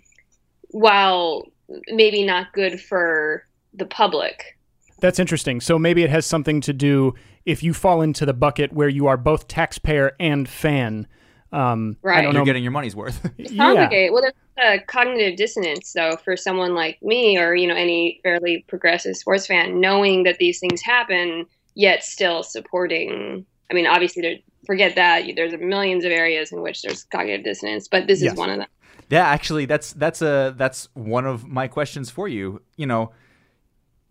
while 0.70 1.45
maybe 1.89 2.24
not 2.26 2.51
good 2.53 2.80
for 2.80 3.45
the 3.74 3.86
public. 3.86 4.57
That's 4.99 5.20
interesting. 5.20 5.59
So 5.59 5.78
maybe 5.78 6.03
it 6.03 6.09
has 6.09 6.26
something 6.26 6.61
to 6.61 6.74
do 6.74 7.14
if 7.45 7.61
you 7.61 7.74
fall 7.74 8.01
into 8.01 8.26
the 8.26 8.34
bucket 8.34 8.72
where 8.72 8.88
you 8.89 9.07
are 9.07 9.18
both 9.18 9.47
taxpayer 9.47 10.16
and 10.20 10.47
fan. 10.47 11.07
Um, 11.51 11.97
I 12.03 12.07
Right. 12.07 12.22
don't 12.22 12.34
You're 12.34 12.41
know. 12.41 12.45
getting 12.45 12.64
your 12.64 12.72
money's 12.72 12.95
worth. 12.95 13.30
It's 13.38 13.51
Yeah. 13.51 13.89
Well, 14.11 14.22
there's 14.22 14.34
a 14.57 14.79
cognitive 14.79 15.35
dissonance, 15.35 15.93
though, 15.93 16.17
for 16.23 16.37
someone 16.37 16.75
like 16.75 16.99
me 17.01 17.37
or 17.37 17.55
you 17.55 17.67
know 17.67 17.75
any 17.75 18.19
fairly 18.23 18.65
progressive 18.67 19.15
sports 19.15 19.47
fan, 19.47 19.79
knowing 19.79 20.23
that 20.23 20.37
these 20.37 20.59
things 20.59 20.81
happen, 20.81 21.45
yet 21.75 22.03
still 22.03 22.43
supporting. 22.43 23.45
I 23.71 23.73
mean, 23.73 23.87
obviously, 23.87 24.21
there, 24.21 24.35
forget 24.65 24.95
that. 24.95 25.23
There's 25.35 25.53
millions 25.59 26.05
of 26.05 26.11
areas 26.11 26.51
in 26.51 26.61
which 26.61 26.81
there's 26.81 27.03
cognitive 27.05 27.43
dissonance, 27.43 27.87
but 27.87 28.07
this 28.07 28.21
Yes. 28.21 28.33
is 28.33 28.37
one 28.37 28.49
of 28.49 28.57
them. 28.59 28.67
Yeah, 29.09 29.27
actually, 29.27 29.65
that's 29.65 29.93
that's 29.93 30.21
a 30.21 30.53
that's 30.57 30.87
one 30.93 31.25
of 31.25 31.47
my 31.47 31.67
questions 31.67 32.09
for 32.09 32.27
you. 32.27 32.61
You 32.77 32.85
know, 32.85 33.11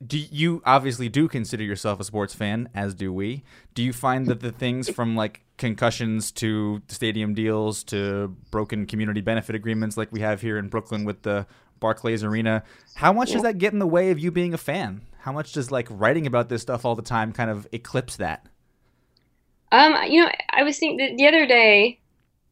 do 0.05 0.19
you 0.19 0.63
obviously 0.65 1.09
do 1.09 1.29
consider 1.29 1.63
yourself 1.63 2.01
a 2.01 2.05
sports 2.05 2.35
fan, 2.35 2.69
as 2.75 2.95
do 2.95 3.13
we? 3.13 3.45
Do 3.75 3.83
you 3.83 3.93
find 3.93 4.27
that 4.27 4.41
the 4.41 4.53
things 4.53 4.89
from 4.89 5.17
like 5.17 5.43
concussions 5.59 6.33
to 6.33 6.83
stadium 6.89 7.35
deals 7.35 7.85
to 7.85 8.37
broken 8.51 8.87
community 8.87 9.21
benefit 9.21 9.55
agreements, 9.55 9.97
like 9.97 10.11
we 10.11 10.21
have 10.21 10.41
here 10.41 10.59
in 10.59 10.69
Brooklyn 10.69 11.05
with 11.05 11.23
the 11.23 11.47
Barclays 11.79 12.25
Arena, 12.25 12.63
how 12.95 13.13
much 13.13 13.33
does 13.33 13.43
that 13.43 13.59
get 13.59 13.73
in 13.73 13.79
the 13.79 13.87
way 13.87 14.11
of 14.11 14.19
you 14.19 14.31
being 14.31 14.55
a 14.55 14.59
fan? 14.59 15.03
How 15.19 15.33
much 15.33 15.53
does 15.53 15.71
like 15.71 15.87
writing 15.91 16.27
about 16.27 16.49
this 16.49 16.63
stuff 16.63 16.85
all 16.85 16.95
the 16.95 17.03
time 17.03 17.33
kind 17.33 17.51
of 17.51 17.67
eclipse 17.73 18.17
that? 18.17 18.47
Um, 19.71 19.95
you 20.09 20.25
know, 20.25 20.31
I 20.51 20.65
was 20.65 20.79
thinking 20.79 20.99
the, 20.99 21.17
the 21.17 21.29
other 21.29 21.47
day, 21.47 22.01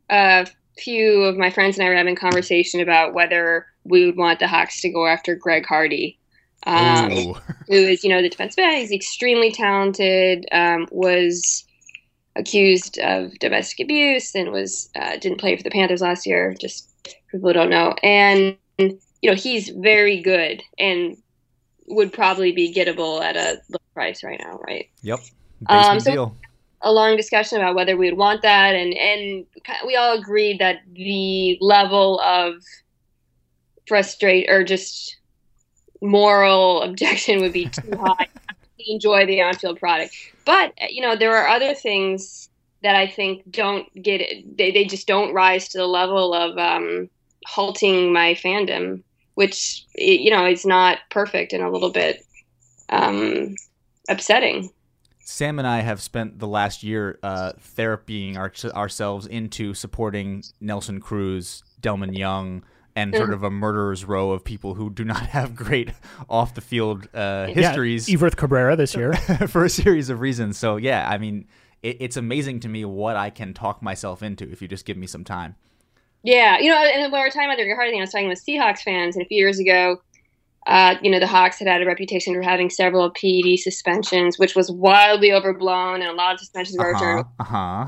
a 0.09 0.47
few 0.79 1.25
of 1.25 1.37
my 1.37 1.51
friends 1.51 1.79
and 1.79 1.87
I 1.87 1.91
were 1.91 1.97
having 1.97 2.17
a 2.17 2.21
conversation 2.21 2.81
about 2.81 3.13
whether 3.13 3.67
we 3.85 4.07
would 4.07 4.17
want 4.17 4.39
the 4.39 4.47
Hawks 4.47 4.81
to 4.83 4.89
go 4.91 5.07
after 5.07 5.35
Greg 5.35 5.67
Hardy, 5.67 6.19
um, 6.67 7.11
who 7.11 7.75
is, 7.75 8.05
you 8.05 8.11
know, 8.11 8.23
the 8.23 8.29
defensive 8.29 8.57
back. 8.57 8.77
He's 8.77 8.93
extremely 8.93 9.51
talented. 9.51 10.47
Um, 10.53 10.87
was 10.91 11.65
accused 12.37 12.99
of 12.99 13.39
domestic 13.39 13.81
abuse 13.81 14.35
and 14.35 14.53
was 14.53 14.91
uh, 14.97 15.17
didn't 15.17 15.39
play 15.39 15.57
for 15.57 15.63
the 15.63 15.71
Panthers 15.71 16.01
last 16.01 16.27
year. 16.27 16.55
Just 16.59 16.89
people 17.31 17.53
don't 17.53 17.71
know, 17.71 17.95
and 18.03 18.57
you 18.79 19.31
know, 19.31 19.35
he's 19.35 19.69
very 19.69 20.21
good 20.21 20.63
and 20.79 21.17
would 21.87 22.13
probably 22.13 22.53
be 22.53 22.73
gettable 22.73 23.23
at 23.23 23.37
a 23.37 23.61
low 23.69 23.79
price 23.95 24.23
right 24.23 24.41
now, 24.43 24.59
right? 24.67 24.89
Yep. 25.03 25.19
Um, 25.69 26.01
so- 26.01 26.13
deal. 26.13 26.37
a 26.83 26.93
long 26.93 27.17
discussion 27.17 27.59
about 27.59 27.75
whether 27.75 27.97
we 27.97 28.11
would 28.11 28.19
want 28.19 28.43
that, 28.43 28.75
and 28.75 28.95
and 28.95 29.47
we 29.87 29.97
all 29.97 30.19
agreed 30.19 30.59
that 30.61 30.81
the 30.93 31.59
level 31.61 32.21
of 32.21 32.55
frustrate 33.87 34.49
or 34.49 34.63
just 34.63 35.17
moral 36.01 36.83
objection 36.83 37.41
would 37.41 37.53
be 37.53 37.67
too 37.67 37.97
high 37.97 38.27
to 38.79 38.93
enjoy 38.93 39.27
the 39.27 39.43
on-field 39.43 39.79
product. 39.79 40.15
But 40.45 40.73
you 40.91 41.03
know, 41.03 41.17
there 41.17 41.37
are 41.37 41.49
other 41.49 41.75
things 41.75 42.49
that 42.83 42.97
I 42.97 43.07
think 43.07 43.43
don't 43.51 43.87
get 44.03 44.23
they 44.57 44.71
they 44.71 44.85
just 44.85 45.07
don't 45.07 45.35
rise 45.35 45.69
to 45.69 45.79
the 45.79 45.87
level 45.87 46.35
of 46.35 46.57
um, 46.59 47.09
halting 47.47 48.13
my 48.13 48.35
fandom, 48.35 49.03
which 49.35 49.85
you 49.95 50.31
know 50.31 50.47
is 50.47 50.65
not 50.65 50.99
perfect 51.11 51.53
and 51.53 51.63
a 51.63 51.71
little 51.71 51.91
bit 51.91 52.25
um, 52.89 53.55
upsetting. 54.09 54.71
Sam 55.25 55.61
and 55.61 55.69
I 55.69 55.81
have 55.81 56.03
spent 56.03 56.41
the 56.41 56.49
last 56.49 56.83
year 56.83 57.21
uh, 57.23 57.53
therapying 57.77 58.37
our, 58.37 58.53
ourselves 58.77 59.27
into 59.27 59.75
supporting 59.75 60.43
Nelson 60.61 61.01
Cruz, 61.01 61.63
Delmon 61.81 62.19
Young, 62.19 62.65
and 62.97 63.14
sort 63.14 63.32
of 63.32 63.43
a 63.43 63.51
murderer's 63.51 64.05
row 64.05 64.32
of 64.32 64.45
people 64.45 64.74
who 64.74 64.91
do 64.91 65.05
not 65.05 65.26
have 65.36 65.55
great 65.55 65.91
off 66.28 66.55
the 66.55 66.61
field 66.61 67.09
uh, 67.14 67.47
histories. 67.47 68.09
Yeah, 68.09 68.18
Everth 68.18 68.36
Cabrera 68.36 68.76
this 68.76 68.95
year. 68.95 69.12
for 69.49 69.64
a 69.64 69.70
series 69.70 70.11
of 70.11 70.20
reasons. 70.20 70.59
So 70.59 70.76
yeah, 70.76 71.09
I 71.09 71.18
mean, 71.18 71.47
it, 71.82 71.97
it's 72.01 72.16
amazing 72.16 72.61
to 72.61 72.68
me 72.68 72.84
what 72.84 73.16
I 73.16 73.30
can 73.30 73.55
talk 73.55 73.82
myself 73.82 74.22
into 74.22 74.51
if 74.51 74.61
you 74.61 74.68
just 74.68 74.84
give 74.84 74.97
me 74.97 75.07
some 75.07 75.24
time. 75.24 75.57
Yeah, 76.22 76.59
you 76.59 76.68
know, 76.70 76.76
and 76.76 77.01
when 77.11 77.12
we 77.12 77.18
were 77.24 77.30
talking 77.30 77.47
about 77.47 77.57
the 77.57 77.64
Rick 77.64 77.78
thing, 77.91 77.99
I 77.99 78.03
was 78.03 78.11
talking 78.12 78.28
with 78.28 78.45
Seahawks 78.45 78.80
fans, 78.80 79.16
and 79.16 79.24
a 79.24 79.28
few 79.28 79.38
years 79.38 79.59
ago, 79.59 80.03
uh, 80.66 80.97
you 81.01 81.11
know, 81.11 81.18
the 81.18 81.26
Hawks 81.26 81.59
had 81.59 81.66
had 81.66 81.80
a 81.80 81.86
reputation 81.86 82.34
for 82.34 82.43
having 82.43 82.68
several 82.68 83.11
PED 83.11 83.59
suspensions, 83.59 84.38
which 84.38 84.55
was 84.55 84.70
wildly 84.70 85.32
overblown, 85.32 86.03
and 86.03 86.11
a 86.11 86.12
lot 86.12 86.34
of 86.34 86.41
suspensions 86.41 86.76
were 86.76 86.95
Uh 86.95 86.99
overturned. 86.99 87.26
huh. 87.41 87.86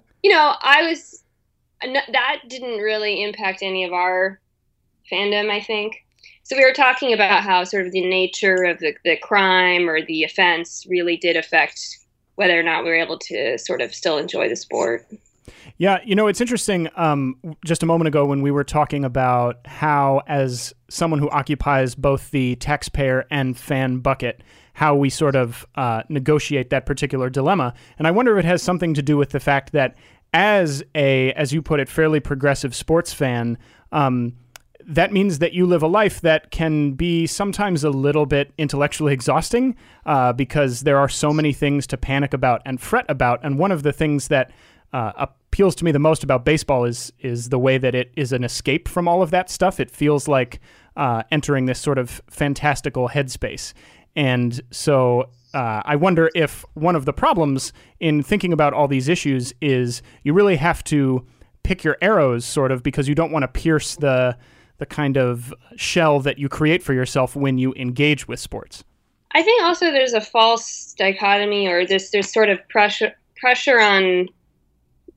You 0.24 0.32
know, 0.32 0.54
I 0.60 0.82
was 0.88 1.22
that 1.82 2.42
didn't 2.48 2.78
really 2.78 3.22
impact 3.22 3.62
any 3.62 3.84
of 3.84 3.92
our 3.92 4.40
fandom, 5.10 5.50
I 5.50 5.60
think. 5.60 6.04
So 6.42 6.56
we 6.56 6.64
were 6.64 6.72
talking 6.72 7.12
about 7.12 7.42
how 7.42 7.64
sort 7.64 7.86
of 7.86 7.92
the 7.92 8.06
nature 8.06 8.64
of 8.64 8.78
the, 8.78 8.94
the 9.04 9.16
crime 9.16 9.88
or 9.88 10.04
the 10.04 10.22
offense 10.22 10.86
really 10.88 11.16
did 11.16 11.36
affect 11.36 11.80
whether 12.36 12.58
or 12.58 12.62
not 12.62 12.84
we 12.84 12.90
were 12.90 12.96
able 12.96 13.18
to 13.18 13.58
sort 13.58 13.80
of 13.80 13.94
still 13.94 14.18
enjoy 14.18 14.48
the 14.48 14.56
sport. 14.56 15.06
Yeah, 15.78 15.98
you 16.04 16.14
know, 16.14 16.26
it's 16.26 16.40
interesting. 16.40 16.88
Um, 16.96 17.36
just 17.64 17.82
a 17.82 17.86
moment 17.86 18.08
ago, 18.08 18.24
when 18.24 18.42
we 18.42 18.50
were 18.50 18.64
talking 18.64 19.04
about 19.04 19.66
how, 19.66 20.22
as 20.26 20.72
someone 20.88 21.18
who 21.18 21.28
occupies 21.30 21.94
both 21.94 22.30
the 22.30 22.56
taxpayer 22.56 23.26
and 23.30 23.58
fan 23.58 23.98
bucket, 23.98 24.42
how 24.74 24.94
we 24.94 25.10
sort 25.10 25.34
of 25.34 25.66
uh, 25.74 26.02
negotiate 26.08 26.70
that 26.70 26.86
particular 26.86 27.30
dilemma. 27.30 27.74
And 27.98 28.06
I 28.06 28.10
wonder 28.10 28.38
if 28.38 28.44
it 28.44 28.48
has 28.48 28.62
something 28.62 28.94
to 28.94 29.02
do 29.02 29.16
with 29.16 29.30
the 29.30 29.40
fact 29.40 29.72
that, 29.72 29.96
as 30.36 30.84
a, 30.94 31.32
as 31.32 31.54
you 31.54 31.62
put 31.62 31.80
it, 31.80 31.88
fairly 31.88 32.20
progressive 32.20 32.74
sports 32.74 33.10
fan, 33.10 33.56
um, 33.90 34.34
that 34.86 35.10
means 35.10 35.38
that 35.38 35.54
you 35.54 35.64
live 35.64 35.82
a 35.82 35.86
life 35.86 36.20
that 36.20 36.50
can 36.50 36.92
be 36.92 37.26
sometimes 37.26 37.84
a 37.84 37.88
little 37.88 38.26
bit 38.26 38.52
intellectually 38.58 39.14
exhausting 39.14 39.74
uh, 40.04 40.34
because 40.34 40.82
there 40.82 40.98
are 40.98 41.08
so 41.08 41.32
many 41.32 41.54
things 41.54 41.86
to 41.86 41.96
panic 41.96 42.34
about 42.34 42.60
and 42.66 42.82
fret 42.82 43.06
about. 43.08 43.40
And 43.42 43.58
one 43.58 43.72
of 43.72 43.82
the 43.82 43.94
things 43.94 44.28
that 44.28 44.52
uh, 44.92 45.12
appeals 45.16 45.74
to 45.76 45.86
me 45.86 45.90
the 45.90 45.98
most 45.98 46.22
about 46.22 46.44
baseball 46.44 46.84
is 46.84 47.10
is 47.18 47.48
the 47.48 47.58
way 47.58 47.78
that 47.78 47.94
it 47.94 48.12
is 48.14 48.32
an 48.32 48.44
escape 48.44 48.88
from 48.88 49.08
all 49.08 49.22
of 49.22 49.30
that 49.30 49.48
stuff. 49.48 49.80
It 49.80 49.90
feels 49.90 50.28
like 50.28 50.60
uh, 50.96 51.22
entering 51.30 51.64
this 51.64 51.80
sort 51.80 51.96
of 51.96 52.20
fantastical 52.28 53.08
headspace, 53.08 53.72
and 54.14 54.60
so 54.70 55.30
uh, 55.54 55.82
I 55.84 55.96
wonder 55.96 56.30
if 56.34 56.64
one 56.74 56.96
of 56.96 57.04
the 57.04 57.12
problems 57.12 57.72
in 58.00 58.22
thinking 58.22 58.52
about 58.52 58.72
all 58.72 58.88
these 58.88 59.08
issues 59.08 59.52
is 59.60 60.02
you 60.22 60.32
really 60.32 60.56
have 60.56 60.84
to 60.84 61.26
pick 61.62 61.82
your 61.82 61.96
arrows, 62.00 62.44
sort 62.44 62.70
of, 62.70 62.82
because 62.82 63.08
you 63.08 63.14
don't 63.14 63.32
want 63.32 63.42
to 63.42 63.48
pierce 63.48 63.96
the 63.96 64.36
the 64.78 64.86
kind 64.86 65.16
of 65.16 65.54
shell 65.76 66.20
that 66.20 66.38
you 66.38 66.50
create 66.50 66.82
for 66.82 66.92
yourself 66.92 67.34
when 67.34 67.56
you 67.56 67.72
engage 67.74 68.28
with 68.28 68.38
sports. 68.38 68.84
I 69.32 69.42
think 69.42 69.62
also 69.62 69.90
there's 69.90 70.12
a 70.12 70.20
false 70.20 70.94
dichotomy, 70.98 71.66
or 71.66 71.86
this 71.86 72.10
there's 72.10 72.30
sort 72.30 72.48
of 72.50 72.58
pressure 72.68 73.12
pressure 73.36 73.80
on 73.80 74.28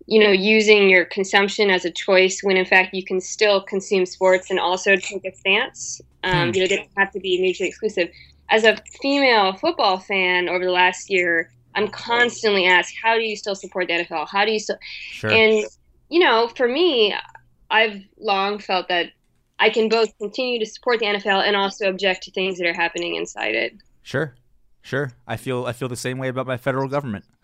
you 0.07 0.23
know 0.23 0.31
using 0.31 0.89
your 0.89 1.05
consumption 1.05 1.69
as 1.69 1.85
a 1.85 1.91
choice 1.91 2.41
when 2.41 2.57
in 2.57 2.65
fact 2.65 2.93
you 2.93 3.03
can 3.03 3.21
still 3.21 3.61
consume 3.61 4.05
sports 4.05 4.49
and 4.49 4.59
also 4.59 4.95
take 4.95 5.25
a 5.25 5.35
stance. 5.35 6.01
Um, 6.23 6.53
You 6.53 6.61
know, 6.61 6.67
they 6.67 6.75
don't 6.77 6.89
have 6.97 7.11
to 7.11 7.19
be 7.19 7.39
mutually 7.39 7.69
exclusive. 7.69 8.09
As 8.49 8.63
a 8.63 8.77
female 9.01 9.53
football 9.53 9.99
fan 9.99 10.49
over 10.49 10.65
the 10.65 10.71
last 10.71 11.09
year, 11.09 11.51
I'm 11.75 11.87
constantly 11.87 12.65
asked, 12.65 12.95
"How 13.01 13.15
do 13.15 13.21
you 13.21 13.35
still 13.35 13.55
support 13.55 13.87
the 13.87 13.93
NFL? 13.93 14.27
How 14.27 14.45
do 14.45 14.51
you 14.51 14.59
still?" 14.59 14.77
Sure. 15.11 15.31
And 15.31 15.65
you 16.09 16.19
know, 16.19 16.47
for 16.55 16.67
me, 16.67 17.13
I've 17.69 18.01
long 18.17 18.59
felt 18.59 18.87
that 18.87 19.11
I 19.59 19.69
can 19.69 19.89
both 19.89 20.17
continue 20.17 20.59
to 20.59 20.65
support 20.65 20.99
the 20.99 21.05
NFL 21.05 21.45
and 21.45 21.55
also 21.55 21.89
object 21.89 22.23
to 22.23 22.31
things 22.31 22.57
that 22.57 22.67
are 22.67 22.73
happening 22.73 23.15
inside 23.15 23.55
it. 23.55 23.73
Sure. 24.01 24.35
Sure. 24.81 25.11
I 25.27 25.37
feel 25.37 25.65
I 25.65 25.73
feel 25.73 25.89
the 25.89 25.95
same 25.95 26.17
way 26.17 26.29
about 26.29 26.47
my 26.47 26.57
federal 26.57 26.87
government. 26.87 27.25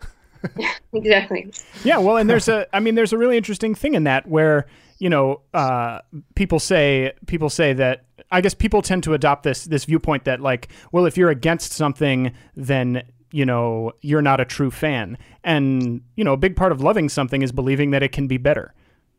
Exactly. 0.92 1.52
Yeah, 1.84 1.98
well, 1.98 2.16
and 2.16 2.30
there's 2.30 2.48
a, 2.48 2.66
I 2.74 2.80
mean, 2.80 2.94
there's 2.94 3.12
a 3.12 3.18
really 3.18 3.36
interesting 3.36 3.74
thing 3.74 3.94
in 3.94 4.04
that 4.04 4.26
where 4.26 4.66
you 4.98 5.08
know 5.08 5.42
uh, 5.54 6.00
people 6.34 6.58
say 6.58 7.12
people 7.26 7.50
say 7.50 7.72
that 7.74 8.04
I 8.30 8.40
guess 8.40 8.54
people 8.54 8.82
tend 8.82 9.02
to 9.04 9.14
adopt 9.14 9.42
this 9.42 9.64
this 9.64 9.84
viewpoint 9.84 10.24
that 10.24 10.40
like, 10.40 10.68
well, 10.92 11.06
if 11.06 11.16
you're 11.16 11.30
against 11.30 11.72
something, 11.72 12.32
then 12.54 13.02
you 13.30 13.44
know 13.44 13.92
you're 14.00 14.22
not 14.22 14.40
a 14.40 14.44
true 14.44 14.70
fan, 14.70 15.18
and 15.44 16.02
you 16.16 16.24
know 16.24 16.32
a 16.32 16.38
big 16.38 16.56
part 16.56 16.72
of 16.72 16.80
loving 16.80 17.08
something 17.08 17.42
is 17.42 17.52
believing 17.52 17.90
that 17.90 18.02
it 18.02 18.12
can 18.12 18.26
be 18.26 18.38
better. 18.38 18.74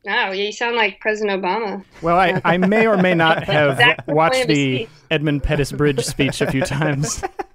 Oh, 0.10 0.32
you 0.32 0.52
sound 0.52 0.76
like 0.78 1.00
President 1.02 1.42
Obama. 1.42 1.84
Well, 2.02 2.18
I, 2.18 2.42
I 2.46 2.58
may 2.58 2.88
or 2.88 2.96
may 2.98 3.14
not 3.14 3.44
have 3.46 3.72
Exactly 3.72 4.14
watched 4.14 4.36
his 4.36 4.48
the. 4.48 4.90
Edmund 5.10 5.44
Pettus 5.44 5.72
Bridge 5.72 6.04
speech 6.04 6.42
a 6.42 6.52
few 6.52 6.62
times. 6.62 7.24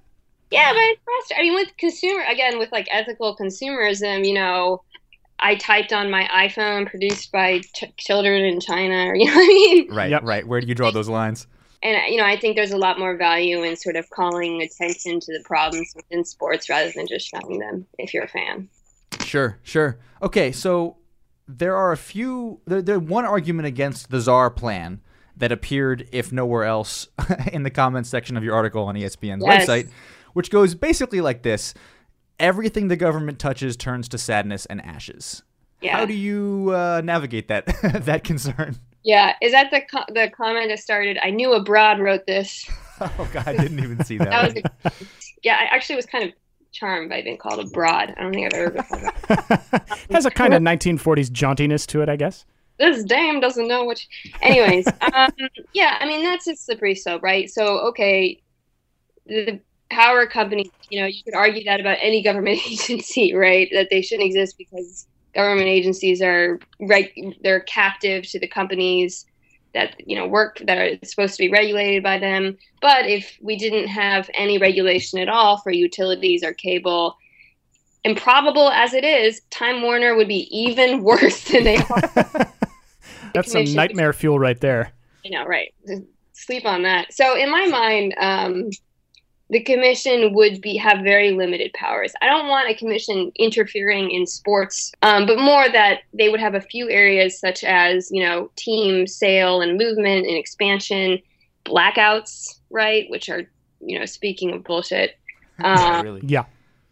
Yeah, 0.52 0.70
but 0.72 0.82
it's 0.82 1.00
frustrating. 1.02 1.40
I 1.40 1.42
mean, 1.48 1.54
with 1.54 1.76
consumer 1.78 2.24
again, 2.30 2.58
with 2.58 2.70
like 2.72 2.86
ethical 2.90 3.34
consumerism, 3.34 4.26
you 4.26 4.34
know, 4.34 4.82
I 5.43 5.57
typed 5.57 5.93
on 5.93 6.11
my 6.11 6.24
iPhone 6.32 6.86
produced 6.88 7.32
by 7.32 7.61
ch- 7.74 7.93
children 7.97 8.45
in 8.45 8.61
China, 8.61 9.07
or 9.07 9.14
you 9.16 9.26
know 9.26 9.34
what 9.34 9.43
I 9.45 9.47
mean? 9.49 9.93
Right. 9.95 10.11
Yep. 10.11 10.22
Right. 10.24 10.47
Where 10.47 10.61
do 10.61 10.66
you 10.66 10.74
draw 10.74 10.90
those 10.90 11.09
lines? 11.09 11.47
And 11.82 11.97
you 12.12 12.16
know, 12.18 12.24
I 12.24 12.36
think 12.38 12.55
there's 12.57 12.70
a 12.70 12.76
lot 12.78 12.99
more 12.99 13.16
value 13.16 13.62
in 13.64 13.76
sort 13.76 13.97
of 13.97 14.09
calling 14.11 14.62
attention 14.62 15.18
to 15.20 15.36
the 15.36 15.43
problems 15.45 15.93
within 15.97 16.24
sports 16.24 16.68
rather 16.70 16.93
than 16.95 17.09
just 17.09 17.26
showing 17.28 17.59
them. 17.59 17.86
If 17.99 18.14
you're 18.14 18.22
a 18.24 18.28
fan. 18.28 18.68
Sure, 19.24 19.59
sure. 19.62 19.99
Okay, 20.22 20.53
so 20.53 20.97
there 21.49 21.76
are 21.76 21.90
a 21.93 21.97
few. 21.97 22.61
There, 22.66 22.80
there 22.82 23.01
one 23.01 23.24
argument 23.24 23.66
against 23.66 24.11
the 24.11 24.20
czar 24.20 24.49
plan 24.51 25.01
that 25.36 25.51
appeared, 25.51 26.09
if 26.12 26.30
nowhere 26.30 26.62
else, 26.64 27.09
in 27.53 27.62
the 27.64 27.70
comments 27.70 28.09
section 28.09 28.36
of 28.36 28.45
your 28.45 28.55
article 28.55 28.84
on 28.84 28.95
ESPN's 28.95 29.43
Yes. 29.45 29.66
website, 29.66 29.90
which 30.34 30.51
goes 30.53 30.74
basically 30.76 31.20
like 31.20 31.43
this: 31.43 31.74
Everything 32.43 32.88
the 32.88 32.97
government 32.97 33.38
touches 33.38 33.76
turns 33.76 34.09
to 34.09 34.18
sadness 34.18 34.66
and 34.66 34.84
ashes. 34.84 35.43
Yeah. 35.80 35.97
How 35.97 36.05
do 36.05 36.12
you 36.12 36.70
uh, 36.74 37.01
navigate 37.05 37.49
that 37.49 37.66
that 38.05 38.24
concern? 38.24 38.76
Yeah, 39.05 39.34
is 39.40 39.53
that 39.53 39.70
the 39.70 39.80
co- 39.80 40.12
the 40.12 40.28
comment 40.28 40.68
that 40.68 40.78
started? 40.80 41.18
I 41.22 41.30
knew 41.30 41.55
abroad 41.55 42.01
wrote 42.01 42.26
this. 42.26 42.68
Oh 43.01 43.28
God, 43.32 43.49
I 43.49 43.57
didn't 43.57 43.80
even 43.80 44.05
see 44.05 44.16
that. 44.18 44.30
That 44.30 44.55
was 44.55 44.62
a, 44.84 44.93
yeah. 45.43 45.57
I 45.59 45.74
actually 45.74 45.97
was 45.97 46.07
kind 46.07 46.22
of 46.22 46.30
charmed 46.70 47.11
by 47.11 47.20
being 47.22 47.36
called 47.36 47.59
abroad. 47.59 48.14
I 48.16 48.22
don't 48.22 48.32
think 48.32 48.55
I've 48.55 48.61
ever 48.61 48.70
been 48.70 48.82
called. 48.84 49.03
that. 49.03 50.07
Has 50.12 50.24
a 50.24 50.30
kind 50.30 50.55
of 50.55 50.62
1940s 50.62 51.28
jauntiness 51.30 51.84
to 51.88 52.03
it, 52.03 52.09
I 52.09 52.14
guess. 52.14 52.45
This 52.78 53.03
dame 53.03 53.40
doesn't 53.40 53.66
know 53.66 53.84
which. 53.86 54.07
Anyways, 54.40 54.86
um, 55.14 55.32
yeah. 55.72 55.97
I 55.99 56.07
mean 56.07 56.22
that's 56.22 56.47
a 56.47 56.55
slippery 56.55 56.95
slope, 56.95 57.22
right? 57.24 57.51
So 57.51 57.80
okay, 57.88 58.40
the, 59.26 59.45
the 59.47 59.61
power 59.93 60.26
company. 60.26 60.70
You 60.90 61.01
know, 61.01 61.07
you 61.07 61.22
could 61.22 61.34
argue 61.34 61.64
that 61.64 61.80
about 61.80 61.99
any 62.01 62.22
government 62.22 62.61
agency, 62.66 63.34
right? 63.34 63.68
That 63.72 63.88
they 63.90 64.03
shouldn't 64.03 64.26
exist 64.26 64.57
because 64.59 65.07
government 65.34 65.68
agencies 65.68 66.20
are 66.22 66.59
right. 66.80 67.12
They're 67.43 67.61
captive 67.61 68.26
to 68.30 68.40
the 68.40 68.49
companies 68.49 69.26
that 69.74 69.97
you 70.07 70.16
know 70.16 70.26
work 70.26 70.61
that 70.66 70.78
are 70.78 70.99
supposed 71.05 71.34
to 71.36 71.43
be 71.43 71.51
regulated 71.51 72.03
by 72.03 72.18
them. 72.18 72.59
But 72.80 73.07
if 73.07 73.38
we 73.40 73.57
didn't 73.57 73.88
have 73.88 74.28
any 74.34 74.59
regulation 74.59 75.18
at 75.18 75.28
all 75.28 75.59
for 75.59 75.70
utilities 75.70 76.43
or 76.43 76.53
cable, 76.53 77.16
improbable 78.05 78.70
as 78.70 78.95
it 78.95 79.05
is, 79.05 79.40
Time 79.51 79.82
Warner 79.82 80.14
would 80.14 80.28
be 80.28 80.49
even 80.57 81.03
worse 81.11 81.45
than 81.45 81.64
they 81.64 81.76
are. 81.76 82.11
That's 83.34 83.53
some 83.53 83.64
nightmare 83.64 84.12
fuel 84.12 84.38
right 84.38 84.61
there. 84.61 84.93
you 85.24 85.30
know, 85.30 85.47
right? 85.47 85.72
Sleep 86.34 86.66
on 86.66 86.82
that. 86.82 87.14
So 87.14 87.34
in 87.34 87.51
my 87.51 87.66
mind, 87.66 88.14
um, 88.18 88.68
the 89.53 89.61
commission 89.62 90.32
would 90.34 90.61
be 90.62 90.76
have 90.78 91.05
very 91.05 91.30
limited 91.32 91.72
powers. 91.74 92.12
I 92.22 92.26
don't 92.26 92.48
want 92.48 92.70
a 92.70 92.74
commission 92.74 93.30
interfering 93.38 94.11
in 94.11 94.26
sports, 94.26 94.90
um, 95.03 95.26
but 95.26 95.38
more 95.38 95.68
that 95.70 96.00
they 96.14 96.30
would 96.30 96.40
have 96.40 96.55
a 96.55 96.61
few 96.61 96.88
areas 96.90 97.38
such 97.38 97.62
as 97.62 98.11
you 98.11 98.22
know 98.24 98.50
team 98.57 99.07
sale 99.07 99.61
and 99.61 99.76
movement 99.78 100.26
and 100.26 100.36
expansion, 100.36 101.20
blackouts, 101.66 102.59
right? 102.70 103.05
Which 103.11 103.28
are 103.28 103.42
you 103.80 103.98
know 103.98 104.07
speaking 104.07 104.53
of 104.53 104.64
bullshit. 104.64 105.12
Yeah, 105.61 105.98
Um, 105.98 106.05
really. 106.05 106.22
Yeah. 106.26 106.44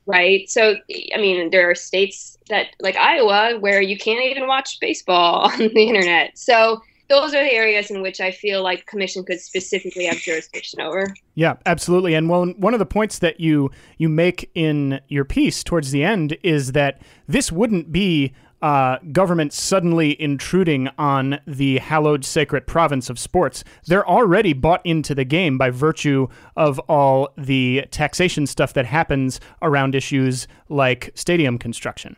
right? 0.07 0.49
So, 0.49 0.77
I 1.15 1.19
mean, 1.19 1.51
there 1.51 1.71
are 1.71 1.75
states 1.75 2.37
that, 2.51 2.67
like 2.81 2.95
Iowa, 2.95 3.59
where 3.59 3.81
you 3.81 3.97
can't 3.97 4.23
even 4.23 4.47
watch 4.47 4.79
baseball 4.81 5.41
on 5.51 5.59
the 5.59 5.89
internet. 5.89 6.37
So, 6.39 6.83
those 7.11 7.35
are 7.35 7.43
the 7.43 7.53
areas 7.53 7.91
in 7.91 8.01
which 8.01 8.21
I 8.21 8.31
feel 8.31 8.63
like 8.63 8.87
commission 8.87 9.25
could 9.25 9.41
specifically 9.41 10.07
have 10.07 10.17
jurisdiction 10.19 10.81
over. 10.81 11.13
Yeah, 11.35 11.57
absolutely. 11.67 12.15
And 12.15 12.31
well, 12.31 12.47
one 12.57 12.73
of 12.73 12.79
the 12.79 12.87
points 12.87 13.19
that 13.19 13.41
you 13.41 13.71
you 13.99 14.09
make 14.09 14.51
in 14.55 15.01
your 15.09 15.25
piece 15.25 15.63
towards 15.63 15.91
the 15.91 16.05
end 16.05 16.39
is 16.43 16.73
that 16.73 17.03
this 17.27 17.51
wouldn't 17.51 17.93
be 17.93 18.33
uh, 18.63 18.99
government 19.11 19.53
suddenly 19.53 20.21
intruding 20.21 20.89
on 20.99 21.41
the 21.47 21.79
hallowed 21.79 22.25
sacred 22.25 22.67
province 22.67 23.11
of 23.11 23.19
sports. 23.19 23.65
They're 23.87 24.07
already 24.07 24.53
bought 24.53 24.85
into 24.85 25.15
the 25.15 25.25
game 25.25 25.59
by 25.59 25.71
virtue 25.71 26.29
of 26.57 26.79
all 26.81 27.31
the 27.37 27.87
taxation 27.91 28.47
stuff 28.47 28.75
that 28.75 28.87
happens 28.87 29.41
around 29.63 29.95
issues 29.95 30.47
like 30.69 31.11
stadium 31.15 31.59
construction. 31.59 32.17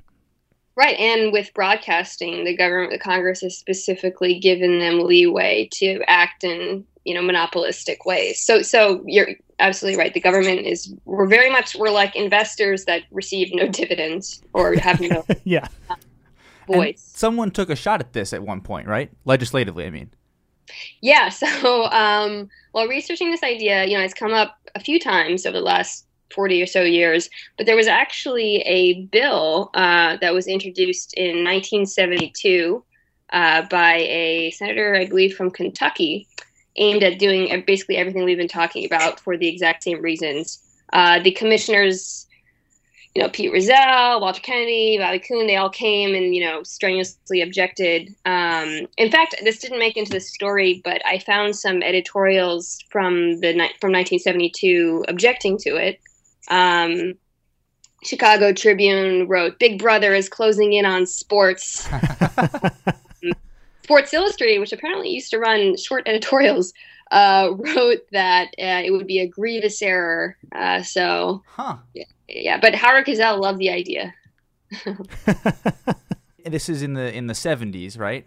Right, 0.75 0.97
and 0.99 1.33
with 1.33 1.53
broadcasting, 1.53 2.45
the 2.45 2.57
government, 2.57 2.93
the 2.93 2.99
Congress 2.99 3.43
has 3.43 3.59
specifically 3.59 4.39
given 4.39 4.79
them 4.79 5.01
leeway 5.01 5.69
to 5.75 6.01
act 6.07 6.45
in 6.45 6.85
you 7.05 7.15
know 7.15 7.21
monopolistic 7.23 8.07
ways. 8.07 8.41
So, 8.41 8.63
so 8.63 9.03
you're 9.07 9.29
absolutely 9.59 9.99
right. 9.99 10.15
The 10.15 10.21
government 10.21 10.61
is 10.61 10.95
we're 11.05 11.27
very 11.27 11.51
much 11.51 11.75
we're 11.77 11.91
like 11.91 12.17
investors 12.17 12.87
that 12.87 13.03
receive 13.11 13.51
no 13.53 13.69
dividends 13.81 14.43
or 14.55 14.75
have 14.77 15.01
no 15.01 15.25
yeah 15.45 15.69
And 16.69 16.77
voice. 16.77 17.13
someone 17.15 17.51
took 17.51 17.69
a 17.71 17.77
shot 17.77 18.01
at 18.01 18.13
this 18.15 18.33
at 18.33 18.43
one 18.43 18.61
point, 18.63 18.89
right? 18.89 19.11
Legislatively, 19.25 19.85
I 19.87 19.91
mean. 19.91 20.11
Yeah. 21.03 21.29
So, 21.43 21.85
um, 21.87 22.49
while 22.73 22.87
researching 22.89 23.31
this 23.31 23.43
idea, 23.43 23.85
you 23.85 23.99
know, 23.99 24.03
it's 24.05 24.15
come 24.15 24.33
up 24.33 24.57
a 24.75 24.81
few 24.81 24.99
times 24.99 25.45
over 25.45 25.59
the 25.59 25.63
last 25.65 26.07
40 26.33 26.63
or 26.63 26.67
so 26.67 26.83
years, 26.83 27.29
but 27.57 27.67
there 27.67 27.77
was 27.77 27.87
actually 27.87 28.57
a 28.59 29.03
bill 29.07 29.71
uh, 29.75 30.17
that 30.21 30.35
was 30.35 30.47
introduced 30.47 31.15
in 31.15 31.45
1972 31.45 32.83
uh, 33.33 33.63
by 33.71 33.95
a 33.95 34.51
senator, 34.53 34.95
I 34.95 35.07
believe, 35.07 35.35
from 35.37 35.51
Kentucky, 35.51 36.27
aimed 36.77 37.03
at 37.03 37.19
doing 37.19 37.63
basically 37.67 37.97
everything 37.97 38.25
we've 38.25 38.39
been 38.39 38.49
talking 38.49 38.85
about 38.85 39.21
for 39.21 39.37
the 39.37 39.49
exact 39.49 39.85
same 39.85 40.03
reasons. 40.03 40.63
Uh, 40.93 41.19
the 41.21 41.33
commissioners 41.33 42.27
you 43.15 43.23
know, 43.23 43.29
Pete 43.29 43.53
Rozelle, 43.53 44.21
Walter 44.21 44.41
Kennedy, 44.41 44.97
Bowie 44.99 45.19
Kuhn, 45.19 45.47
they 45.47 45.57
all 45.57 45.69
came 45.69 46.15
and, 46.15 46.35
you 46.35 46.43
know, 46.43 46.63
strenuously 46.63 47.43
objected. 47.43 48.15
Um, 48.25 48.87
in 48.97 49.11
fact, 49.11 49.35
this 49.45 49.59
didn't 49.59 49.79
make 49.79 49.97
into 49.97 50.13
the 50.13 50.21
story, 50.21 50.81
but 50.83 51.03
I 51.05 51.19
found 51.19 51.57
some 51.57 51.83
editorials 51.83 52.83
from 52.91 53.41
the 53.41 53.53
from 53.81 53.93
1972 53.93 55.05
objecting 55.09 55.59
to 55.59 55.77
it. 55.77 56.01
Um, 56.49 57.15
Chicago 58.05 58.53
Tribune 58.53 59.29
wrote, 59.29 59.59
"Big 59.59 59.79
Brother 59.79 60.13
is 60.15 60.29
closing 60.29 60.73
in 60.73 60.85
on 60.85 61.07
sports." 61.07 61.89
Sports 63.85 64.15
Illustrated, 64.15 64.61
which 64.61 64.73
apparently 64.73 65.11
used 65.11 65.31
to 65.31 65.39
run 65.39 65.77
short 65.77 66.07
editorials, 66.07 66.73
uh, 67.11 67.51
wrote 67.57 67.99
that 68.13 68.47
uh, 68.59 68.81
it 68.85 68.93
would 68.93 69.07
be 69.09 69.19
a 69.19 69.27
grievous 69.27 69.83
error. 69.83 70.37
Uh, 70.55 70.83
so, 70.83 71.43
Huh. 71.49 71.77
yeah, 72.29 72.59
but 72.61 72.75
Howard 72.77 73.07
Cosell 73.07 73.41
loved 73.41 73.59
the 73.59 73.71
idea. 73.71 74.15
This 76.45 76.69
is 76.69 76.83
in 76.83 76.95
the 76.95 77.15
in 77.17 77.29
the 77.29 77.35
70s, 77.35 77.97
right? 77.97 78.27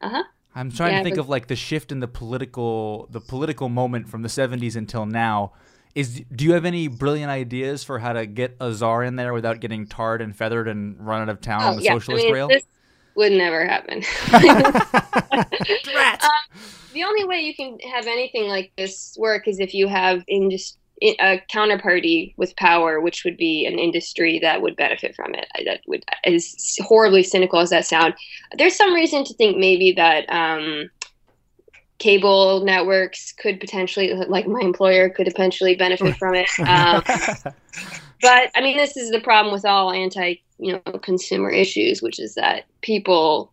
Uh 0.00 0.08
huh. 0.10 0.22
I'm 0.54 0.70
trying 0.70 0.92
Yeah, 0.92 0.98
to 0.98 1.04
think 1.04 1.16
but- 1.16 1.22
of 1.22 1.28
like 1.28 1.48
the 1.48 1.56
shift 1.56 1.90
in 1.90 1.98
the 1.98 2.06
political 2.06 3.08
the 3.10 3.20
political 3.20 3.68
moment 3.68 4.08
from 4.08 4.22
the 4.22 4.28
70s 4.28 4.76
until 4.76 5.06
now. 5.06 5.52
Is 5.94 6.22
do 6.34 6.44
you 6.44 6.52
have 6.52 6.64
any 6.64 6.88
brilliant 6.88 7.30
ideas 7.30 7.82
for 7.84 7.98
how 7.98 8.12
to 8.12 8.26
get 8.26 8.56
a 8.60 8.72
czar 8.72 9.02
in 9.02 9.16
there 9.16 9.32
without 9.32 9.60
getting 9.60 9.86
tarred 9.86 10.20
and 10.22 10.34
feathered 10.36 10.68
and 10.68 10.96
run 11.04 11.22
out 11.22 11.28
of 11.28 11.40
town 11.40 11.62
on 11.62 11.76
the 11.76 11.82
Oh, 11.82 11.84
yeah. 11.84 11.92
socialist 11.94 12.22
I 12.22 12.26
mean, 12.26 12.34
rail? 12.34 12.48
This 12.48 12.64
would 13.14 13.32
never 13.32 13.66
happen. 13.66 14.02
Um, 16.20 16.60
the 16.92 17.04
only 17.04 17.24
way 17.24 17.40
you 17.40 17.54
can 17.54 17.78
have 17.92 18.06
anything 18.06 18.48
like 18.48 18.72
this 18.76 19.16
work 19.18 19.46
is 19.46 19.60
if 19.60 19.74
you 19.74 19.88
have 19.88 20.22
in 20.26 20.50
just 20.50 20.78
a 21.02 21.40
counterparty 21.52 22.34
with 22.36 22.56
power, 22.56 23.00
which 23.00 23.24
would 23.24 23.36
be 23.36 23.64
an 23.66 23.78
industry 23.78 24.38
that 24.40 24.62
would 24.62 24.74
benefit 24.76 25.14
from 25.14 25.34
it. 25.34 25.46
That 25.64 25.80
would, 25.86 26.04
as 26.24 26.76
horribly 26.80 27.22
cynical 27.22 27.60
as 27.60 27.70
that 27.70 27.86
sound, 27.86 28.14
there's 28.56 28.74
some 28.74 28.92
reason 28.94 29.24
to 29.24 29.34
think 29.34 29.58
maybe 29.58 29.92
that 29.92 30.28
um, 30.28 30.90
cable 31.98 32.64
networks 32.64 33.32
could 33.32 33.60
potentially, 33.60 34.14
like 34.14 34.46
my 34.46 34.60
employer, 34.60 35.08
could 35.08 35.26
potentially 35.26 35.74
benefit 35.74 36.16
from 36.16 36.34
it. 36.34 36.48
Um, 36.58 37.02
but 38.20 38.50
I 38.54 38.60
mean, 38.60 38.76
this 38.76 38.96
is 38.96 39.10
the 39.10 39.20
problem 39.20 39.52
with 39.52 39.64
all 39.64 39.92
anti, 39.92 40.36
you 40.58 40.72
know, 40.72 40.98
consumer 40.98 41.50
issues, 41.50 42.02
which 42.02 42.18
is 42.18 42.34
that 42.34 42.64
people 42.82 43.52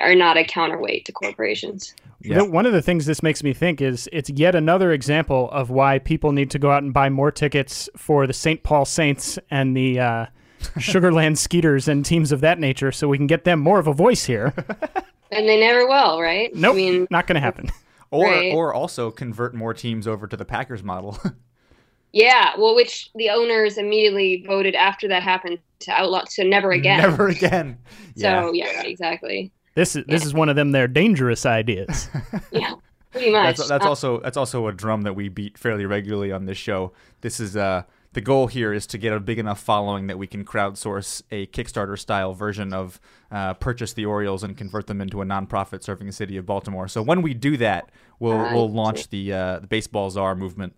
are 0.00 0.14
not 0.14 0.36
a 0.36 0.44
counterweight 0.44 1.04
to 1.06 1.12
corporations. 1.12 1.94
You 2.20 2.36
know, 2.36 2.44
one 2.44 2.66
of 2.66 2.72
the 2.72 2.82
things 2.82 3.06
this 3.06 3.22
makes 3.22 3.42
me 3.42 3.52
think 3.52 3.80
is 3.80 4.08
it's 4.12 4.30
yet 4.30 4.54
another 4.54 4.92
example 4.92 5.50
of 5.50 5.70
why 5.70 5.98
people 5.98 6.30
need 6.32 6.50
to 6.52 6.58
go 6.58 6.70
out 6.70 6.84
and 6.84 6.94
buy 6.94 7.08
more 7.10 7.32
tickets 7.32 7.88
for 7.96 8.26
the 8.26 8.32
St. 8.32 8.62
Paul 8.62 8.84
Saints 8.84 9.38
and 9.50 9.76
the 9.76 9.98
uh, 9.98 10.26
Sugar 10.78 11.12
Land 11.12 11.38
Skeeters 11.38 11.88
and 11.88 12.06
teams 12.06 12.30
of 12.30 12.40
that 12.40 12.60
nature 12.60 12.92
so 12.92 13.08
we 13.08 13.18
can 13.18 13.26
get 13.26 13.44
them 13.44 13.58
more 13.58 13.80
of 13.80 13.88
a 13.88 13.92
voice 13.92 14.24
here. 14.24 14.54
And 15.32 15.48
they 15.48 15.58
never 15.58 15.86
will, 15.88 16.20
right? 16.20 16.54
Nope, 16.54 16.74
I 16.74 16.76
mean, 16.76 17.06
not 17.10 17.26
going 17.26 17.34
to 17.34 17.40
happen. 17.40 17.70
or 18.10 18.26
Right. 18.26 18.52
or 18.52 18.72
also 18.72 19.10
convert 19.10 19.54
more 19.54 19.74
teams 19.74 20.06
over 20.06 20.26
to 20.26 20.36
the 20.36 20.44
Packers 20.44 20.82
model. 20.84 21.18
yeah, 22.12 22.52
well, 22.58 22.74
which 22.74 23.10
the 23.14 23.30
owners 23.30 23.78
immediately 23.78 24.44
voted 24.46 24.74
after 24.74 25.08
that 25.08 25.22
happened 25.22 25.58
to 25.80 25.90
outlaw, 25.92 26.24
so 26.28 26.42
never 26.42 26.70
again. 26.72 26.98
Never 26.98 27.28
again. 27.36 27.78
Yeah. 28.14 28.42
So, 28.42 28.52
yeah, 28.52 28.82
exactly. 28.82 29.50
This 29.74 29.96
is 29.96 30.04
this 30.06 30.26
is 30.26 30.34
one 30.34 30.50
of 30.50 30.56
them 30.56 30.72
their 30.72 30.86
dangerous 30.86 31.46
ideas. 31.46 32.10
Yeah, 32.50 32.74
pretty 33.10 33.32
much. 33.32 33.56
That's 33.56 33.68
that's 33.70 33.86
Uh, 33.86 33.88
also 33.88 34.20
that's 34.20 34.36
also 34.36 34.66
a 34.66 34.72
drum 34.72 35.02
that 35.02 35.14
we 35.14 35.30
beat 35.30 35.56
fairly 35.56 35.86
regularly 35.86 36.30
on 36.30 36.44
this 36.44 36.58
show. 36.58 36.92
This 37.22 37.40
is 37.40 37.56
uh 37.56 37.84
the 38.12 38.20
goal 38.20 38.46
here 38.46 38.72
is 38.72 38.86
to 38.88 38.98
get 38.98 39.12
a 39.12 39.20
big 39.20 39.38
enough 39.38 39.60
following 39.60 40.06
that 40.08 40.18
we 40.18 40.26
can 40.26 40.44
crowdsource 40.44 41.22
a 41.30 41.46
Kickstarter 41.46 41.98
style 41.98 42.34
version 42.34 42.72
of 42.72 43.00
uh, 43.30 43.54
purchase 43.54 43.94
the 43.94 44.04
Orioles 44.04 44.42
and 44.42 44.56
convert 44.56 44.86
them 44.86 45.00
into 45.00 45.22
a 45.22 45.24
nonprofit 45.24 45.82
serving 45.82 46.06
the 46.06 46.12
city 46.12 46.36
of 46.36 46.44
Baltimore. 46.44 46.88
So 46.88 47.02
when 47.02 47.22
we 47.22 47.32
do 47.32 47.56
that, 47.56 47.90
we'll 48.18 48.38
I 48.38 48.52
we'll 48.52 48.70
launch 48.70 49.08
the 49.08 49.32
uh, 49.32 49.58
the 49.60 49.66
baseball 49.66 50.10
czar 50.10 50.34
movement. 50.34 50.74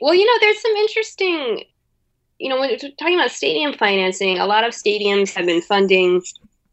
Well, 0.00 0.14
you 0.14 0.24
know, 0.24 0.32
there's 0.40 0.62
some 0.62 0.72
interesting, 0.72 1.64
you 2.38 2.48
know, 2.48 2.58
when 2.58 2.70
we're 2.70 2.78
talking 2.78 3.18
about 3.18 3.30
stadium 3.32 3.74
financing, 3.74 4.38
a 4.38 4.46
lot 4.46 4.64
of 4.64 4.72
stadiums 4.72 5.34
have 5.34 5.44
been 5.46 5.60
funding, 5.60 6.22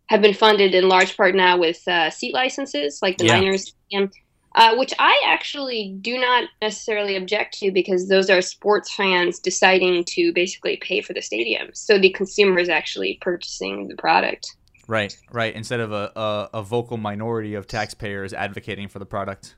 have 0.08 0.22
been 0.22 0.34
funded 0.34 0.74
in 0.74 0.88
large 0.88 1.18
part 1.18 1.36
now 1.36 1.58
with 1.58 1.86
uh, 1.88 2.10
seat 2.10 2.34
licenses, 2.34 3.00
like 3.02 3.18
the 3.18 3.26
Yeah. 3.26 3.40
Niners 3.40 3.74
Stadium, 3.90 4.12
uh, 4.58 4.76
which 4.76 4.94
I 5.00 5.22
actually 5.26 5.96
do 6.02 6.18
not 6.20 6.50
necessarily 6.62 7.16
object 7.16 7.58
to 7.60 7.72
because 7.72 8.10
those 8.10 8.30
are 8.30 8.42
sports 8.42 8.94
fans 8.94 9.40
deciding 9.40 10.04
to 10.06 10.34
basically 10.34 10.78
pay 10.78 11.00
for 11.00 11.14
the 11.14 11.22
stadium. 11.22 11.70
So 11.74 11.98
the 11.98 12.10
consumer 12.12 12.60
is 12.60 12.68
actually 12.68 13.18
purchasing 13.22 13.88
the 13.88 13.96
product. 13.96 14.56
Right, 14.88 15.16
right. 15.32 15.54
Instead 15.54 15.80
of 15.80 15.92
a, 15.92 16.12
a, 16.16 16.50
a 16.56 16.64
vocal 16.64 16.98
minority 16.98 17.54
of 17.54 17.68
taxpayers 17.68 18.34
advocating 18.34 18.88
for 18.88 19.00
the 19.00 19.06
product. 19.06 19.56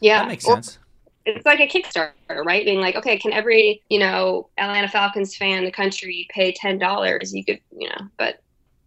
Yeah, 0.00 0.20
That 0.20 0.28
makes 0.28 0.44
or- 0.46 0.54
sense. 0.54 0.78
it's 1.26 1.46
like 1.46 1.60
a 1.60 1.66
Kickstarter, 1.68 2.44
right? 2.44 2.64
Being 2.64 2.80
like, 2.80 2.96
okay, 2.96 3.16
can 3.18 3.32
every 3.32 3.82
you 3.88 3.98
know 3.98 4.48
Atlanta 4.58 4.88
Falcons 4.88 5.36
fan 5.36 5.58
in 5.58 5.64
the 5.64 5.70
country 5.70 6.26
pay 6.30 6.52
ten 6.52 6.78
dollars? 6.78 7.32
You 7.32 7.44
could, 7.44 7.60
you 7.78 7.88
know, 7.88 8.08
but 8.18 8.40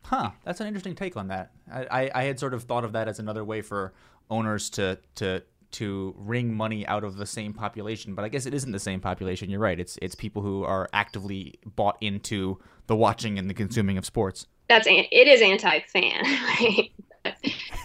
Huh, 0.04 0.32
that's 0.46 0.62
an 0.62 0.68
interesting 0.68 0.96
take 0.96 1.18
on 1.18 1.28
that. 1.28 1.52
I, 1.72 1.86
I, 1.92 2.12
I 2.16 2.24
had 2.24 2.40
sort 2.40 2.54
of 2.54 2.64
thought 2.64 2.86
of 2.86 2.94
that 2.94 3.08
as 3.10 3.20
another 3.20 3.44
way 3.44 3.62
for 3.62 3.94
owners 4.30 4.70
to 4.72 4.98
to 5.16 5.42
to 5.70 6.16
wring 6.18 6.54
money 6.54 6.88
out 6.88 7.04
of 7.04 7.18
the 7.18 7.26
same 7.26 7.54
population, 7.54 8.16
but 8.16 8.24
I 8.24 8.30
guess 8.30 8.46
it 8.46 8.54
isn't 8.54 8.72
the 8.72 8.80
same 8.80 9.00
population. 9.02 9.50
You're 9.50 9.60
right. 9.60 9.80
It's 9.80 9.98
it's 10.02 10.16
people 10.16 10.42
who 10.42 10.64
are 10.64 10.88
actively 10.94 11.60
bought 11.66 11.98
into 12.02 12.58
the 12.88 12.96
watching 12.96 13.38
and 13.38 13.50
the 13.50 13.54
consuming 13.54 13.98
of 13.98 14.06
sports. 14.06 14.48
that's 14.70 14.88
an- 14.88 15.06
it 15.12 15.28
is 15.28 15.42
anti-fan, 15.42 16.24
right? 16.24 16.92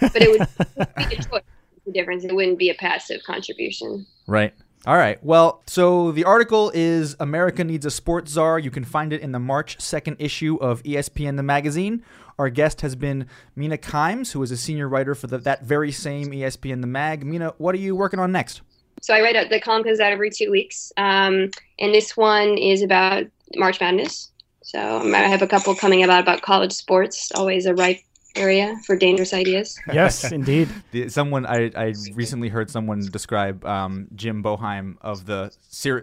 but 0.00 0.22
it 0.22 0.30
would 0.30 0.48
be 1.10 1.16
a 1.16 1.22
choice. 1.22 1.42
The 1.84 1.92
difference 1.92 2.22
it 2.24 2.32
wouldn't 2.34 2.58
be 2.58 2.70
a 2.70 2.74
passive 2.74 3.22
contribution. 3.24 4.06
Right. 4.28 4.54
All 4.86 4.96
right. 4.96 5.22
Well, 5.22 5.62
so 5.66 6.12
the 6.12 6.24
article 6.24 6.70
is 6.74 7.16
America 7.20 7.64
Needs 7.64 7.84
a 7.86 7.90
Sports 7.90 8.32
Czar. 8.32 8.58
You 8.60 8.70
can 8.70 8.84
find 8.84 9.12
it 9.12 9.20
in 9.20 9.32
the 9.32 9.38
March 9.40 9.78
2nd 9.78 10.16
issue 10.20 10.56
of 10.60 10.82
ESPN 10.84 11.36
the 11.36 11.42
magazine. 11.42 12.04
Our 12.38 12.50
guest 12.50 12.80
has 12.80 12.94
been 12.94 13.26
Mina 13.54 13.78
Kimes, 13.78 14.32
who 14.32 14.42
is 14.42 14.50
a 14.50 14.56
senior 14.56 14.88
writer 14.88 15.14
for 15.14 15.26
the, 15.26 15.38
that 15.38 15.64
very 15.64 15.92
same 15.92 16.30
ESPN 16.30 16.80
the 16.80 16.86
mag. 16.86 17.24
Mina, 17.24 17.54
what 17.58 17.74
are 17.74 17.78
you 17.78 17.94
working 17.94 18.20
on 18.20 18.32
next? 18.32 18.62
So 19.00 19.14
I 19.14 19.20
write 19.20 19.36
out 19.36 19.50
the 19.50 19.60
column 19.60 19.82
comes 19.82 20.00
out 20.00 20.12
every 20.12 20.30
two 20.30 20.50
weeks, 20.50 20.92
um, 20.96 21.50
and 21.78 21.92
this 21.92 22.16
one 22.16 22.56
is 22.56 22.82
about 22.82 23.24
March 23.56 23.80
Madness. 23.80 24.30
So 24.62 24.98
um, 24.98 25.14
I 25.14 25.18
have 25.18 25.42
a 25.42 25.46
couple 25.46 25.74
coming 25.74 26.04
about 26.04 26.22
about 26.22 26.42
college 26.42 26.72
sports, 26.72 27.32
always 27.34 27.66
a 27.66 27.74
ripe 27.74 27.98
area 28.36 28.76
for 28.86 28.96
dangerous 28.96 29.34
ideas. 29.34 29.78
yes, 29.92 30.30
indeed. 30.30 30.68
Someone 31.08 31.46
I, 31.46 31.70
I 31.76 31.94
recently 32.14 32.48
heard 32.48 32.70
someone 32.70 33.00
describe 33.00 33.64
um, 33.64 34.08
Jim 34.14 34.42
Boeheim 34.42 34.96
of 35.00 35.26
the 35.26 35.52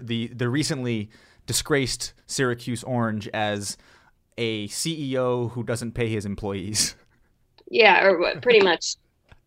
the 0.01 0.27
the 0.27 0.49
recently 0.49 1.09
disgraced 1.45 2.13
Syracuse 2.27 2.83
Orange 2.83 3.27
as 3.29 3.77
a 4.39 4.67
CEO 4.69 5.51
who 5.51 5.63
doesn't 5.63 5.91
pay 5.91 6.07
his 6.07 6.25
employees. 6.25 6.95
Yeah, 7.69 8.03
or 8.03 8.39
pretty 8.41 8.61
much 8.61 8.95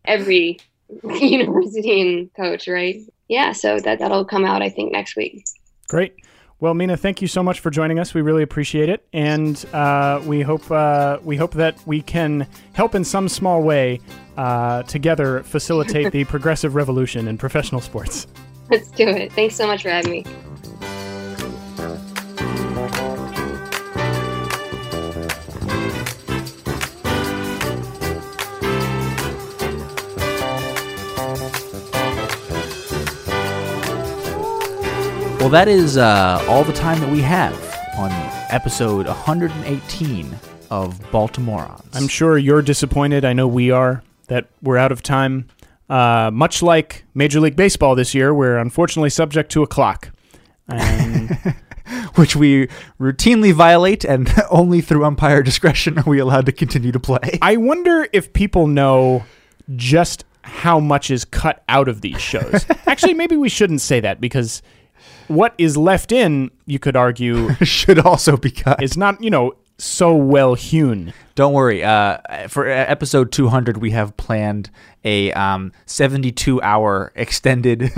every 0.05 0.59
university 1.03 1.99
and 1.99 2.33
coach, 2.35 2.67
right? 2.67 3.01
Yeah, 3.27 3.51
so 3.51 3.79
that 3.79 3.99
that'll 3.99 4.25
come 4.25 4.45
out 4.45 4.61
I 4.61 4.69
think 4.69 4.91
next 4.91 5.15
week. 5.15 5.43
Great. 5.89 6.13
Well, 6.59 6.73
Mina, 6.73 6.95
thank 6.95 7.21
you 7.21 7.27
so 7.27 7.43
much 7.43 7.59
for 7.59 7.69
joining 7.71 7.99
us. 7.99 8.13
We 8.13 8.21
really 8.21 8.43
appreciate 8.43 8.87
it, 8.87 9.05
and 9.11 9.65
uh, 9.73 10.21
we 10.23 10.41
hope 10.41 10.69
uh, 10.71 11.17
we 11.23 11.35
hope 11.35 11.53
that 11.55 11.75
we 11.85 12.01
can 12.01 12.47
help 12.71 12.95
in 12.95 13.03
some 13.03 13.27
small 13.27 13.61
way 13.63 13.99
uh, 14.37 14.83
together 14.83 15.43
facilitate 15.43 16.13
the 16.13 16.23
progressive 16.35 16.75
revolution 16.75 17.27
in 17.27 17.37
professional 17.37 17.81
sports. 17.81 18.27
Let's 18.69 18.89
do 18.91 19.07
it. 19.09 19.33
Thanks 19.33 19.55
so 19.55 19.67
much 19.67 19.81
for 19.81 19.89
having 19.89 20.11
me. 20.11 20.25
That 35.53 35.67
is 35.67 35.97
uh, 35.97 36.43
all 36.49 36.63
the 36.63 36.73
time 36.73 36.99
that 36.99 37.11
we 37.11 37.21
have 37.21 37.53
on 37.95 38.09
episode 38.49 39.05
118 39.05 40.39
of 40.71 40.99
Baltimoreans. 41.11 41.95
I'm 41.95 42.07
sure 42.07 42.39
you're 42.39 42.63
disappointed. 42.63 43.23
I 43.23 43.33
know 43.33 43.47
we 43.47 43.69
are 43.69 44.01
that 44.29 44.47
we're 44.63 44.77
out 44.77 44.91
of 44.91 45.03
time. 45.03 45.47
Uh, 45.87 46.31
much 46.33 46.63
like 46.63 47.05
Major 47.13 47.39
League 47.39 47.55
Baseball 47.55 47.93
this 47.93 48.15
year, 48.15 48.33
we're 48.33 48.57
unfortunately 48.57 49.11
subject 49.11 49.51
to 49.51 49.61
a 49.61 49.67
clock. 49.67 50.09
And 50.67 51.37
Which 52.15 52.35
we 52.35 52.67
routinely 52.99 53.53
violate, 53.53 54.03
and 54.03 54.33
only 54.49 54.81
through 54.81 55.05
umpire 55.05 55.43
discretion 55.43 55.99
are 55.99 56.05
we 56.07 56.17
allowed 56.17 56.47
to 56.47 56.51
continue 56.51 56.91
to 56.91 56.99
play. 56.99 57.37
I 57.43 57.57
wonder 57.57 58.07
if 58.11 58.33
people 58.33 58.65
know 58.65 59.23
just 59.75 60.25
how 60.41 60.79
much 60.79 61.11
is 61.11 61.25
cut 61.25 61.63
out 61.69 61.87
of 61.87 62.01
these 62.01 62.19
shows. 62.19 62.65
Actually, 62.87 63.13
maybe 63.13 63.35
we 63.37 63.49
shouldn't 63.49 63.81
say 63.81 63.99
that 63.99 64.19
because 64.19 64.63
what 65.27 65.53
is 65.57 65.77
left 65.77 66.11
in, 66.11 66.51
you 66.65 66.79
could 66.79 66.95
argue, 66.95 67.53
Should 67.63 67.99
also 67.99 68.37
be 68.37 68.51
cut. 68.51 68.81
It's 68.81 68.97
not, 68.97 69.21
you 69.23 69.29
know, 69.29 69.55
so 69.77 70.15
well 70.15 70.55
hewn. 70.55 71.13
Don't 71.35 71.53
worry. 71.53 71.83
Uh, 71.83 72.17
for 72.47 72.69
uh, 72.69 72.73
episode 72.73 73.31
200, 73.31 73.77
we 73.77 73.91
have 73.91 74.15
planned 74.17 74.69
a 75.03 75.31
um, 75.33 75.71
72 75.85 76.61
hour 76.61 77.11
extended 77.15 77.91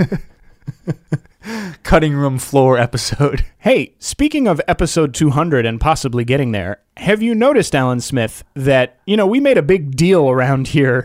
cutting 1.82 2.14
room 2.14 2.38
floor 2.38 2.78
episode. 2.78 3.44
Hey, 3.66 3.94
speaking 3.98 4.46
of 4.46 4.60
episode 4.68 5.12
200 5.12 5.66
and 5.66 5.80
possibly 5.80 6.24
getting 6.24 6.52
there, 6.52 6.78
have 6.98 7.20
you 7.20 7.34
noticed, 7.34 7.74
Alan 7.74 8.00
Smith, 8.00 8.44
that, 8.54 9.00
you 9.06 9.16
know, 9.16 9.26
we 9.26 9.40
made 9.40 9.58
a 9.58 9.62
big 9.62 9.96
deal 9.96 10.30
around 10.30 10.68
here 10.68 11.04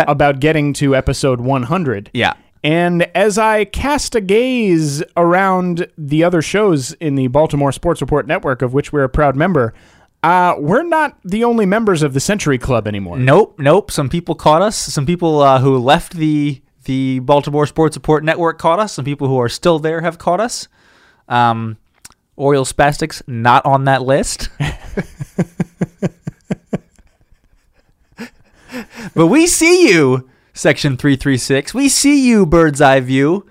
about 0.00 0.40
getting 0.40 0.72
to 0.72 0.96
episode 0.96 1.40
100? 1.40 2.10
Yeah. 2.12 2.32
And 2.64 3.02
as 3.14 3.38
I 3.38 3.64
cast 3.64 4.14
a 4.14 4.20
gaze 4.20 5.02
around 5.16 5.88
the 5.98 6.22
other 6.22 6.40
shows 6.42 6.92
in 6.94 7.16
the 7.16 7.26
Baltimore 7.26 7.72
Sports 7.72 8.00
Report 8.00 8.26
network, 8.26 8.62
of 8.62 8.72
which 8.72 8.92
we're 8.92 9.02
a 9.02 9.08
proud 9.08 9.34
member, 9.34 9.74
uh, 10.22 10.54
we're 10.58 10.84
not 10.84 11.18
the 11.24 11.42
only 11.42 11.66
members 11.66 12.02
of 12.02 12.14
the 12.14 12.20
Century 12.20 12.58
Club 12.58 12.86
anymore. 12.86 13.18
Nope, 13.18 13.58
nope. 13.58 13.90
Some 13.90 14.08
people 14.08 14.36
caught 14.36 14.62
us. 14.62 14.76
Some 14.76 15.06
people 15.06 15.40
uh, 15.40 15.58
who 15.58 15.78
left 15.78 16.14
the 16.14 16.62
the 16.84 17.20
Baltimore 17.20 17.66
Sports 17.66 17.96
Report 17.96 18.24
Network 18.24 18.58
caught 18.58 18.78
us. 18.78 18.92
Some 18.92 19.04
people 19.04 19.28
who 19.28 19.38
are 19.40 19.48
still 19.48 19.78
there 19.78 20.00
have 20.00 20.18
caught 20.18 20.40
us. 20.40 20.68
Um, 21.28 21.78
Oriole 22.36 22.64
Spastics 22.64 23.22
not 23.26 23.64
on 23.66 23.84
that 23.84 24.02
list. 24.02 24.48
but 29.14 29.26
we 29.26 29.46
see 29.46 29.88
you, 29.88 30.28
Section 30.54 30.96
336. 30.96 31.74
We 31.74 31.88
see 31.88 32.26
you, 32.28 32.44
Bird's 32.46 32.80
Eye 32.80 33.00
View. 33.00 33.46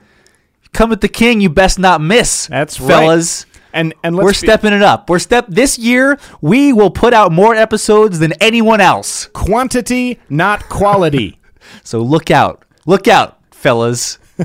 Come 0.74 0.92
at 0.92 1.02
the 1.02 1.08
king, 1.10 1.42
you 1.42 1.50
best 1.50 1.80
not 1.80 2.00
miss. 2.02 2.48
That's 2.48 2.80
right. 2.80 2.88
fellas. 2.88 3.46
And 3.74 3.94
and 4.04 4.16
let's 4.16 4.26
We're 4.26 4.34
stepping 4.34 4.74
it 4.74 4.82
up. 4.82 5.10
We're 5.10 5.20
step 5.20 5.46
this 5.48 5.78
year. 5.80 6.20
We 6.42 6.74
will 6.74 6.92
put 6.92 7.14
out 7.14 7.32
more 7.32 7.56
episodes 7.56 8.20
than 8.20 8.34
anyone 8.42 8.82
else. 8.82 9.28
quantity, 9.28 10.20
not 10.30 10.68
quality. 10.70 11.38
So 11.84 12.02
look 12.02 12.30
out. 12.32 12.66
Look 12.86 13.08
out, 13.08 13.40
fellas. 13.52 14.18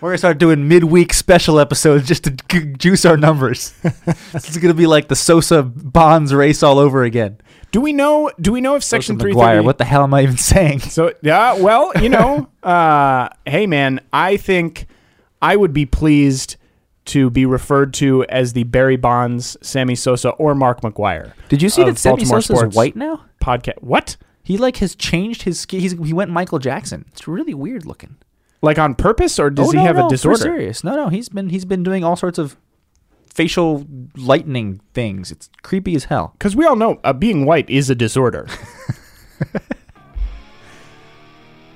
We're 0.00 0.10
going 0.10 0.14
to 0.14 0.18
start 0.18 0.38
doing 0.38 0.66
midweek 0.66 1.12
special 1.14 1.60
episodes 1.60 2.08
just 2.08 2.24
to 2.24 2.30
g- 2.30 2.72
juice 2.76 3.04
our 3.04 3.16
numbers. 3.16 3.72
this 4.32 4.50
is 4.50 4.56
going 4.58 4.72
to 4.72 4.76
be 4.76 4.86
like 4.86 5.08
the 5.08 5.14
Sosa 5.14 5.62
Bonds 5.62 6.34
race 6.34 6.62
all 6.62 6.78
over 6.78 7.04
again. 7.04 7.38
Do 7.74 7.80
we 7.80 7.92
know? 7.92 8.30
Do 8.40 8.52
we 8.52 8.60
know 8.60 8.76
if 8.76 8.84
Section 8.84 9.18
Three 9.18 9.34
Thirty? 9.34 9.58
what 9.58 9.78
the 9.78 9.84
hell 9.84 10.04
am 10.04 10.14
I 10.14 10.22
even 10.22 10.36
saying? 10.36 10.78
So 10.78 11.12
yeah, 11.22 11.60
well, 11.60 11.90
you 12.00 12.08
know, 12.08 12.48
uh, 12.62 13.30
hey 13.46 13.66
man, 13.66 14.00
I 14.12 14.36
think 14.36 14.86
I 15.42 15.56
would 15.56 15.72
be 15.72 15.84
pleased 15.84 16.54
to 17.06 17.30
be 17.30 17.44
referred 17.44 17.92
to 17.94 18.24
as 18.26 18.52
the 18.52 18.62
Barry 18.62 18.94
Bonds, 18.94 19.56
Sammy 19.60 19.96
Sosa, 19.96 20.30
or 20.30 20.54
Mark 20.54 20.82
McGwire. 20.82 21.32
Did 21.48 21.62
you 21.62 21.68
see 21.68 21.82
that 21.82 21.98
Sammy 21.98 22.18
Baltimore 22.18 22.42
Sosa's 22.42 22.58
sports 22.58 22.76
white 22.76 22.94
now? 22.94 23.24
Podcast. 23.42 23.82
What? 23.82 24.18
He 24.44 24.56
like 24.56 24.76
has 24.76 24.94
changed 24.94 25.42
his 25.42 25.58
skin. 25.58 25.80
He's, 25.80 25.94
he 25.94 26.12
went 26.12 26.30
Michael 26.30 26.60
Jackson. 26.60 27.06
It's 27.08 27.26
really 27.26 27.54
weird 27.54 27.86
looking. 27.86 28.18
Like 28.62 28.78
on 28.78 28.94
purpose, 28.94 29.40
or 29.40 29.50
does 29.50 29.70
oh, 29.70 29.70
he 29.72 29.78
no, 29.78 29.82
have 29.82 29.96
no, 29.96 30.06
a 30.06 30.10
disorder? 30.10 30.38
serious. 30.38 30.84
No, 30.84 30.94
no. 30.94 31.08
He's 31.08 31.28
been 31.28 31.48
he's 31.48 31.64
been 31.64 31.82
doing 31.82 32.04
all 32.04 32.14
sorts 32.14 32.38
of 32.38 32.56
facial 33.34 33.84
lightning 34.16 34.80
things. 34.94 35.30
It's 35.30 35.50
creepy 35.62 35.94
as 35.96 36.04
hell. 36.04 36.34
Because 36.38 36.54
we 36.56 36.64
all 36.64 36.76
know 36.76 37.00
uh, 37.04 37.12
being 37.12 37.44
white 37.44 37.68
is 37.68 37.90
a 37.90 37.94
disorder. 37.94 38.46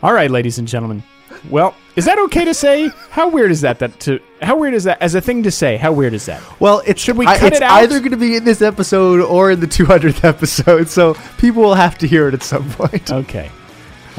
all 0.03 0.13
right, 0.13 0.31
ladies 0.31 0.59
and 0.59 0.69
gentlemen. 0.69 1.03
Well, 1.51 1.75
is 1.97 2.05
that 2.07 2.19
okay 2.19 2.45
to 2.45 2.55
say? 2.55 2.91
How 3.11 3.29
weird 3.29 3.51
is 3.51 3.61
that? 3.61 3.79
That 3.79 3.99
to 4.01 4.21
how 4.43 4.57
weird 4.57 4.75
is 4.75 4.85
that 4.85 5.01
as 5.01 5.15
a 5.15 5.21
thing 5.21 5.43
to 5.45 5.51
say? 5.51 5.77
How 5.77 5.93
weird 5.93 6.13
is 6.15 6.27
that? 6.27 6.43
Well, 6.61 6.83
it 6.87 6.99
Should 6.99 7.17
we 7.17 7.27
I- 7.27 7.39
cut 7.39 7.49
it's 7.53 7.57
it 7.59 7.63
out? 7.63 7.83
either 7.83 7.99
going 8.01 8.11
to 8.11 8.17
be 8.17 8.37
in 8.37 8.45
this 8.45 8.61
episode 8.63 9.21
or 9.21 9.53
in 9.53 9.61
the 9.61 9.67
200th 9.67 10.25
episode, 10.25 10.89
so 10.89 11.15
people 11.39 11.63
will 11.63 11.75
have 11.75 11.97
to 11.99 12.09
hear 12.09 12.29
it 12.29 12.35
at 12.35 12.43
some 12.43 12.69
point. 12.71 13.11
Okay. 13.13 13.51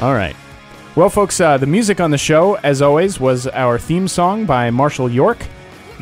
All 0.00 0.14
right. 0.14 0.34
Well, 0.96 1.10
folks, 1.10 1.40
uh, 1.40 1.56
the 1.58 1.66
music 1.66 2.00
on 2.00 2.10
the 2.10 2.18
show, 2.18 2.54
as 2.56 2.80
always, 2.82 3.20
was 3.20 3.46
our 3.48 3.78
theme 3.78 4.08
song 4.08 4.44
by 4.46 4.70
Marshall 4.70 5.10
York, 5.10 5.38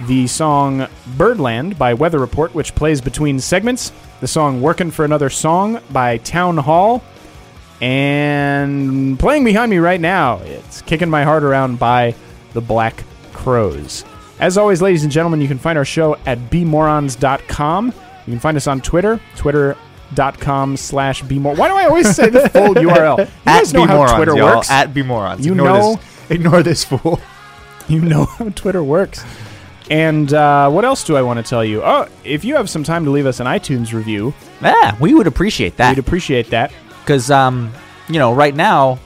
the 0.07 0.27
song 0.27 0.87
Birdland 1.17 1.79
by 1.79 1.95
Weather 1.95 2.19
Report, 2.19 2.55
which 2.55 2.75
plays 2.75 3.01
between 3.01 3.41
segments, 3.41 3.93
the 4.21 4.29
song 4.29 4.61
Working 4.63 4.91
for 4.91 5.05
Another 5.05 5.31
Song 5.31 5.81
by 5.91 6.19
Town 6.19 6.57
Hall, 6.57 7.03
and 7.81 9.19
playing 9.19 9.45
behind 9.45 9.71
me 9.71 9.79
right 9.79 10.01
now, 10.01 10.39
it's 10.39 10.83
Kicking 10.83 11.09
My 11.11 11.25
Heart 11.25 11.43
Around 11.45 11.79
by 11.79 12.15
the 12.53 12.61
Black 12.61 13.05
Crowes. 13.33 14.05
As 14.41 14.57
always, 14.59 14.81
ladies 14.83 15.03
and 15.03 15.13
gentlemen, 15.13 15.41
you 15.41 15.49
can 15.49 15.59
find 15.59 15.79
our 15.79 15.85
show 15.85 16.17
at 16.27 16.39
bmorons.com. 16.51 17.87
You 17.87 18.33
can 18.33 18.41
find 18.41 18.57
us 18.57 18.67
on 18.67 18.81
Twitter, 18.81 19.21
twitter.com 19.37 20.77
slash 20.77 21.23
bmor. 21.25 21.57
Why 21.57 21.69
do 21.69 21.75
I 21.75 21.85
always 21.87 22.15
say 22.15 22.29
the 22.31 22.49
full 22.51 22.75
URL? 22.75 23.19
You 23.19 23.27
guys 23.45 23.73
know 23.73 23.81
how 23.87 23.93
B-morons, 23.95 24.13
Twitter 24.15 24.37
y'all. 24.37 24.57
works. 24.57 24.71
At 24.71 24.93
B-morons. 24.95 25.45
You 25.47 25.53
ignore 25.53 25.67
know- 25.69 25.95
This, 25.97 26.31
ignore 26.31 26.63
this 26.63 26.85
fool. 26.85 27.21
you 27.89 28.01
know 28.01 28.25
how 28.27 28.49
Twitter 28.51 28.83
works. 28.85 29.25
And 29.91 30.33
uh, 30.35 30.69
what 30.71 30.85
else 30.85 31.03
do 31.05 31.17
I 31.17 31.23
want 31.23 31.39
to 31.39 31.43
tell 31.49 31.65
you? 31.65 31.83
Oh, 31.83 32.07
if 32.25 32.45
you 32.45 32.57
have 32.57 32.69
some 32.69 32.85
time 32.85 33.05
to 33.07 33.11
leave 33.11 33.27
us 33.27 33.41
an 33.41 33.47
iTunes 33.47 33.93
review, 33.93 34.35
Yeah, 34.61 34.97
we 35.01 35.15
would 35.15 35.27
appreciate 35.27 35.77
that. 35.79 35.91
we'd 35.97 35.99
appreciate 35.99 36.51
that. 36.51 36.73
because 37.01 37.31
um, 37.31 37.73
you 38.09 38.19
know, 38.19 38.35
right 38.35 38.55
now 38.55 38.99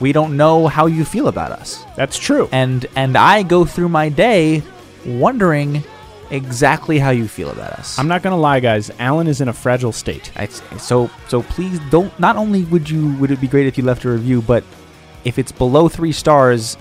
we 0.00 0.12
don't 0.12 0.36
know 0.36 0.66
how 0.68 0.86
you 0.86 1.04
feel 1.04 1.28
about 1.28 1.52
us, 1.52 1.84
That's 1.96 2.18
true. 2.18 2.48
and 2.50 2.86
and 2.96 3.16
I 3.16 3.42
go 3.42 3.64
through 3.64 3.88
my 3.90 4.08
day 4.08 4.62
wondering 5.06 5.82
exactly 6.30 6.98
how 6.98 7.10
you 7.10 7.28
feel 7.28 7.50
about 7.50 7.72
us. 7.72 7.98
I'm 7.98 8.08
not 8.08 8.22
going 8.22 8.32
to 8.32 8.40
lie, 8.40 8.60
guys. 8.60 8.90
Alan 8.98 9.26
is 9.26 9.40
in 9.42 9.48
a 9.48 9.52
fragile 9.52 9.92
state. 9.92 10.32
I, 10.36 10.46
so 10.46 11.10
so 11.28 11.42
please 11.42 11.78
don't. 11.90 12.12
Not 12.18 12.36
only 12.36 12.64
would 12.64 12.88
you 12.88 13.14
would 13.16 13.30
it 13.30 13.40
be 13.40 13.48
great 13.48 13.66
if 13.66 13.76
you 13.76 13.84
left 13.84 14.04
a 14.06 14.10
review, 14.10 14.40
but 14.42 14.64
if 15.24 15.38
it's 15.38 15.52
below 15.52 15.88
three 15.90 16.12
stars, 16.12 16.76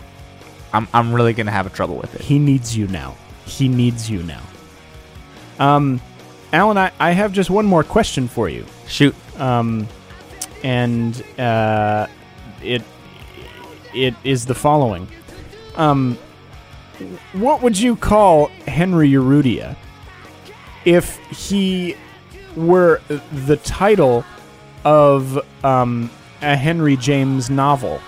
I'm 0.74 0.88
I'm 0.94 1.14
really 1.14 1.34
gonna 1.34 1.52
have 1.52 1.66
a 1.68 1.70
trouble 1.72 1.98
with 1.98 2.16
it. 2.16 2.22
He 2.22 2.40
needs 2.40 2.78
you 2.78 2.88
now. 2.88 3.16
He 3.58 3.68
needs 3.68 4.10
you 4.10 4.24
now. 4.24 4.42
Um, 5.60 6.02
Alan, 6.54 6.78
I, 6.78 6.92
I 7.00 7.12
have 7.12 7.34
just 7.34 7.50
one 7.50 7.66
more 7.66 7.84
question 7.84 8.28
for 8.28 8.50
you. 8.50 8.66
Shoot. 8.88 9.16
um, 9.40 9.88
and 10.64 11.24
uh, 11.40 12.08
it 12.64 12.84
it 13.94 14.16
is 14.24 14.46
the 14.46 14.56
following. 14.56 15.08
Um, 15.76 16.18
what 17.34 17.62
would 17.62 17.80
you 17.80 17.96
call 17.96 18.48
Henry 18.68 19.10
Urrutia 19.10 19.76
if 20.86 21.18
he 21.30 21.96
were 22.56 23.02
the 23.32 23.58
title 23.58 24.24
of 24.84 25.40
um, 25.66 26.10
a 26.42 26.56
Henry 26.56 26.96
James 26.98 27.50
novel, 27.50 28.00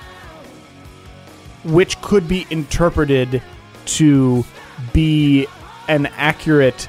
which 1.64 2.00
could 2.02 2.28
be 2.28 2.46
interpreted 2.50 3.42
to 3.86 4.46
be 4.92 5.48
an 5.88 6.08
accurate 6.18 6.88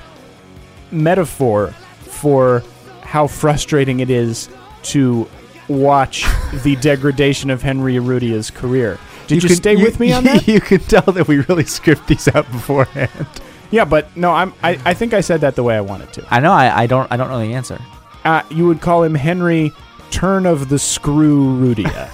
metaphor 0.91 1.71
for 2.01 2.63
how 3.03 3.27
frustrating 3.27 4.01
it 4.01 4.11
is 4.11 4.49
to 4.83 5.29
watch 5.69 6.25
the 6.65 6.77
degradation 6.77 7.51
of 7.51 7.63
Henry 7.63 7.95
Urrutia's 7.95 8.51
career. 8.51 8.99
Did 9.27 9.37
you, 9.37 9.41
you 9.43 9.49
can, 9.49 9.57
stay 9.57 9.77
you, 9.77 9.85
with 9.85 10.01
me 10.01 10.13
on 10.13 10.25
that? 10.25 10.47
You 10.49 10.61
can 10.61 10.81
tell 10.81 11.13
that 11.13 11.27
we 11.27 11.39
really 11.41 11.65
script 11.65 12.07
these 12.09 12.29
out 12.29 12.51
beforehand. 12.53 13.27
Yeah, 13.71 13.85
but 13.85 14.15
no, 14.17 14.31
I'm. 14.31 14.53
I, 14.63 14.79
I 14.85 14.95
think 14.95 15.15
I 15.15 15.21
said 15.21 15.41
that 15.41 15.57
the 15.57 15.63
way 15.63 15.77
I 15.77 15.81
wanted 15.81 16.13
to. 16.15 16.27
I 16.31 16.41
know. 16.41 16.53
I, 16.53 16.83
I 16.83 16.87
don't. 16.87 17.11
I 17.11 17.17
don't 17.17 17.29
know 17.29 17.41
the 17.41 17.55
answer. 17.55 17.81
Uh, 18.23 18.43
you 18.51 18.67
would 18.67 18.81
call 18.81 19.03
him 19.03 19.15
Henry 19.15 19.73
Turn 20.11 20.47
of 20.47 20.69
the 20.69 20.79
Screw 20.79 21.45
Rudia. 21.59 22.11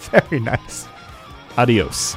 Very 0.10 0.40
nice. 0.40 0.86
Adios. 1.56 2.16